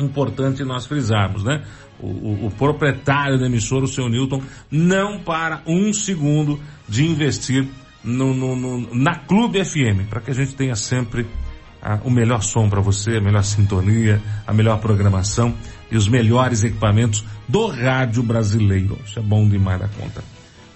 importante 0.00 0.64
nós 0.64 0.86
frisarmos, 0.86 1.44
né? 1.44 1.64
O, 2.00 2.06
o, 2.06 2.46
o 2.46 2.50
proprietário 2.50 3.38
da 3.38 3.46
emissora, 3.46 3.84
o 3.84 3.88
seu 3.88 4.08
Newton, 4.08 4.42
não 4.70 5.20
para 5.20 5.62
um 5.66 5.92
segundo 5.92 6.60
de 6.88 7.04
investir 7.04 7.66
no, 8.02 8.32
no, 8.34 8.56
no 8.56 8.94
na 8.94 9.16
Clube 9.16 9.64
FM, 9.64 10.08
para 10.08 10.20
que 10.20 10.30
a 10.30 10.34
gente 10.34 10.54
tenha 10.54 10.76
sempre 10.76 11.26
ah, 11.88 11.98
o 12.04 12.10
melhor 12.10 12.42
som 12.42 12.68
para 12.68 12.82
você, 12.82 13.16
a 13.16 13.20
melhor 13.20 13.42
sintonia, 13.42 14.20
a 14.46 14.52
melhor 14.52 14.78
programação 14.78 15.54
e 15.90 15.96
os 15.96 16.06
melhores 16.06 16.62
equipamentos 16.62 17.24
do 17.48 17.68
rádio 17.68 18.22
brasileiro. 18.22 18.98
Isso 19.06 19.18
é 19.18 19.22
bom 19.22 19.48
demais 19.48 19.80
da 19.80 19.88
conta. 19.88 20.22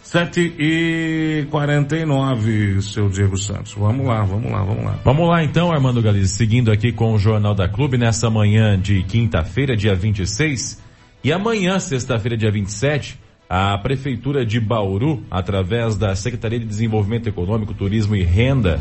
7 0.03 0.55
e 0.59 1.47
49, 1.51 2.81
seu 2.81 3.11
Diego 3.11 3.37
Santos. 3.37 3.75
Vamos 3.75 4.07
lá, 4.07 4.23
vamos 4.23 4.51
lá, 4.51 4.65
vamos 4.65 4.85
lá. 4.87 4.99
Vamos 5.05 5.29
lá 5.29 5.45
então, 5.45 5.71
Armando 5.71 6.01
Galiza, 6.01 6.33
seguindo 6.33 6.73
aqui 6.73 6.93
com 6.93 7.13
o 7.13 7.19
Jornal 7.19 7.55
da 7.55 7.69
Clube 7.69 7.99
nessa 7.99 8.31
manhã 8.31 8.81
de 8.81 9.03
quinta-feira, 9.03 9.77
dia 9.77 9.95
26. 9.95 10.83
E 11.23 11.31
amanhã, 11.31 11.79
sexta-feira, 11.79 12.39
dia 12.39 12.51
27, 12.51 13.19
a 13.51 13.77
Prefeitura 13.77 14.47
de 14.47 14.59
Bauru, 14.59 15.23
através 15.31 15.95
da 15.95 16.17
Secretaria 16.17 16.59
de 16.59 16.65
Desenvolvimento 16.65 17.29
Econômico, 17.29 17.75
Turismo 17.75 18.17
e 18.17 18.23
Renda, 18.23 18.81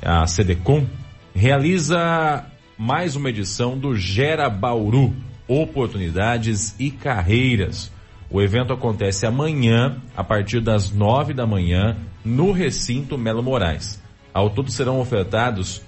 a 0.00 0.24
SEDECOM, 0.28 0.86
realiza 1.34 2.44
mais 2.76 3.16
uma 3.16 3.30
edição 3.30 3.78
do 3.78 3.96
Gera 3.96 4.50
Bauru, 4.50 5.14
Oportunidades 5.48 6.76
e 6.78 6.90
Carreiras. 6.90 7.90
O 8.30 8.40
evento 8.40 8.72
acontece 8.72 9.26
amanhã, 9.26 9.96
a 10.16 10.22
partir 10.24 10.60
das 10.60 10.90
nove 10.90 11.34
da 11.34 11.46
manhã, 11.46 11.98
no 12.24 12.50
recinto 12.52 13.18
Melo 13.18 13.42
Moraes. 13.42 14.00
Ao 14.32 14.48
todo 14.48 14.70
serão 14.70 15.00
ofertados 15.00 15.82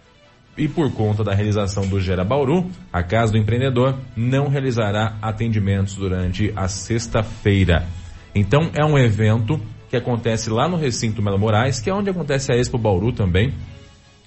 E 0.57 0.69
por 0.69 0.93
conta 0.93 1.25
da 1.25 1.35
realização 1.35 1.87
do 1.87 2.01
Gera 2.01 2.25
Bauru, 2.25 2.71
a 2.93 3.03
Casa 3.03 3.33
do 3.33 3.39
Empreendedor 3.39 3.97
não 4.17 4.49
realizará 4.49 5.17
atendimentos 5.21 5.97
durante 5.97 6.53
a 6.55 6.69
sexta-feira. 6.69 7.87
Então 8.35 8.71
é 8.73 8.85
um 8.85 8.97
evento 8.97 9.61
que 9.91 9.97
acontece 9.97 10.49
lá 10.51 10.69
no 10.69 10.77
recinto 10.77 11.21
Melo 11.23 11.39
Moraes, 11.39 11.81
que 11.81 11.91
é 11.91 11.95
onde 11.95 12.11
acontece 12.11 12.53
a 12.53 12.57
Expo 12.57 12.79
Bauru 12.79 13.13
também. 13.13 13.53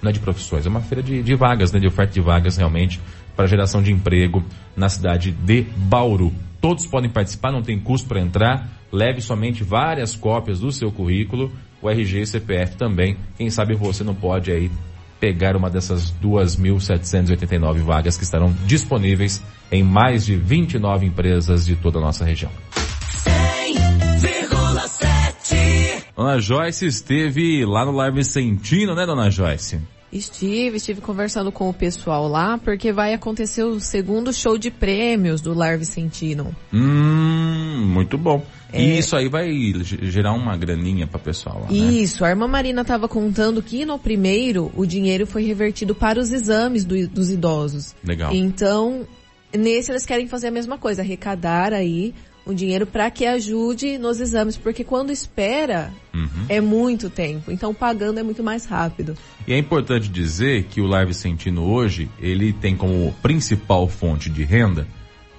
não 0.00 0.10
é 0.10 0.12
de 0.12 0.20
profissões, 0.20 0.64
é 0.64 0.68
uma 0.68 0.80
feira 0.80 1.02
de, 1.02 1.20
de 1.24 1.34
vagas, 1.34 1.72
né? 1.72 1.80
De 1.80 1.88
oferta 1.88 2.12
de 2.12 2.20
vagas 2.20 2.56
realmente 2.56 3.00
para 3.34 3.48
geração 3.48 3.82
de 3.82 3.90
emprego 3.90 4.44
na 4.76 4.88
cidade 4.88 5.32
de 5.32 5.62
Bauru. 5.76 6.32
Todos 6.60 6.86
podem 6.86 7.10
participar, 7.10 7.50
não 7.50 7.62
tem 7.62 7.80
custo 7.80 8.06
para 8.06 8.20
entrar. 8.20 8.68
Leve 8.92 9.20
somente 9.20 9.64
várias 9.64 10.14
cópias 10.14 10.60
do 10.60 10.70
seu 10.70 10.92
currículo, 10.92 11.50
o 11.82 11.90
RG 11.90 12.20
e 12.20 12.26
CPF 12.28 12.76
também. 12.76 13.16
Quem 13.36 13.50
sabe 13.50 13.74
você 13.74 14.04
não 14.04 14.14
pode 14.14 14.52
aí 14.52 14.70
pegar 15.18 15.56
uma 15.56 15.68
dessas 15.68 16.14
2.789 16.22 17.78
vagas 17.78 18.16
que 18.16 18.22
estarão 18.22 18.54
disponíveis 18.66 19.42
em 19.72 19.82
mais 19.82 20.24
de 20.24 20.36
29 20.36 21.06
empresas 21.06 21.66
de 21.66 21.74
toda 21.74 21.98
a 21.98 22.00
nossa 22.00 22.24
região. 22.24 22.52
Dona 26.20 26.38
Joyce 26.38 26.84
esteve 26.84 27.64
lá 27.64 27.82
no 27.82 27.92
Lar 27.92 28.12
Vicentino, 28.12 28.94
né, 28.94 29.06
Dona 29.06 29.30
Joyce? 29.30 29.80
Estive, 30.12 30.76
estive 30.76 31.00
conversando 31.00 31.50
com 31.50 31.70
o 31.70 31.72
pessoal 31.72 32.28
lá, 32.28 32.58
porque 32.58 32.92
vai 32.92 33.14
acontecer 33.14 33.62
o 33.64 33.80
segundo 33.80 34.30
show 34.30 34.58
de 34.58 34.70
prêmios 34.70 35.40
do 35.40 35.54
Lar 35.54 35.78
Vicentino. 35.78 36.54
Hum, 36.74 37.86
muito 37.86 38.18
bom. 38.18 38.44
É. 38.70 38.82
E 38.82 38.98
isso 38.98 39.16
aí 39.16 39.30
vai 39.30 39.50
ge- 39.82 40.10
gerar 40.10 40.34
uma 40.34 40.58
graninha 40.58 41.06
para 41.06 41.18
pessoal 41.18 41.60
lá, 41.62 41.70
né? 41.70 41.72
Isso, 41.74 42.22
a 42.22 42.28
irmã 42.28 42.46
Marina 42.46 42.82
estava 42.82 43.08
contando 43.08 43.62
que 43.62 43.86
no 43.86 43.98
primeiro 43.98 44.70
o 44.76 44.84
dinheiro 44.84 45.26
foi 45.26 45.42
revertido 45.44 45.94
para 45.94 46.20
os 46.20 46.30
exames 46.32 46.84
do- 46.84 47.08
dos 47.08 47.30
idosos. 47.30 47.94
Legal. 48.04 48.34
Então, 48.34 49.06
nesse 49.56 49.90
eles 49.90 50.04
querem 50.04 50.26
fazer 50.26 50.48
a 50.48 50.52
mesma 50.52 50.76
coisa, 50.76 51.00
arrecadar 51.00 51.72
aí 51.72 52.12
o 52.50 52.54
dinheiro 52.54 52.86
para 52.86 53.10
que 53.10 53.26
ajude 53.26 53.98
nos 53.98 54.20
exames, 54.20 54.56
porque 54.56 54.84
quando 54.84 55.10
espera 55.10 55.92
Uhum. 56.12 56.46
é 56.48 56.60
muito 56.60 57.08
tempo, 57.08 57.50
então 57.50 57.72
pagando 57.72 58.18
é 58.18 58.22
muito 58.22 58.42
mais 58.42 58.66
rápido. 58.66 59.16
E 59.46 59.52
é 59.52 59.58
importante 59.58 60.08
dizer 60.08 60.64
que 60.64 60.80
o 60.80 60.86
Lar 60.86 61.06
Vicentino 61.06 61.62
hoje, 61.62 62.10
ele 62.20 62.52
tem 62.52 62.76
como 62.76 63.14
principal 63.22 63.88
fonte 63.88 64.28
de 64.28 64.42
renda 64.44 64.86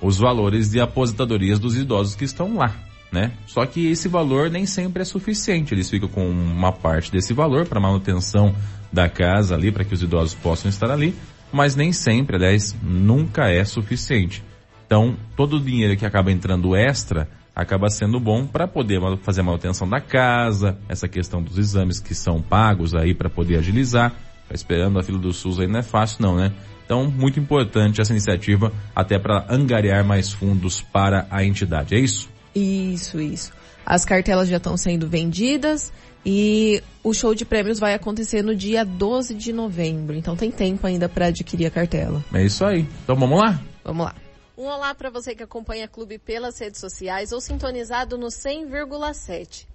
os 0.01 0.17
valores 0.17 0.71
de 0.71 0.79
aposentadorias 0.79 1.59
dos 1.59 1.75
idosos 1.77 2.15
que 2.15 2.25
estão 2.25 2.55
lá, 2.55 2.75
né? 3.11 3.31
Só 3.45 3.65
que 3.65 3.91
esse 3.91 4.07
valor 4.07 4.49
nem 4.49 4.65
sempre 4.65 5.03
é 5.03 5.05
suficiente. 5.05 5.73
Eles 5.73 5.89
ficam 5.89 6.09
com 6.09 6.27
uma 6.27 6.71
parte 6.71 7.11
desse 7.11 7.33
valor 7.33 7.67
para 7.67 7.79
manutenção 7.79 8.55
da 8.91 9.07
casa 9.07 9.53
ali, 9.53 9.71
para 9.71 9.83
que 9.83 9.93
os 9.93 10.01
idosos 10.01 10.33
possam 10.33 10.69
estar 10.69 10.89
ali, 10.89 11.13
mas 11.51 11.75
nem 11.75 11.91
sempre, 11.93 12.35
aliás, 12.35 12.75
nunca 12.81 13.49
é 13.49 13.63
suficiente. 13.63 14.43
Então, 14.91 15.15
todo 15.37 15.55
o 15.55 15.59
dinheiro 15.61 15.95
que 15.95 16.05
acaba 16.05 16.33
entrando 16.33 16.75
extra 16.75 17.25
acaba 17.55 17.89
sendo 17.89 18.19
bom 18.19 18.45
para 18.45 18.67
poder 18.67 18.99
fazer 19.21 19.39
a 19.39 19.43
manutenção 19.45 19.87
da 19.87 20.01
casa, 20.01 20.77
essa 20.89 21.07
questão 21.07 21.41
dos 21.41 21.57
exames 21.57 22.01
que 22.01 22.13
são 22.13 22.41
pagos 22.41 22.93
aí 22.93 23.15
para 23.15 23.29
poder 23.29 23.57
agilizar. 23.57 24.11
Tá 24.49 24.53
esperando 24.53 24.99
a 24.99 25.03
fila 25.03 25.17
do 25.17 25.31
SUS 25.31 25.61
aí 25.61 25.67
não 25.67 25.79
é 25.79 25.81
fácil 25.81 26.17
não, 26.21 26.35
né? 26.35 26.51
Então, 26.83 27.09
muito 27.09 27.39
importante 27.39 28.01
essa 28.01 28.11
iniciativa 28.11 28.69
até 28.93 29.17
para 29.17 29.45
angariar 29.49 30.03
mais 30.03 30.33
fundos 30.33 30.81
para 30.81 31.25
a 31.31 31.41
entidade. 31.41 31.95
É 31.95 31.97
isso? 31.97 32.29
Isso, 32.53 33.21
isso. 33.21 33.53
As 33.85 34.03
cartelas 34.03 34.49
já 34.49 34.57
estão 34.57 34.75
sendo 34.75 35.07
vendidas 35.07 35.93
e 36.25 36.83
o 37.01 37.13
show 37.13 37.33
de 37.33 37.45
prêmios 37.45 37.79
vai 37.79 37.93
acontecer 37.93 38.43
no 38.43 38.53
dia 38.53 38.83
12 38.83 39.35
de 39.35 39.53
novembro. 39.53 40.17
Então 40.17 40.35
tem 40.35 40.51
tempo 40.51 40.85
ainda 40.85 41.07
para 41.07 41.27
adquirir 41.27 41.67
a 41.67 41.71
cartela. 41.71 42.21
É 42.33 42.43
isso 42.43 42.65
aí. 42.65 42.85
Então, 43.05 43.15
vamos 43.15 43.39
lá? 43.39 43.57
Vamos 43.85 44.07
lá. 44.07 44.15
Um 44.61 44.67
olá 44.67 44.93
para 44.93 45.09
você 45.09 45.33
que 45.33 45.41
acompanha 45.41 45.87
Clube 45.87 46.19
pelas 46.19 46.59
redes 46.59 46.79
sociais 46.79 47.31
ou 47.31 47.41
sintonizado 47.41 48.15
no 48.15 48.27
100,7. 48.27 49.65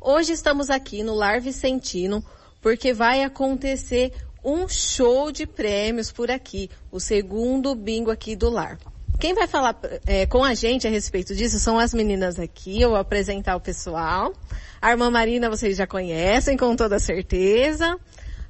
Hoje 0.00 0.30
estamos 0.34 0.70
aqui 0.70 1.02
no 1.02 1.16
Lar 1.16 1.40
Vicentino 1.40 2.24
porque 2.60 2.92
vai 2.92 3.24
acontecer 3.24 4.12
um 4.44 4.68
show 4.68 5.32
de 5.32 5.48
prêmios 5.48 6.12
por 6.12 6.30
aqui, 6.30 6.70
o 6.92 7.00
segundo 7.00 7.74
bingo 7.74 8.08
aqui 8.08 8.36
do 8.36 8.48
Lar. 8.48 8.78
Quem 9.18 9.34
vai 9.34 9.48
falar 9.48 9.76
eh, 10.06 10.26
com 10.26 10.44
a 10.44 10.54
gente 10.54 10.86
a 10.86 10.90
respeito 10.90 11.34
disso 11.34 11.58
são 11.58 11.76
as 11.76 11.92
meninas 11.92 12.38
aqui, 12.38 12.80
eu 12.80 12.90
vou 12.90 12.98
apresentar 12.98 13.56
o 13.56 13.60
pessoal. 13.60 14.32
A 14.80 14.92
irmã 14.92 15.10
Marina 15.10 15.50
vocês 15.50 15.76
já 15.76 15.88
conhecem 15.88 16.56
com 16.56 16.76
toda 16.76 17.00
certeza. 17.00 17.98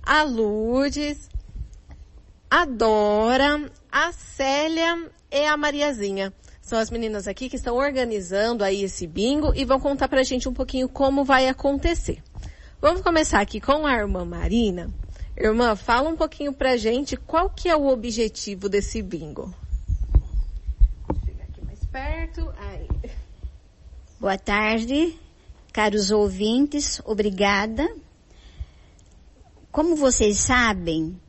A 0.03 0.25
Lourdes, 0.25 1.31
a 2.51 2.67
Dora, 2.67 3.73
a 3.91 4.13
Célia 4.13 5.16
e 5.31 5.47
a 5.47 5.57
Mariazinha. 5.57 6.33
São 6.61 6.79
as 6.79 6.91
meninas 6.91 7.29
aqui 7.29 7.49
que 7.49 7.57
estão 7.57 7.77
organizando 7.77 8.65
aí 8.65 8.83
esse 8.83 9.07
bingo 9.07 9.53
e 9.55 9.65
vão 9.65 9.79
contar 9.79 10.09
pra 10.09 10.23
gente 10.23 10.49
um 10.49 10.53
pouquinho 10.53 10.89
como 10.89 11.25
vai 11.25 11.49
acontecer. 11.49 12.23
Vamos 12.81 13.03
começar 13.03 13.41
aqui 13.41 13.61
com 13.61 13.87
a 13.87 13.95
irmã 13.95 14.25
Marina. 14.25 14.91
Irmã, 15.37 15.77
fala 15.77 16.09
um 16.09 16.17
pouquinho 16.17 16.53
pra 16.53 16.77
gente 16.77 17.17
qual 17.17 17.51
que 17.51 17.69
é 17.69 17.77
o 17.77 17.87
objetivo 17.87 18.69
desse 18.69 19.03
bingo. 19.03 19.55
Chega 21.25 21.45
aqui 21.45 21.65
mais 21.65 21.85
perto. 21.85 22.53
Aí. 22.59 22.89
Boa 24.19 24.39
tarde, 24.39 25.15
caros 25.73 26.11
ouvintes, 26.11 27.01
obrigada. 27.05 27.87
Como 29.71 29.95
vocês 29.95 30.39
sabem, 30.39 31.21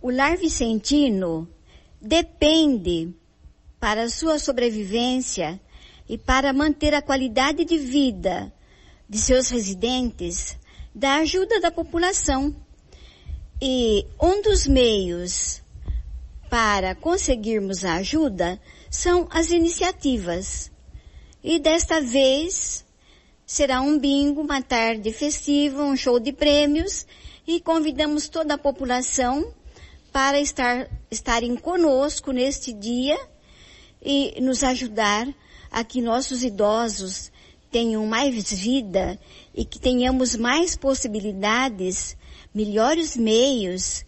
o 0.00 0.10
Lar 0.10 0.36
Vicentino 0.36 1.48
depende 2.00 3.14
para 3.80 4.08
sua 4.08 4.38
sobrevivência 4.38 5.60
e 6.08 6.16
para 6.16 6.52
manter 6.52 6.94
a 6.94 7.02
qualidade 7.02 7.64
de 7.64 7.78
vida 7.78 8.52
de 9.08 9.18
seus 9.18 9.48
residentes 9.48 10.56
da 10.94 11.16
ajuda 11.16 11.60
da 11.60 11.70
população. 11.70 12.54
E 13.60 14.06
um 14.20 14.42
dos 14.42 14.66
meios 14.66 15.62
para 16.50 16.94
conseguirmos 16.94 17.84
a 17.84 17.94
ajuda 17.94 18.60
são 18.90 19.26
as 19.30 19.50
iniciativas. 19.50 20.70
E 21.42 21.58
desta 21.58 22.00
vez 22.00 22.84
será 23.46 23.80
um 23.80 23.98
bingo, 23.98 24.40
uma 24.40 24.60
tarde 24.60 25.12
festiva, 25.12 25.82
um 25.82 25.96
show 25.96 26.18
de 26.18 26.32
prêmios 26.32 27.06
e 27.46 27.60
convidamos 27.60 28.28
toda 28.28 28.54
a 28.54 28.58
população 28.58 29.54
para 30.16 30.40
estar, 30.40 30.88
estarem 31.10 31.54
conosco 31.56 32.32
neste 32.32 32.72
dia 32.72 33.18
e 34.02 34.40
nos 34.40 34.64
ajudar 34.64 35.28
a 35.70 35.84
que 35.84 36.00
nossos 36.00 36.42
idosos 36.42 37.30
tenham 37.70 38.06
mais 38.06 38.50
vida 38.50 39.18
e 39.54 39.62
que 39.62 39.78
tenhamos 39.78 40.34
mais 40.34 40.74
possibilidades, 40.74 42.16
melhores 42.54 43.14
meios 43.14 44.06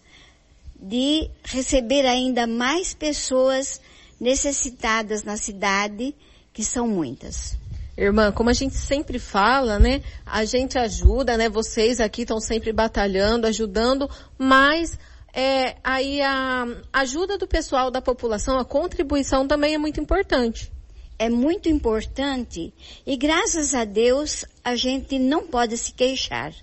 de 0.81 1.29
receber 1.43 2.07
ainda 2.07 2.47
mais 2.47 2.91
pessoas 2.95 3.79
necessitadas 4.19 5.21
na 5.23 5.37
cidade, 5.37 6.15
que 6.51 6.63
são 6.63 6.87
muitas. 6.87 7.55
Irmã, 7.95 8.31
como 8.31 8.49
a 8.49 8.53
gente 8.53 8.75
sempre 8.75 9.19
fala, 9.19 9.77
né? 9.77 10.01
A 10.25 10.43
gente 10.43 10.75
ajuda, 10.79 11.37
né? 11.37 11.49
Vocês 11.49 11.99
aqui 11.99 12.23
estão 12.23 12.39
sempre 12.39 12.73
batalhando, 12.73 13.45
ajudando, 13.45 14.09
mas 14.39 14.97
é, 15.33 15.77
aí 15.83 16.21
a 16.21 16.65
ajuda 16.91 17.37
do 17.37 17.47
pessoal 17.47 17.91
da 17.91 18.01
população, 18.01 18.57
a 18.57 18.65
contribuição 18.65 19.47
também 19.47 19.73
é 19.73 19.77
muito 19.77 19.99
importante. 19.99 20.71
É 21.17 21.29
muito 21.29 21.67
importante 21.67 22.73
e 23.05 23.17
graças 23.17 23.73
a 23.73 23.83
Deus 23.83 24.45
a 24.63 24.75
gente 24.75 25.19
não 25.19 25.47
pode 25.47 25.77
se 25.77 25.91
queixar. 25.91 26.53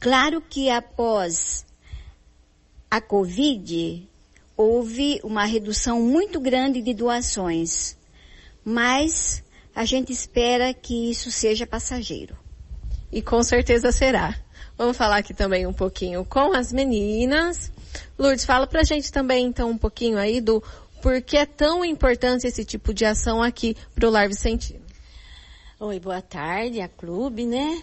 Claro 0.00 0.40
que 0.40 0.70
após 0.70 1.66
a 2.90 3.00
Covid 3.00 4.08
houve 4.56 5.20
uma 5.22 5.44
redução 5.44 6.00
muito 6.00 6.40
grande 6.40 6.80
de 6.80 6.94
doações, 6.94 7.96
mas 8.64 9.42
a 9.74 9.84
gente 9.84 10.12
espera 10.12 10.72
que 10.72 11.10
isso 11.10 11.30
seja 11.30 11.66
passageiro. 11.66 12.36
E 13.12 13.20
com 13.20 13.42
certeza 13.42 13.92
será. 13.92 14.34
Vamos 14.76 14.96
falar 14.96 15.18
aqui 15.18 15.34
também 15.34 15.66
um 15.66 15.72
pouquinho 15.72 16.24
com 16.24 16.52
as 16.52 16.72
meninas. 16.72 17.70
Lourdes, 18.18 18.44
fala 18.44 18.66
pra 18.66 18.82
gente 18.82 19.12
também 19.12 19.46
então 19.46 19.70
um 19.70 19.78
pouquinho 19.78 20.18
aí 20.18 20.40
do 20.40 20.62
porquê 21.02 21.38
é 21.38 21.46
tão 21.46 21.84
importante 21.84 22.46
esse 22.46 22.64
tipo 22.64 22.94
de 22.94 23.04
ação 23.04 23.42
aqui 23.42 23.76
pro 23.94 24.10
Lar 24.10 24.28
Vicentino. 24.28 24.84
Oi, 25.80 26.00
boa 26.00 26.22
tarde, 26.22 26.80
a 26.80 26.88
clube, 26.88 27.44
né? 27.44 27.82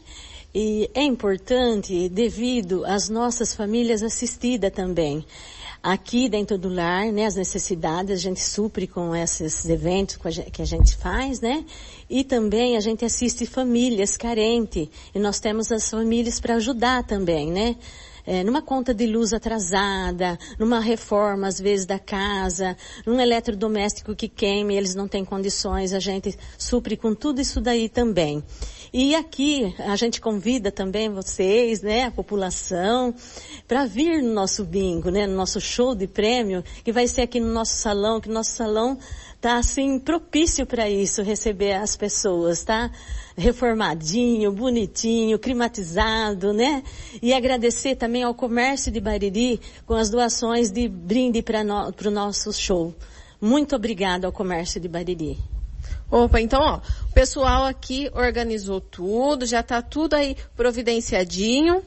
E 0.54 0.90
é 0.94 1.04
importante 1.04 2.10
devido 2.10 2.84
às 2.86 3.10
nossas 3.10 3.54
famílias 3.54 4.02
assistidas 4.02 4.72
também 4.72 5.26
aqui 5.84 6.30
dentro 6.30 6.58
do 6.58 6.70
lar, 6.70 7.12
né, 7.12 7.26
as 7.26 7.36
necessidades 7.36 8.12
a 8.12 8.22
gente 8.22 8.40
supre 8.40 8.86
com 8.86 9.16
esses 9.16 9.66
eventos 9.66 10.18
que 10.52 10.62
a 10.62 10.66
gente 10.66 10.96
faz, 10.96 11.42
né? 11.42 11.66
E 12.10 12.24
também 12.24 12.78
a 12.78 12.80
gente 12.80 13.04
assiste 13.04 13.46
famílias 13.46 14.16
carentes 14.16 14.90
e 15.14 15.20
nós 15.20 15.40
temos 15.40 15.72
as 15.72 15.90
famílias 15.90 16.40
para 16.40 16.56
ajudar 16.56 17.04
também, 17.04 17.52
né? 17.52 17.76
É, 18.26 18.44
numa 18.44 18.62
conta 18.62 18.94
de 18.94 19.06
luz 19.08 19.34
atrasada, 19.34 20.38
numa 20.60 20.80
reforma 20.80 21.48
às 21.48 21.60
vezes 21.60 21.86
da 21.86 22.00
casa, 22.00 22.78
num 23.06 23.20
eletrodoméstico 23.20 24.16
que 24.16 24.28
queime, 24.28 24.76
eles 24.76 24.96
não 24.96 25.08
têm 25.08 25.26
condições, 25.26 25.94
a 25.94 26.00
gente 26.00 26.38
supre 26.58 26.96
com 26.96 27.16
tudo 27.16 27.42
isso 27.42 27.60
daí 27.60 27.90
também. 27.90 28.44
E 28.94 29.16
aqui 29.16 29.74
a 29.80 29.96
gente 29.96 30.20
convida 30.20 30.70
também 30.70 31.10
vocês, 31.10 31.82
né, 31.82 32.04
a 32.04 32.12
população, 32.12 33.16
para 33.66 33.86
vir 33.86 34.22
no 34.22 34.34
nosso 34.34 34.66
bingo, 34.66 35.10
né, 35.10 35.26
no 35.26 35.36
nosso 35.36 35.62
show 35.62 35.96
de 35.96 36.08
prêmio, 36.08 36.62
que 36.84 36.92
vai 36.92 37.08
ser 37.08 37.22
aqui 37.22 37.40
no 37.40 37.54
nosso 37.54 37.76
salão, 37.76 38.20
que 38.20 38.28
nosso 38.28 38.52
salão 38.52 38.98
tá 39.42 39.58
assim 39.58 39.98
propício 39.98 40.68
para 40.68 40.88
isso, 40.88 41.24
receber 41.24 41.74
as 41.74 41.98
pessoas, 41.98 42.64
tá? 42.64 42.92
Reformadinho, 43.36 44.52
bonitinho, 44.52 45.40
climatizado, 45.40 46.54
né? 46.54 46.84
E 47.24 47.34
agradecer 47.34 47.96
também 47.96 48.22
ao 48.22 48.36
comércio 48.36 48.92
de 48.92 49.02
Bariri 49.02 49.60
com 49.88 49.96
as 49.96 50.12
doações 50.12 50.70
de 50.70 50.88
brinde 50.88 51.42
para 51.42 51.64
no, 51.64 51.88
o 51.90 52.12
nosso 52.12 52.54
show. 52.54 52.94
Muito 53.42 53.76
obrigado 53.76 54.26
ao 54.26 54.32
comércio 54.32 54.80
de 54.80 54.88
Bariri. 54.88 55.40
Opa, 56.12 56.40
então, 56.40 56.62
ó, 56.62 56.80
o 57.10 57.14
pessoal 57.14 57.66
aqui 57.66 58.12
organizou 58.14 58.80
tudo, 58.80 59.48
já 59.48 59.64
tá 59.64 59.82
tudo 59.82 60.14
aí 60.14 60.38
providenciadinho 60.56 61.82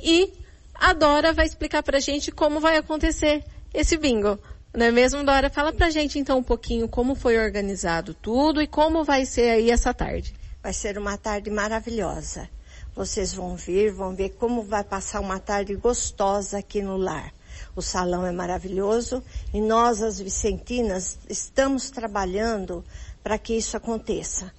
e 0.00 0.32
a 0.74 0.92
Dora 0.92 1.32
vai 1.32 1.46
explicar 1.46 1.82
pra 1.82 1.98
gente 1.98 2.30
como 2.30 2.60
vai 2.60 2.76
acontecer 2.76 3.42
esse 3.74 3.96
bingo. 3.96 4.38
Não 4.74 4.86
é 4.86 4.90
mesmo, 4.90 5.22
Dora? 5.22 5.50
Fala 5.50 5.70
pra 5.70 5.90
gente 5.90 6.18
então 6.18 6.38
um 6.38 6.42
pouquinho 6.42 6.88
como 6.88 7.14
foi 7.14 7.36
organizado 7.36 8.14
tudo 8.14 8.62
e 8.62 8.66
como 8.66 9.04
vai 9.04 9.26
ser 9.26 9.50
aí 9.50 9.70
essa 9.70 9.92
tarde. 9.92 10.34
Vai 10.62 10.72
ser 10.72 10.96
uma 10.96 11.18
tarde 11.18 11.50
maravilhosa. 11.50 12.48
Vocês 12.96 13.34
vão 13.34 13.54
vir, 13.54 13.92
vão 13.92 14.14
ver 14.14 14.30
como 14.30 14.62
vai 14.62 14.82
passar 14.82 15.20
uma 15.20 15.38
tarde 15.38 15.74
gostosa 15.76 16.56
aqui 16.56 16.80
no 16.80 16.96
lar. 16.96 17.34
O 17.76 17.82
salão 17.82 18.26
é 18.26 18.32
maravilhoso 18.32 19.22
e 19.52 19.60
nós, 19.60 20.02
as 20.02 20.18
Vicentinas, 20.18 21.18
estamos 21.28 21.90
trabalhando 21.90 22.82
para 23.22 23.36
que 23.36 23.54
isso 23.54 23.76
aconteça. 23.76 24.50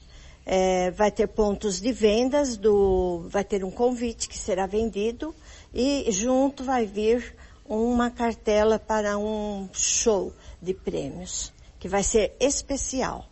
É, 0.46 0.92
vai 0.92 1.10
ter 1.10 1.26
pontos 1.26 1.82
de 1.82 1.92
vendas 1.92 2.56
do, 2.56 3.26
vai 3.30 3.44
ter 3.44 3.64
um 3.64 3.72
convite 3.72 4.30
que 4.30 4.38
será 4.38 4.68
vendido 4.68 5.34
e 5.74 6.06
junto 6.12 6.64
vai 6.64 6.86
vir 6.86 7.34
uma 7.74 8.12
cartela 8.12 8.78
para 8.78 9.18
um 9.18 9.68
show 9.74 10.34
de 10.62 10.74
prêmios 10.74 11.52
que 11.80 11.88
vai 11.88 12.04
ser 12.04 12.36
especial. 12.40 13.26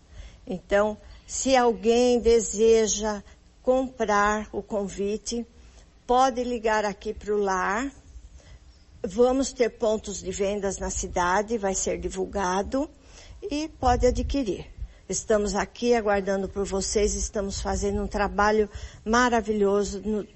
Então, 0.45 0.97
se 1.27 1.55
alguém 1.55 2.19
deseja 2.19 3.23
comprar 3.61 4.49
o 4.51 4.61
convite, 4.61 5.45
pode 6.05 6.43
ligar 6.43 6.83
aqui 6.83 7.13
para 7.13 7.33
o 7.33 7.37
lar. 7.37 7.89
Vamos 9.03 9.53
ter 9.53 9.69
pontos 9.69 10.21
de 10.21 10.31
vendas 10.31 10.77
na 10.77 10.89
cidade, 10.89 11.57
vai 11.57 11.73
ser 11.73 11.99
divulgado 11.99 12.89
e 13.41 13.67
pode 13.67 14.05
adquirir. 14.05 14.65
Estamos 15.07 15.55
aqui 15.55 15.93
aguardando 15.93 16.47
por 16.49 16.65
vocês, 16.65 17.15
estamos 17.15 17.61
fazendo 17.61 18.01
um 18.01 18.07
trabalho 18.07 18.69
maravilhoso, 19.05 20.01
no, 20.05 20.27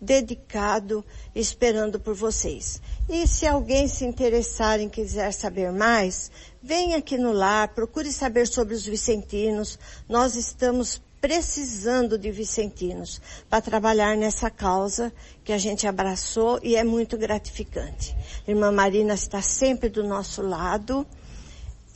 dedicado, 0.00 1.04
esperando 1.34 2.00
por 2.00 2.14
vocês. 2.14 2.80
E 3.12 3.26
se 3.26 3.44
alguém 3.44 3.88
se 3.88 4.04
interessar 4.04 4.80
e 4.80 4.88
quiser 4.88 5.32
saber 5.32 5.72
mais, 5.72 6.30
venha 6.62 6.98
aqui 6.98 7.18
no 7.18 7.32
lar, 7.32 7.74
procure 7.74 8.12
saber 8.12 8.46
sobre 8.46 8.72
os 8.72 8.86
vicentinos. 8.86 9.76
Nós 10.08 10.36
estamos 10.36 11.02
precisando 11.20 12.16
de 12.16 12.30
vicentinos 12.30 13.20
para 13.48 13.60
trabalhar 13.60 14.16
nessa 14.16 14.48
causa 14.48 15.12
que 15.42 15.52
a 15.52 15.58
gente 15.58 15.88
abraçou 15.88 16.60
e 16.62 16.76
é 16.76 16.84
muito 16.84 17.18
gratificante. 17.18 18.16
Irmã 18.46 18.70
Marina 18.70 19.14
está 19.14 19.42
sempre 19.42 19.88
do 19.88 20.04
nosso 20.04 20.40
lado 20.40 21.04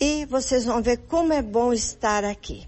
e 0.01 0.27
vocês 0.27 0.65
vão 0.65 0.83
ver 0.83 0.97
como 1.09 1.33
é 1.33 1.41
bom 1.41 1.73
estar 1.73 2.25
aqui. 2.25 2.67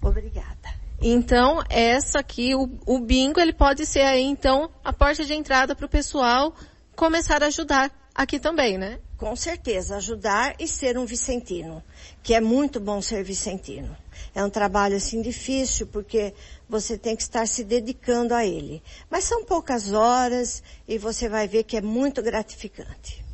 Obrigada. 0.00 0.78
Então, 1.00 1.64
essa 1.68 2.20
aqui, 2.20 2.54
o, 2.54 2.68
o 2.86 3.00
bingo, 3.00 3.40
ele 3.40 3.52
pode 3.52 3.84
ser 3.86 4.02
aí, 4.02 4.22
então, 4.22 4.70
a 4.84 4.92
porta 4.92 5.24
de 5.24 5.34
entrada 5.34 5.74
para 5.74 5.86
o 5.86 5.88
pessoal 5.88 6.54
começar 6.98 7.44
a 7.44 7.46
ajudar 7.46 7.92
aqui 8.12 8.40
também, 8.40 8.76
né? 8.76 8.98
Com 9.16 9.36
certeza, 9.36 9.96
ajudar 9.96 10.56
e 10.58 10.66
ser 10.66 10.98
um 10.98 11.06
vicentino, 11.06 11.80
que 12.24 12.34
é 12.34 12.40
muito 12.40 12.80
bom 12.80 13.00
ser 13.00 13.22
vicentino. 13.22 13.96
É 14.34 14.42
um 14.44 14.50
trabalho 14.50 14.96
assim 14.96 15.22
difícil, 15.22 15.86
porque 15.86 16.34
você 16.68 16.98
tem 16.98 17.14
que 17.14 17.22
estar 17.22 17.46
se 17.46 17.62
dedicando 17.62 18.34
a 18.34 18.44
ele. 18.44 18.82
Mas 19.08 19.22
são 19.22 19.44
poucas 19.44 19.92
horas 19.92 20.60
e 20.88 20.98
você 20.98 21.28
vai 21.28 21.46
ver 21.46 21.62
que 21.62 21.76
é 21.76 21.80
muito 21.80 22.20
gratificante. 22.20 23.24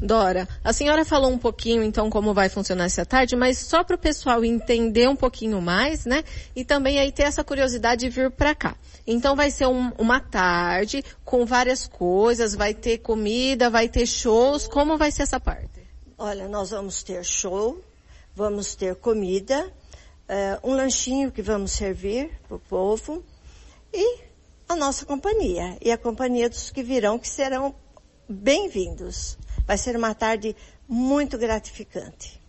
Dora, 0.00 0.48
a 0.62 0.72
senhora 0.72 1.04
falou 1.04 1.30
um 1.30 1.38
pouquinho 1.38 1.82
então 1.82 2.08
como 2.08 2.32
vai 2.32 2.48
funcionar 2.48 2.84
essa 2.84 3.04
tarde, 3.04 3.34
mas 3.34 3.58
só 3.58 3.82
para 3.82 3.96
o 3.96 3.98
pessoal 3.98 4.44
entender 4.44 5.08
um 5.08 5.16
pouquinho 5.16 5.60
mais, 5.60 6.04
né? 6.04 6.22
E 6.54 6.64
também 6.64 7.00
aí 7.00 7.10
ter 7.10 7.24
essa 7.24 7.42
curiosidade 7.42 8.02
de 8.02 8.08
vir 8.08 8.30
para 8.30 8.54
cá. 8.54 8.76
Então 9.06 9.34
vai 9.34 9.50
ser 9.50 9.66
um, 9.66 9.90
uma 9.98 10.20
tarde 10.20 11.04
com 11.24 11.44
várias 11.44 11.88
coisas, 11.88 12.54
vai 12.54 12.74
ter 12.74 12.98
comida, 12.98 13.68
vai 13.68 13.88
ter 13.88 14.06
shows. 14.06 14.68
Como 14.68 14.96
vai 14.96 15.10
ser 15.10 15.22
essa 15.22 15.40
parte? 15.40 15.82
Olha, 16.16 16.46
nós 16.46 16.70
vamos 16.70 17.02
ter 17.02 17.24
show, 17.24 17.82
vamos 18.36 18.76
ter 18.76 18.94
comida, 18.96 19.66
uh, 20.28 20.68
um 20.68 20.74
lanchinho 20.74 21.32
que 21.32 21.42
vamos 21.42 21.72
servir 21.72 22.30
para 22.46 22.56
o 22.56 22.60
povo 22.60 23.24
e 23.92 24.20
a 24.68 24.76
nossa 24.76 25.04
companhia 25.04 25.76
e 25.80 25.90
a 25.90 25.98
companhia 25.98 26.48
dos 26.48 26.70
que 26.70 26.82
virão 26.84 27.18
que 27.18 27.28
serão 27.28 27.74
bem-vindos. 28.28 29.36
Vai 29.68 29.76
ser 29.76 29.94
uma 29.94 30.14
tarde 30.14 30.56
muito 30.88 31.36
gratificante. 31.36 32.40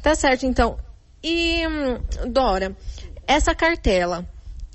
Tá 0.00 0.14
certo, 0.14 0.46
então. 0.46 0.78
E, 1.20 1.66
hum, 1.66 2.28
Dora, 2.30 2.76
essa 3.26 3.56
cartela, 3.56 4.24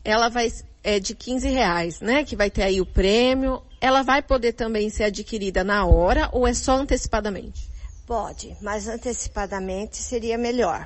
ela 0.04 0.28
vai, 0.28 0.52
é 0.84 1.00
de 1.00 1.16
15 1.16 1.48
reais, 1.48 2.02
né? 2.02 2.26
Que 2.26 2.36
vai 2.36 2.50
ter 2.50 2.64
aí 2.64 2.82
o 2.82 2.86
prêmio. 2.86 3.64
Ela 3.80 4.04
vai 4.04 4.22
poder 4.22 4.52
também 4.54 4.89
ser 4.89 5.06
adquirida 5.06 5.64
na 5.64 5.86
hora 5.86 6.30
ou 6.34 6.45
é 6.45 6.54
só 6.54 6.74
antecipadamente? 6.74 7.70
Pode, 8.06 8.58
mas 8.62 8.89
antecipadamente 8.89 9.95
seria 9.98 10.38
melhor. 10.38 10.86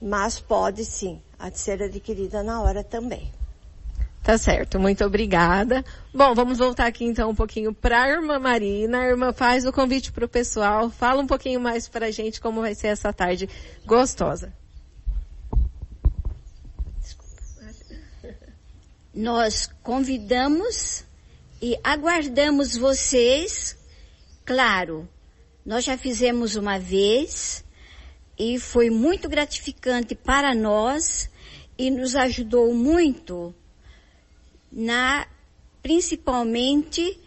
Mas 0.00 0.38
pode 0.38 0.84
sim, 0.84 1.22
a 1.38 1.50
ser 1.50 1.82
adquirida 1.82 2.42
na 2.42 2.60
hora 2.60 2.84
também. 2.84 3.32
Tá 4.26 4.36
certo, 4.36 4.80
muito 4.80 5.04
obrigada. 5.04 5.84
Bom, 6.12 6.34
vamos 6.34 6.58
voltar 6.58 6.86
aqui 6.86 7.04
então 7.04 7.30
um 7.30 7.34
pouquinho 7.34 7.72
para 7.72 8.02
a 8.02 8.08
irmã 8.08 8.40
Marina. 8.40 9.02
A 9.02 9.06
irmã 9.06 9.32
faz 9.32 9.64
o 9.64 9.72
convite 9.72 10.10
para 10.10 10.24
o 10.24 10.28
pessoal, 10.28 10.90
fala 10.90 11.22
um 11.22 11.28
pouquinho 11.28 11.60
mais 11.60 11.86
para 11.86 12.06
a 12.06 12.10
gente 12.10 12.40
como 12.40 12.60
vai 12.60 12.74
ser 12.74 12.88
essa 12.88 13.12
tarde 13.12 13.48
gostosa. 13.84 14.52
Nós 19.14 19.70
convidamos 19.80 21.04
e 21.62 21.78
aguardamos 21.84 22.76
vocês. 22.76 23.78
Claro, 24.44 25.08
nós 25.64 25.84
já 25.84 25.96
fizemos 25.96 26.56
uma 26.56 26.80
vez 26.80 27.64
e 28.36 28.58
foi 28.58 28.90
muito 28.90 29.28
gratificante 29.28 30.16
para 30.16 30.52
nós 30.52 31.30
e 31.78 31.92
nos 31.92 32.16
ajudou 32.16 32.74
muito 32.74 33.54
na 34.76 35.26
principalmente 35.82 37.18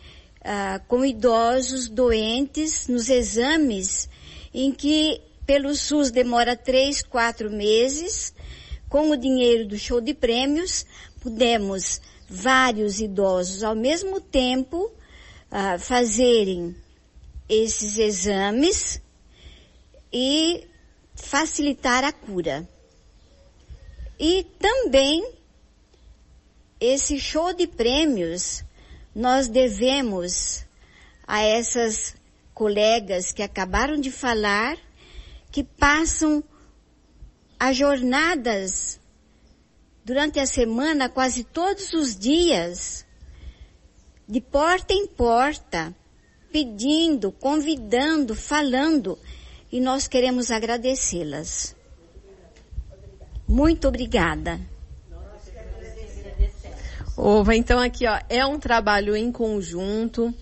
ah, 0.44 0.80
com 0.88 1.04
idosos 1.04 1.90
doentes 1.90 2.88
nos 2.88 3.10
exames 3.10 4.08
em 4.54 4.72
que 4.72 5.20
pelo 5.48 5.74
SUS 5.74 6.12
demora 6.12 6.56
três, 6.56 7.02
quatro 7.02 7.50
meses. 7.50 8.32
Com 8.88 9.10
o 9.10 9.18
dinheiro 9.18 9.68
do 9.68 9.78
show 9.80 10.00
de 10.00 10.14
prêmios, 10.14 10.86
pudemos 11.22 12.00
vários 12.30 13.00
idosos 13.00 13.64
ao 13.64 13.76
mesmo 13.76 14.22
tempo 14.22 14.92
ah, 15.50 15.80
fazerem 15.80 16.76
esses 17.48 17.98
exames 17.98 19.02
e 20.14 20.68
facilitar 21.16 22.04
a 22.04 22.12
cura. 22.12 22.68
E 24.20 24.46
também 24.60 25.39
esse 26.80 27.20
show 27.20 27.54
de 27.54 27.68
prêmios 27.68 28.64
nós 29.14 29.48
devemos 29.48 30.66
a 31.28 31.42
essas 31.42 32.16
colegas 32.54 33.32
que 33.32 33.44
acabaram 33.44 34.00
de 34.00 34.12
falar, 34.12 34.78
que 35.52 35.64
passam 35.64 36.44
as 37.60 37.76
jornadas 37.76 39.00
durante 40.06 40.40
a 40.40 40.46
semana, 40.46 41.10
quase 41.10 41.44
todos 41.44 41.94
os 41.94 42.16
dias, 42.16 43.06
de 44.28 44.40
porta 44.40 44.94
em 44.94 45.06
porta, 45.06 45.94
pedindo, 46.52 47.32
convidando, 47.32 48.36
falando, 48.36 49.20
e 49.72 49.80
nós 49.80 50.08
queremos 50.08 50.50
agradecê-las. 50.50 51.76
Muito 53.48 53.88
obrigada. 53.88 54.60
Ova, 57.22 57.54
então 57.54 57.78
aqui 57.82 58.08
ó, 58.08 58.18
é 58.30 58.46
um 58.46 58.58
trabalho 58.58 59.14
em 59.14 59.30
conjunto, 59.30 60.34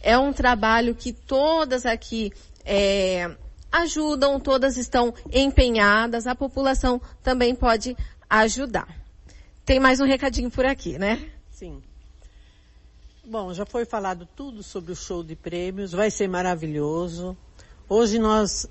é 0.00 0.16
um 0.16 0.32
trabalho 0.32 0.94
que 0.94 1.12
todas 1.12 1.84
aqui 1.84 2.32
é, 2.64 3.36
ajudam, 3.70 4.40
todas 4.40 4.78
estão 4.78 5.12
empenhadas, 5.30 6.26
a 6.26 6.34
população 6.34 6.98
também 7.22 7.54
pode 7.54 7.94
ajudar. 8.30 8.88
Tem 9.62 9.78
mais 9.78 10.00
um 10.00 10.06
recadinho 10.06 10.50
por 10.50 10.64
aqui, 10.64 10.98
né? 10.98 11.30
Sim. 11.50 11.82
Bom, 13.22 13.52
já 13.52 13.66
foi 13.66 13.84
falado 13.84 14.26
tudo 14.34 14.62
sobre 14.62 14.92
o 14.92 14.96
show 14.96 15.22
de 15.22 15.36
prêmios, 15.36 15.92
vai 15.92 16.10
ser 16.10 16.28
maravilhoso. 16.28 17.36
Hoje 17.86 18.18
nós 18.18 18.66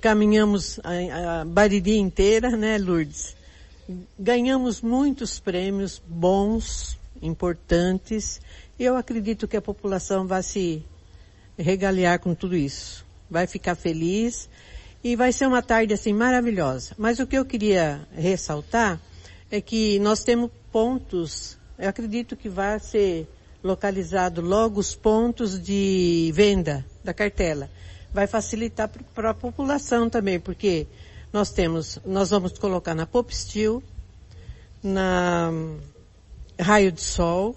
caminhamos 0.00 0.80
a, 0.82 1.42
a 1.42 1.44
Bariri 1.44 1.96
inteira, 1.96 2.56
né, 2.56 2.76
Lourdes? 2.76 3.36
Ganhamos 4.18 4.80
muitos 4.80 5.38
prêmios 5.38 6.02
bons, 6.04 6.98
importantes, 7.22 8.40
e 8.78 8.84
eu 8.84 8.96
acredito 8.96 9.46
que 9.46 9.56
a 9.56 9.62
população 9.62 10.26
vai 10.26 10.42
se 10.42 10.84
regaliar 11.56 12.18
com 12.18 12.34
tudo 12.34 12.56
isso. 12.56 13.04
Vai 13.30 13.46
ficar 13.46 13.74
feliz 13.74 14.48
e 15.02 15.16
vai 15.16 15.32
ser 15.32 15.46
uma 15.46 15.62
tarde 15.62 15.94
assim 15.94 16.12
maravilhosa. 16.12 16.94
Mas 16.98 17.18
o 17.18 17.26
que 17.26 17.36
eu 17.36 17.44
queria 17.44 18.06
ressaltar 18.12 19.00
é 19.50 19.60
que 19.60 19.98
nós 20.00 20.24
temos 20.24 20.50
pontos, 20.72 21.56
eu 21.78 21.88
acredito 21.88 22.36
que 22.36 22.48
vai 22.48 22.78
ser 22.80 23.28
localizado 23.62 24.40
logo 24.40 24.80
os 24.80 24.94
pontos 24.94 25.60
de 25.60 26.30
venda 26.34 26.84
da 27.02 27.14
cartela. 27.14 27.70
Vai 28.12 28.26
facilitar 28.26 28.90
para 29.14 29.30
a 29.30 29.34
população 29.34 30.10
também, 30.10 30.38
porque 30.38 30.86
nós 31.32 31.50
temos, 31.50 31.98
nós 32.04 32.30
vamos 32.30 32.58
colocar 32.58 32.94
na 32.94 33.06
Pop 33.06 33.34
Steel, 33.34 33.82
na 34.82 35.50
Raio 36.58 36.92
de 36.92 37.00
Sol, 37.00 37.56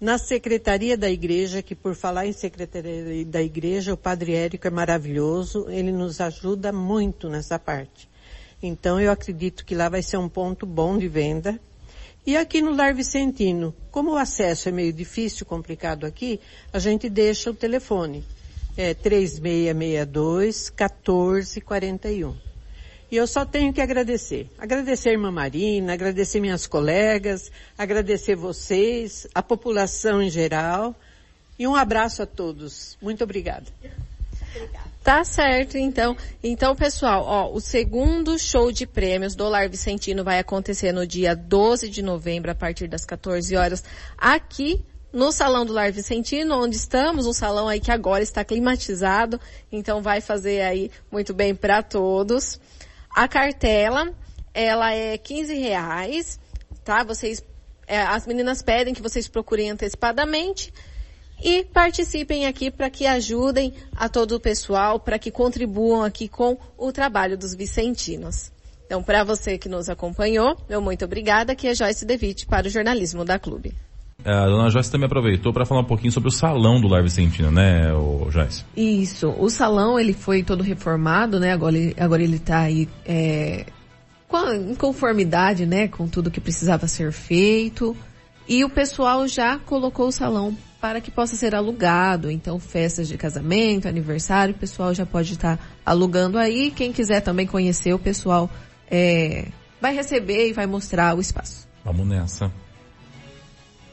na 0.00 0.18
Secretaria 0.18 0.96
da 0.96 1.10
Igreja, 1.10 1.62
que 1.62 1.74
por 1.74 1.94
falar 1.94 2.26
em 2.26 2.32
Secretaria 2.32 3.24
da 3.24 3.42
Igreja, 3.42 3.92
o 3.92 3.96
Padre 3.96 4.34
Érico 4.34 4.66
é 4.66 4.70
maravilhoso, 4.70 5.66
ele 5.68 5.92
nos 5.92 6.20
ajuda 6.20 6.72
muito 6.72 7.28
nessa 7.28 7.58
parte. 7.58 8.08
Então 8.62 8.98
eu 9.00 9.12
acredito 9.12 9.64
que 9.64 9.74
lá 9.74 9.88
vai 9.88 10.02
ser 10.02 10.16
um 10.16 10.28
ponto 10.28 10.64
bom 10.64 10.96
de 10.96 11.06
venda. 11.06 11.60
E 12.26 12.36
aqui 12.36 12.62
no 12.62 12.74
Lar 12.74 12.94
Vicentino, 12.94 13.74
como 13.90 14.12
o 14.12 14.16
acesso 14.16 14.70
é 14.70 14.72
meio 14.72 14.92
difícil, 14.92 15.44
complicado 15.44 16.06
aqui, 16.06 16.40
a 16.72 16.78
gente 16.78 17.10
deixa 17.10 17.50
o 17.50 17.54
telefone. 17.54 18.24
É 18.76 18.94
3662 18.94 20.70
1441. 20.70 22.53
E 23.14 23.16
eu 23.16 23.28
só 23.28 23.44
tenho 23.44 23.72
que 23.72 23.80
agradecer. 23.80 24.50
Agradecer 24.58 25.10
a 25.10 25.12
irmã 25.12 25.30
Marina, 25.30 25.92
agradecer 25.92 26.40
minhas 26.40 26.66
colegas, 26.66 27.48
agradecer 27.78 28.34
vocês, 28.34 29.24
a 29.32 29.40
população 29.40 30.20
em 30.20 30.28
geral. 30.28 30.96
E 31.56 31.64
um 31.64 31.76
abraço 31.76 32.24
a 32.24 32.26
todos. 32.26 32.98
Muito 33.00 33.22
obrigada. 33.22 33.66
Tá 35.04 35.22
certo, 35.22 35.78
então. 35.78 36.16
Então, 36.42 36.74
pessoal, 36.74 37.22
ó, 37.24 37.52
o 37.52 37.60
segundo 37.60 38.36
show 38.36 38.72
de 38.72 38.84
prêmios 38.84 39.36
do 39.36 39.48
Lar 39.48 39.68
Vicentino 39.68 40.24
vai 40.24 40.40
acontecer 40.40 40.90
no 40.90 41.06
dia 41.06 41.36
12 41.36 41.88
de 41.88 42.02
novembro, 42.02 42.50
a 42.50 42.54
partir 42.56 42.88
das 42.88 43.04
14 43.04 43.54
horas, 43.54 43.84
aqui 44.18 44.84
no 45.12 45.30
Salão 45.30 45.64
do 45.64 45.72
Lar 45.72 45.92
Vicentino, 45.92 46.60
onde 46.60 46.74
estamos, 46.74 47.28
um 47.28 47.32
salão 47.32 47.68
aí 47.68 47.78
que 47.78 47.92
agora 47.92 48.24
está 48.24 48.44
climatizado, 48.44 49.40
então 49.70 50.02
vai 50.02 50.20
fazer 50.20 50.62
aí 50.62 50.90
muito 51.12 51.32
bem 51.32 51.54
para 51.54 51.80
todos. 51.80 52.58
A 53.14 53.28
cartela, 53.28 54.12
ela 54.52 54.92
é 54.92 55.16
15 55.16 55.54
reais, 55.54 56.40
tá? 56.84 57.04
Vocês, 57.04 57.44
é, 57.86 58.00
as 58.00 58.26
meninas 58.26 58.60
pedem 58.60 58.92
que 58.92 59.00
vocês 59.00 59.28
procurem 59.28 59.70
antecipadamente 59.70 60.74
e 61.40 61.62
participem 61.62 62.46
aqui 62.46 62.72
para 62.72 62.90
que 62.90 63.06
ajudem 63.06 63.72
a 63.94 64.08
todo 64.08 64.32
o 64.32 64.40
pessoal, 64.40 64.98
para 64.98 65.16
que 65.16 65.30
contribuam 65.30 66.02
aqui 66.02 66.26
com 66.26 66.58
o 66.76 66.90
trabalho 66.90 67.38
dos 67.38 67.54
vicentinos. 67.54 68.50
Então, 68.84 69.00
para 69.00 69.22
você 69.22 69.58
que 69.58 69.68
nos 69.68 69.88
acompanhou, 69.88 70.58
meu 70.68 70.80
muito 70.80 71.04
obrigada, 71.04 71.54
que 71.54 71.68
é 71.68 71.74
Joyce 71.74 72.04
Devitt 72.04 72.46
para 72.46 72.66
o 72.66 72.70
jornalismo 72.70 73.24
da 73.24 73.38
Clube. 73.38 73.72
É, 74.22 74.32
a 74.32 74.46
dona 74.46 74.70
Joyce 74.70 74.90
também 74.90 75.06
aproveitou 75.06 75.52
para 75.52 75.64
falar 75.64 75.80
um 75.80 75.86
pouquinho 75.86 76.12
sobre 76.12 76.28
o 76.28 76.32
salão 76.32 76.80
do 76.80 76.88
Lar 76.88 77.02
Vicentino, 77.02 77.50
né, 77.50 77.92
o 77.92 78.30
Joyce? 78.30 78.64
Isso. 78.76 79.34
O 79.38 79.48
salão, 79.48 79.98
ele 79.98 80.12
foi 80.12 80.42
todo 80.42 80.62
reformado, 80.62 81.40
né? 81.40 81.52
Agora 81.52 81.76
ele, 81.76 81.94
agora 81.98 82.22
ele 82.22 82.38
tá 82.38 82.60
aí, 82.60 82.88
é, 83.04 83.66
em 84.54 84.74
conformidade, 84.74 85.66
né? 85.66 85.88
Com 85.88 86.08
tudo 86.08 86.30
que 86.30 86.40
precisava 86.40 86.86
ser 86.86 87.12
feito. 87.12 87.96
E 88.46 88.64
o 88.64 88.68
pessoal 88.68 89.26
já 89.26 89.58
colocou 89.58 90.08
o 90.08 90.12
salão 90.12 90.56
para 90.80 91.00
que 91.00 91.10
possa 91.10 91.34
ser 91.34 91.54
alugado. 91.54 92.30
Então, 92.30 92.58
festas 92.58 93.08
de 93.08 93.16
casamento, 93.16 93.88
aniversário, 93.88 94.54
o 94.54 94.58
pessoal 94.58 94.92
já 94.92 95.06
pode 95.06 95.32
estar 95.32 95.56
tá 95.56 95.64
alugando 95.84 96.38
aí. 96.38 96.70
Quem 96.70 96.92
quiser 96.92 97.20
também 97.20 97.46
conhecer, 97.46 97.94
o 97.94 97.98
pessoal 97.98 98.50
é, 98.90 99.46
vai 99.80 99.94
receber 99.94 100.48
e 100.48 100.52
vai 100.52 100.66
mostrar 100.66 101.16
o 101.16 101.20
espaço. 101.20 101.66
Vamos 101.84 102.06
nessa. 102.06 102.50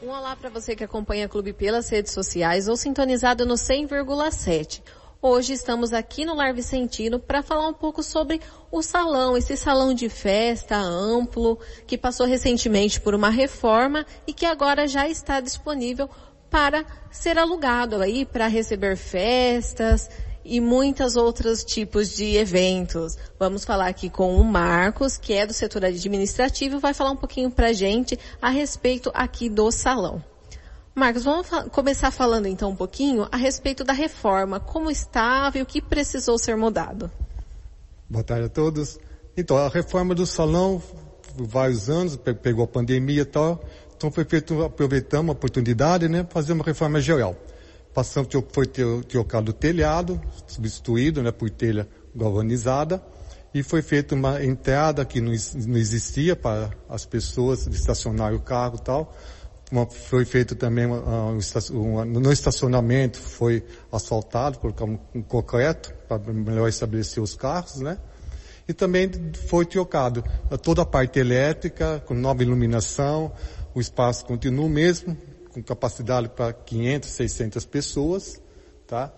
Um 0.02 0.10
olá 0.10 0.34
para 0.34 0.50
você 0.50 0.74
que 0.74 0.82
acompanha 0.82 1.26
a 1.26 1.28
Clube 1.28 1.52
pelas 1.52 1.88
redes 1.88 2.10
sociais 2.10 2.66
ou 2.66 2.76
sintonizado 2.76 3.46
no 3.46 3.54
100,7. 3.54 4.82
Hoje 5.22 5.52
estamos 5.52 5.92
aqui 5.92 6.24
no 6.24 6.34
Lar 6.34 6.52
Vicentino 6.52 7.20
para 7.20 7.40
falar 7.40 7.68
um 7.68 7.72
pouco 7.72 8.02
sobre 8.02 8.40
o 8.72 8.82
salão, 8.82 9.36
esse 9.36 9.56
salão 9.56 9.94
de 9.94 10.08
festa 10.08 10.76
amplo 10.76 11.56
que 11.86 11.96
passou 11.96 12.26
recentemente 12.26 13.00
por 13.00 13.14
uma 13.14 13.30
reforma 13.30 14.04
e 14.26 14.32
que 14.32 14.44
agora 14.44 14.88
já 14.88 15.08
está 15.08 15.38
disponível 15.38 16.10
para 16.50 16.84
ser 17.08 17.38
alugado 17.38 18.02
aí 18.02 18.26
para 18.26 18.48
receber 18.48 18.96
festas 18.96 20.10
e 20.44 20.60
muitos 20.60 21.16
outros 21.16 21.64
tipos 21.64 22.14
de 22.14 22.36
eventos. 22.36 23.16
Vamos 23.38 23.64
falar 23.64 23.88
aqui 23.88 24.10
com 24.10 24.36
o 24.36 24.44
Marcos, 24.44 25.16
que 25.16 25.32
é 25.32 25.46
do 25.46 25.52
setor 25.52 25.84
administrativo, 25.84 26.78
vai 26.78 26.94
falar 26.94 27.10
um 27.10 27.16
pouquinho 27.16 27.50
pra 27.50 27.72
gente 27.72 28.18
a 28.40 28.50
respeito 28.50 29.10
aqui 29.14 29.48
do 29.48 29.70
salão. 29.70 30.22
Marcos, 30.94 31.24
vamos 31.24 31.48
começar 31.70 32.10
falando 32.10 32.46
então 32.46 32.70
um 32.70 32.76
pouquinho 32.76 33.26
a 33.32 33.36
respeito 33.36 33.82
da 33.82 33.94
reforma, 33.94 34.60
como 34.60 34.90
estava 34.90 35.58
e 35.58 35.62
o 35.62 35.66
que 35.66 35.80
precisou 35.80 36.38
ser 36.38 36.54
mudado. 36.56 37.10
Boa 38.08 38.22
tarde 38.22 38.46
a 38.46 38.48
todos. 38.50 38.98
Então, 39.34 39.56
a 39.56 39.68
reforma 39.68 40.14
do 40.14 40.26
salão, 40.26 40.82
vários 41.34 41.88
anos, 41.88 42.16
pegou 42.42 42.64
a 42.64 42.68
pandemia 42.68 43.22
e 43.22 43.24
tal, 43.24 43.64
então 43.96 44.10
foi 44.10 44.24
feito, 44.26 44.62
aproveitamos 44.62 45.30
a 45.30 45.32
oportunidade, 45.32 46.08
né, 46.08 46.26
fazer 46.28 46.52
uma 46.52 46.64
reforma 46.64 47.00
geral. 47.00 47.34
Passamos, 47.94 48.28
foi 48.52 48.66
trocado 48.66 49.50
o 49.50 49.54
telhado, 49.54 50.20
substituído, 50.46 51.22
né, 51.22 51.30
por 51.30 51.50
telha 51.50 51.86
galvanizada, 52.14 53.02
e 53.54 53.62
foi 53.62 53.82
feita 53.82 54.14
uma 54.14 54.42
entrada 54.42 55.04
que 55.04 55.20
não, 55.20 55.32
não 55.66 55.76
existia 55.76 56.34
para 56.34 56.70
as 56.88 57.04
pessoas 57.04 57.66
estacionarem 57.66 58.36
o 58.36 58.40
carro 58.40 58.76
e 58.80 58.82
tal. 58.82 59.14
Uma, 59.70 59.86
foi 59.86 60.24
feito 60.24 60.54
também 60.54 60.86
uma, 60.86 61.32
uma, 61.70 62.04
no 62.04 62.32
estacionamento, 62.32 63.18
foi 63.18 63.62
asfaltado, 63.90 64.58
colocamos 64.58 65.00
um 65.14 65.22
concreto 65.22 65.94
para 66.08 66.18
melhor 66.32 66.68
estabelecer 66.68 67.22
os 67.22 67.34
carros, 67.34 67.76
né? 67.76 67.98
E 68.66 68.72
também 68.72 69.10
foi 69.48 69.66
trocado 69.66 70.24
toda 70.62 70.82
a 70.82 70.86
parte 70.86 71.18
elétrica, 71.18 72.02
com 72.06 72.14
nova 72.14 72.42
iluminação, 72.42 73.32
o 73.74 73.80
espaço 73.80 74.24
continua 74.24 74.66
o 74.66 74.68
mesmo, 74.68 75.16
com 75.52 75.62
capacidade 75.62 76.28
para 76.30 76.52
500, 76.52 77.10
600 77.10 77.64
pessoas, 77.66 78.40
tá? 78.86 79.12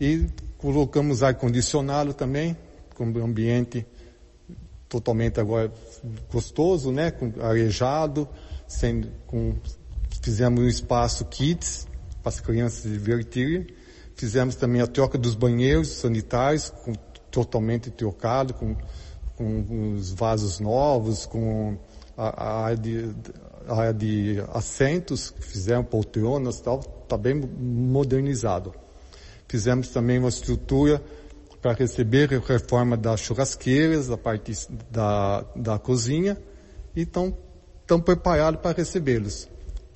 E 0.00 0.26
colocamos 0.58 1.22
ar-condicionado 1.22 2.12
também, 2.12 2.56
com 2.94 3.06
um 3.06 3.24
ambiente 3.24 3.86
totalmente 4.88 5.38
agora 5.38 5.72
gostoso, 6.32 6.90
né? 6.90 7.10
Com 7.10 7.32
arejado, 7.40 8.28
sem, 8.66 9.10
com, 9.26 9.54
fizemos 10.22 10.60
um 10.60 10.68
espaço 10.68 11.24
kits 11.26 11.86
para 12.22 12.30
as 12.30 12.40
crianças 12.40 12.90
divertirem. 12.90 13.66
Fizemos 14.16 14.56
também 14.56 14.80
a 14.80 14.86
troca 14.86 15.16
dos 15.16 15.34
banheiros 15.34 15.88
sanitários, 15.88 16.70
com, 16.70 16.92
totalmente 17.30 17.90
trocado, 17.90 18.54
com, 18.54 18.76
com 19.36 19.94
os 19.94 20.10
vasos 20.10 20.58
novos, 20.58 21.24
com 21.26 21.78
a, 22.16 22.44
a 22.44 22.64
área 22.64 22.76
de, 22.76 23.14
de 23.96 24.42
assentos, 24.52 25.34
fizemos 25.40 25.88
poltronas 25.88 26.60
tal, 26.60 26.80
está 27.02 27.16
bem 27.16 27.34
modernizado. 27.34 28.74
Fizemos 29.46 29.88
também 29.88 30.18
uma 30.18 30.28
estrutura 30.28 31.02
para 31.60 31.72
receber 31.72 32.32
a 32.32 32.38
reforma 32.38 32.96
das 32.96 33.20
churrasqueiras, 33.20 34.08
da 34.08 34.16
parte 34.16 34.52
da, 34.90 35.44
da 35.56 35.78
cozinha, 35.78 36.38
e 36.94 37.02
estão 37.02 37.34
preparados 38.04 38.60
para 38.60 38.76
recebê-los. 38.76 39.48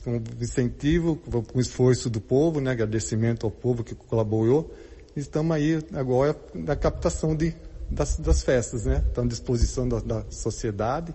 Com 0.02 0.20
incentivo, 0.40 1.16
com 1.16 1.60
esforço 1.60 2.10
do 2.10 2.20
povo, 2.20 2.60
né, 2.60 2.72
agradecimento 2.72 3.46
ao 3.46 3.52
povo 3.52 3.84
que 3.84 3.94
colaborou, 3.94 4.72
estamos 5.14 5.54
aí 5.54 5.82
agora 5.92 6.36
na 6.54 6.74
captação 6.74 7.36
de, 7.36 7.54
das, 7.88 8.16
das 8.18 8.42
festas, 8.42 8.84
né? 8.84 9.04
Estão 9.06 9.24
à 9.24 9.26
disposição 9.28 9.88
da, 9.88 10.00
da 10.00 10.24
sociedade 10.30 11.14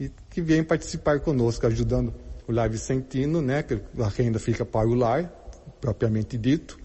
e 0.00 0.10
que 0.30 0.40
vem 0.40 0.64
participar 0.64 1.20
conosco, 1.20 1.66
ajudando 1.66 2.12
o 2.48 2.52
Lar 2.52 2.70
Vicentino, 2.70 3.42
né? 3.42 3.62
Que 3.62 3.80
a 4.02 4.08
renda 4.08 4.38
fica 4.38 4.64
para 4.64 4.88
o 4.88 4.94
lar, 4.94 5.30
propriamente 5.80 6.36
dito, 6.38 6.80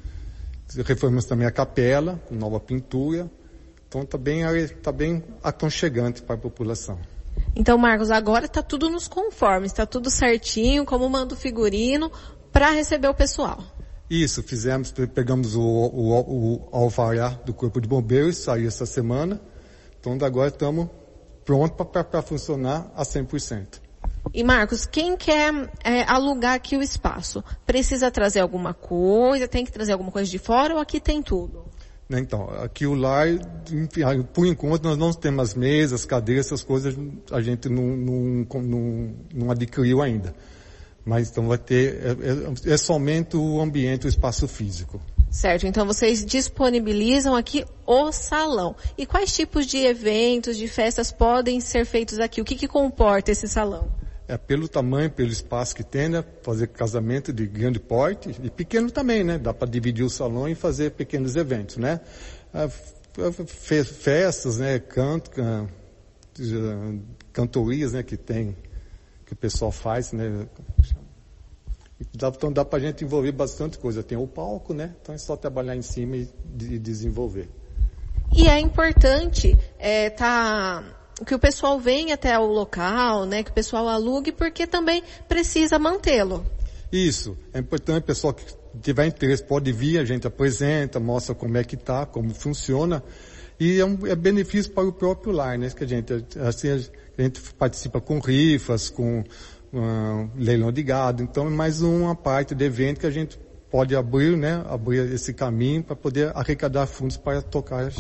Reformamos 0.84 1.26
também 1.26 1.48
a 1.48 1.52
capela, 1.52 2.20
com 2.28 2.36
nova 2.36 2.60
pintura. 2.60 3.30
Então 3.88 4.02
está 4.02 4.18
bem, 4.18 4.44
tá 4.82 4.92
bem 4.92 5.24
aconchegante 5.44 6.22
para 6.22 6.36
a 6.36 6.38
população. 6.38 7.00
Então, 7.56 7.78
Marcos, 7.78 8.12
agora 8.12 8.46
está 8.46 8.64
tudo 8.64 8.90
nos 8.90 9.08
conformes, 9.08 9.72
está 9.72 9.86
tudo 9.86 10.10
certinho, 10.10 10.84
como 10.84 11.08
manda 11.10 11.34
o 11.34 11.38
figurino, 11.38 12.12
para 12.52 12.72
receber 12.72 13.08
o 13.08 13.14
pessoal. 13.14 13.64
Isso, 14.10 14.44
fizemos, 14.44 14.92
pegamos 14.92 15.56
o, 15.56 15.62
o, 15.62 16.56
o 16.56 16.70
alvará 16.72 17.30
do 17.30 17.54
Corpo 17.54 17.80
de 17.80 17.88
Bombeiros, 17.88 18.38
saiu 18.38 18.68
essa 18.68 18.86
semana. 18.86 19.40
Então 20.00 20.18
agora 20.22 20.50
estamos 20.50 20.90
prontos 21.46 21.88
para 21.88 22.22
funcionar 22.22 22.92
a 22.96 23.04
100%. 23.04 23.86
E 24.34 24.44
Marcos, 24.44 24.86
quem 24.86 25.16
quer 25.16 25.54
é, 25.84 26.02
alugar 26.04 26.56
aqui 26.56 26.76
o 26.76 26.82
espaço, 26.82 27.44
precisa 27.66 28.10
trazer 28.10 28.40
alguma 28.40 28.74
coisa, 28.74 29.48
tem 29.48 29.64
que 29.64 29.72
trazer 29.72 29.94
alguma 29.94 30.12
coisa 30.12 30.30
de 30.30 30.40
fora 30.40 30.74
ou 30.74 30.80
aqui 30.80 31.00
tem 31.00 31.22
tudo? 31.22 31.64
Né, 32.10 32.20
então, 32.20 32.50
aqui 32.62 32.86
o 32.86 32.94
lar, 32.94 33.28
por 34.34 34.46
enquanto 34.46 34.84
nós 34.84 34.98
não 34.98 35.12
temos 35.12 35.50
as 35.50 35.56
mesas, 35.56 36.06
cadeiras, 36.06 36.48
essas 36.48 36.64
coisas 36.64 36.96
a 37.32 37.42
gente 37.42 37.70
não, 37.70 37.84
não, 37.84 38.48
não, 38.62 39.14
não 39.34 39.52
adquiriu 39.52 40.02
ainda. 40.02 40.36
Mas 41.04 41.30
então 41.30 41.48
vai 41.48 41.58
ter, 41.58 42.04
é, 42.04 42.70
é, 42.70 42.74
é 42.74 42.78
somente 42.78 43.38
o 43.38 43.62
ambiente, 43.62 44.06
o 44.06 44.10
espaço 44.10 44.48
físico. 44.48 45.00
Certo, 45.36 45.68
então 45.68 45.86
vocês 45.86 46.26
disponibilizam 46.26 47.36
aqui 47.36 47.66
o 47.86 48.10
salão. 48.14 48.74
E 48.98 49.06
quais 49.06 49.36
tipos 49.36 49.66
de 49.66 49.80
eventos, 49.80 50.56
de 50.56 50.66
festas 50.66 51.12
podem 51.12 51.60
ser 51.60 51.86
feitos 51.86 52.20
aqui? 52.20 52.40
O 52.40 52.46
que, 52.46 52.56
que 52.56 52.70
comporta 52.70 53.32
esse 53.32 53.46
salão? 53.46 53.92
é 54.30 54.38
pelo 54.38 54.68
tamanho, 54.68 55.12
pelo 55.12 55.30
espaço 55.30 55.76
que 55.76 55.84
tem, 55.84 56.08
né? 56.08 56.24
Fazer 56.42 56.68
casamento 56.68 57.34
de 57.34 57.46
grande 57.46 57.82
porte 57.82 58.34
e 58.42 58.50
pequeno 58.50 58.90
também, 58.90 59.26
né? 59.26 59.38
Dá 59.38 59.54
para 59.54 59.70
dividir 59.70 60.04
o 60.06 60.10
salão 60.10 60.48
e 60.48 60.56
fazer 60.56 60.92
pequenos 60.92 61.36
eventos, 61.36 61.76
né? 61.76 62.00
Ah, 62.54 62.68
festas, 63.46 64.58
né? 64.58 64.80
Canto, 64.80 65.32
cantorias, 67.34 67.92
né? 67.92 68.04
Que 68.04 68.16
tem, 68.16 68.56
que 69.26 69.34
o 69.34 69.36
pessoal 69.36 69.72
faz, 69.72 70.14
né? 70.14 70.48
Então 72.00 72.52
dá 72.52 72.66
para 72.66 72.80
a 72.80 72.82
gente 72.82 73.04
envolver 73.04 73.32
bastante 73.32 73.78
coisa. 73.78 74.04
Tem 74.04 74.18
o 74.18 74.28
palco, 74.28 74.74
né? 74.74 74.96
Então 75.02 75.16
é 75.16 75.18
só 75.18 75.36
trabalhar 75.38 75.76
em 75.76 75.82
cima 75.82 76.18
e 76.18 76.28
desenvolver. 76.80 77.50
E 78.36 78.48
é 78.48 78.60
importante 78.60 79.58
é, 79.80 80.10
tá 80.10 80.84
que 81.26 81.34
o 81.34 81.40
pessoal 81.40 81.80
venha 81.80 82.16
até 82.16 82.38
o 82.38 82.46
local, 82.46 83.26
né, 83.26 83.44
que 83.44 83.52
o 83.52 83.54
pessoal 83.54 83.88
alugue, 83.88 84.34
porque 84.34 84.68
também 84.68 85.02
precisa 85.30 85.80
mantê-lo. 85.80 86.46
Isso. 86.92 87.38
É 87.54 87.60
importante 87.60 88.04
o 88.04 88.06
pessoal 88.06 88.34
que 88.34 88.44
tiver 88.82 89.06
interesse 89.06 89.44
pode 89.44 89.72
vir, 89.72 90.00
a 90.00 90.04
gente 90.06 90.28
apresenta, 90.28 91.00
mostra 91.00 91.34
como 91.34 91.58
é 91.58 91.64
que 91.64 91.78
tá, 91.78 92.06
como 92.06 92.34
funciona. 92.34 93.02
E 93.58 93.80
é, 93.80 93.86
um, 93.86 94.06
é 94.06 94.16
benefício 94.16 94.72
para 94.72 94.84
o 94.84 94.92
próprio 94.92 95.32
lar, 95.32 95.58
né? 95.58 95.70
Que 95.70 95.86
a 95.86 95.88
gente, 95.88 96.14
assim, 96.46 96.70
a 97.18 97.22
gente 97.22 97.42
participa 97.54 98.02
com 98.02 98.20
rifas, 98.20 98.90
com 98.90 99.24
leilão 100.36 100.72
de 100.72 100.84
gado. 100.84 101.24
Então 101.24 101.48
é 101.48 101.50
mais 101.50 101.82
uma 101.82 102.16
parte 102.16 102.56
do 102.56 102.64
evento 102.64 103.00
que 103.00 103.06
a 103.08 103.12
gente 103.12 103.40
pode 103.70 103.96
abrir, 103.96 104.38
né? 104.38 104.64
Abrir 104.70 105.12
esse 105.12 105.34
caminho 105.34 105.84
para 105.84 105.96
poder 105.96 106.32
arrecadar 106.36 106.88
fundos 106.88 107.18
para 107.18 107.42
tocar 107.42 107.92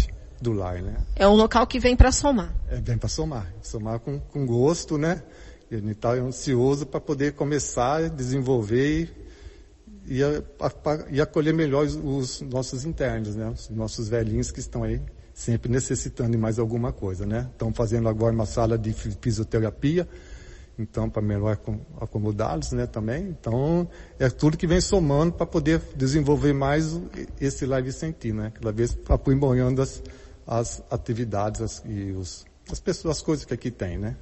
do 0.41 0.53
lar, 0.53 0.82
né? 0.82 0.95
É 1.15 1.28
um 1.28 1.36
local 1.36 1.65
que 1.67 1.80
vem 1.80 1.95
para 1.95 2.11
somar. 2.11 2.53
É, 2.69 2.80
vem 2.80 2.97
para 2.97 3.09
somar. 3.09 3.53
Somar 3.61 3.99
com, 3.99 4.19
com 4.19 4.45
gosto, 4.45 4.97
né? 4.97 5.23
E 5.69 5.76
a 5.76 5.80
gente 5.80 5.91
está 5.91 6.11
ansioso 6.11 6.86
para 6.86 6.99
poder 6.99 7.34
começar 7.34 8.09
desenvolver 8.09 9.09
e, 10.07 10.17
e, 10.17 10.23
a, 10.23 10.43
a, 10.59 10.71
e 11.09 11.19
acolher 11.19 11.53
melhor 11.53 11.86
os, 11.86 11.95
os, 11.95 12.41
nossos 12.41 12.86
internos, 12.86 13.36
né? 13.36 13.49
Os 13.49 13.69
nossos 13.69 14.07
velhinhos 14.07 14.51
que 14.51 14.59
estão 14.59 14.84
aí 14.84 15.01
sempre 15.34 15.69
necessitando 15.69 16.32
de 16.32 16.38
mais 16.38 16.59
alguma 16.59 16.93
coisa, 16.93 17.26
né? 17.26 17.49
Estão 17.51 17.73
fazendo 17.73 18.07
agora 18.07 18.34
uma 18.34 18.45
sala 18.45 18.78
de 18.78 18.93
fisioterapia, 18.93 20.07
então 20.78 21.09
para 21.09 21.21
melhor 21.21 21.57
acomodá-los, 21.99 22.71
né, 22.71 22.86
também. 22.86 23.30
Então, 23.30 23.88
é 24.19 24.30
tudo 24.30 24.57
que 24.57 24.67
vem 24.67 24.82
somando 24.82 25.34
para 25.34 25.45
poder 25.45 25.82
desenvolver 25.95 26.53
mais 26.53 26.99
esse 27.39 27.65
live 27.65 27.88
Vicentino, 27.88 28.43
né? 28.43 28.51
Cada 28.53 28.71
vez 28.71 28.97
aprimorando 29.07 29.82
as, 29.82 30.03
as 30.45 30.84
atividades 30.89 31.61
as, 31.61 31.84
e 31.86 32.11
os, 32.11 32.45
as 32.69 32.80
pessoas, 32.80 33.17
as 33.17 33.21
coisas 33.21 33.45
que 33.45 33.53
aqui 33.53 33.71
tem, 33.71 33.97
né? 33.97 34.17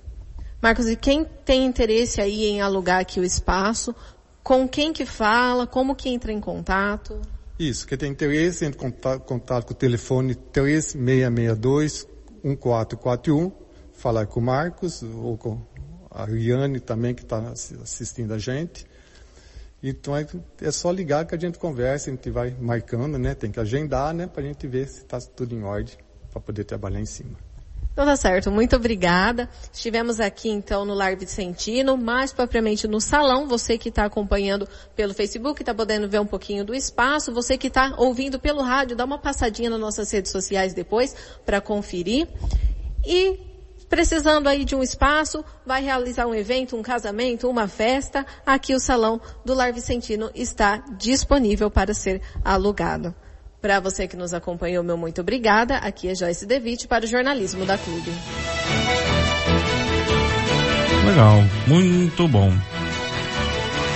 Marcos, 0.62 0.88
e 0.88 0.96
quem 0.96 1.26
tem 1.26 1.66
interesse 1.66 2.22
aí 2.22 2.46
em 2.46 2.62
alugar 2.62 3.02
aqui 3.02 3.20
o 3.20 3.24
espaço, 3.24 3.94
com 4.42 4.68
quem 4.68 4.94
que 4.94 5.06
fala, 5.06 5.68
como 5.68 5.96
que 5.96 6.10
entra 6.10 6.32
em 6.32 6.40
contato? 6.40 7.20
Isso, 7.58 7.88
quem 7.88 7.98
tem 7.98 8.12
interesse, 8.12 8.66
entra 8.66 8.78
em 8.88 8.92
contato, 8.92 9.22
contato 9.22 9.66
com 9.66 9.74
o 9.74 9.76
telefone 9.76 10.36
3662 10.36 12.08
1441, 12.44 13.52
falar 13.94 14.26
com 14.26 14.40
o 14.40 14.44
Marcos 14.44 15.04
ou 15.04 15.38
com 15.38 15.62
a 16.14 16.26
Riane 16.26 16.80
também 16.80 17.16
que 17.16 17.24
está 17.24 17.40
assistindo 17.82 18.34
a 18.34 18.38
gente. 18.38 18.86
Então 19.82 20.16
é, 20.16 20.26
é, 20.62 20.72
só 20.72 20.92
ligar 20.92 21.26
que 21.26 21.36
a 21.36 21.38
gente 21.38 21.58
conversa, 21.58 22.10
a 22.10 22.14
gente 22.14 22.30
vai 22.30 22.56
marcando, 22.58 23.18
né? 23.18 23.36
Tem 23.36 23.52
que 23.52 23.60
agendar, 23.60 24.14
né? 24.14 24.28
Para 24.28 24.42
a 24.42 24.46
gente 24.46 24.66
ver 24.66 24.88
se 24.88 25.00
está 25.00 25.20
tudo 25.20 25.54
em 25.54 25.64
ordem 25.64 25.96
para 26.32 26.40
poder 26.40 26.64
trabalhar 26.64 27.02
em 27.02 27.06
cima. 27.06 27.36
Então 27.92 28.06
tá 28.06 28.16
certo, 28.16 28.50
muito 28.50 28.76
obrigada. 28.76 29.48
Estivemos 29.72 30.20
aqui 30.20 30.50
então 30.50 30.84
no 30.84 30.96
Lar 30.96 31.16
Vicentino, 31.16 31.96
mais 31.96 32.34
propriamente 32.34 32.88
no 32.88 33.00
salão. 33.00 33.48
Você 33.48 33.78
que 33.78 33.90
está 33.90 34.06
acompanhando 34.06 34.68
pelo 34.96 35.14
Facebook, 35.14 35.62
está 35.62 35.76
podendo 35.76 36.10
ver 36.10 36.20
um 36.20 36.26
pouquinho 36.26 36.64
do 36.66 36.74
espaço. 36.74 37.32
Você 37.34 37.56
que 37.56 37.68
está 37.68 37.94
ouvindo 37.98 38.40
pelo 38.40 38.62
rádio, 38.62 38.96
dá 38.96 39.06
uma 39.06 39.20
passadinha 39.20 39.70
nas 39.70 39.80
nossas 39.80 40.10
redes 40.10 40.32
sociais 40.32 40.74
depois 40.74 41.16
para 41.46 41.62
conferir. 41.62 42.28
E 43.06 43.53
Precisando 43.94 44.48
aí 44.48 44.66
de 44.66 44.76
um 44.76 44.82
espaço, 44.82 45.46
vai 45.64 45.84
realizar 45.84 46.26
um 46.26 46.34
evento, 46.34 46.76
um 46.76 46.82
casamento, 46.82 47.48
uma 47.48 47.68
festa, 47.68 48.26
aqui 48.44 48.74
o 48.74 48.80
salão 48.80 49.22
do 49.46 49.54
Lar 49.54 49.72
Vicentino 49.72 50.32
está 50.34 50.78
disponível 50.98 51.70
para 51.70 51.94
ser 51.94 52.20
alugado. 52.44 53.14
Para 53.62 53.80
você 53.80 54.08
que 54.08 54.18
nos 54.18 54.34
acompanhou, 54.34 54.84
meu 54.84 54.98
muito 54.98 55.22
obrigada. 55.22 55.78
Aqui 55.78 56.08
é 56.08 56.16
Joyce 56.16 56.44
Devitt 56.44 56.88
para 56.88 57.06
o 57.06 57.08
jornalismo 57.08 57.68
da 57.68 57.78
Clube. 57.78 58.12
Legal, 61.06 61.44
muito 61.68 62.28
bom. 62.28 62.52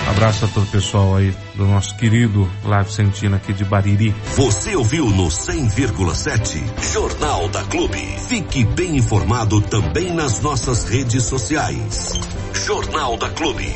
Abraço 0.08 0.46
a 0.46 0.48
todo 0.48 0.64
o 0.64 0.70
pessoal 0.70 1.16
aí 1.16 1.34
do 1.54 1.66
nosso 1.66 1.94
querido 1.96 2.50
Lar 2.64 2.82
Vicentino 2.82 3.36
aqui 3.36 3.52
de 3.52 3.62
Bariri. 3.62 4.14
Você 4.36 4.74
ouviu 4.74 5.04
no 5.10 5.28
100,7 5.28 6.62
Jornal 6.92 7.46
da 7.48 7.62
Clube. 7.64 7.98
Fique 8.26 8.64
bem 8.64 8.96
informado 8.96 9.60
também 9.60 10.10
nas 10.14 10.40
nossas 10.40 10.84
redes 10.84 11.24
sociais. 11.24 12.18
Jornal 12.54 13.18
da 13.18 13.28
Clube. 13.28 13.70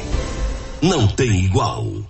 Não 0.80 1.06
tem 1.06 1.44
igual. 1.44 2.01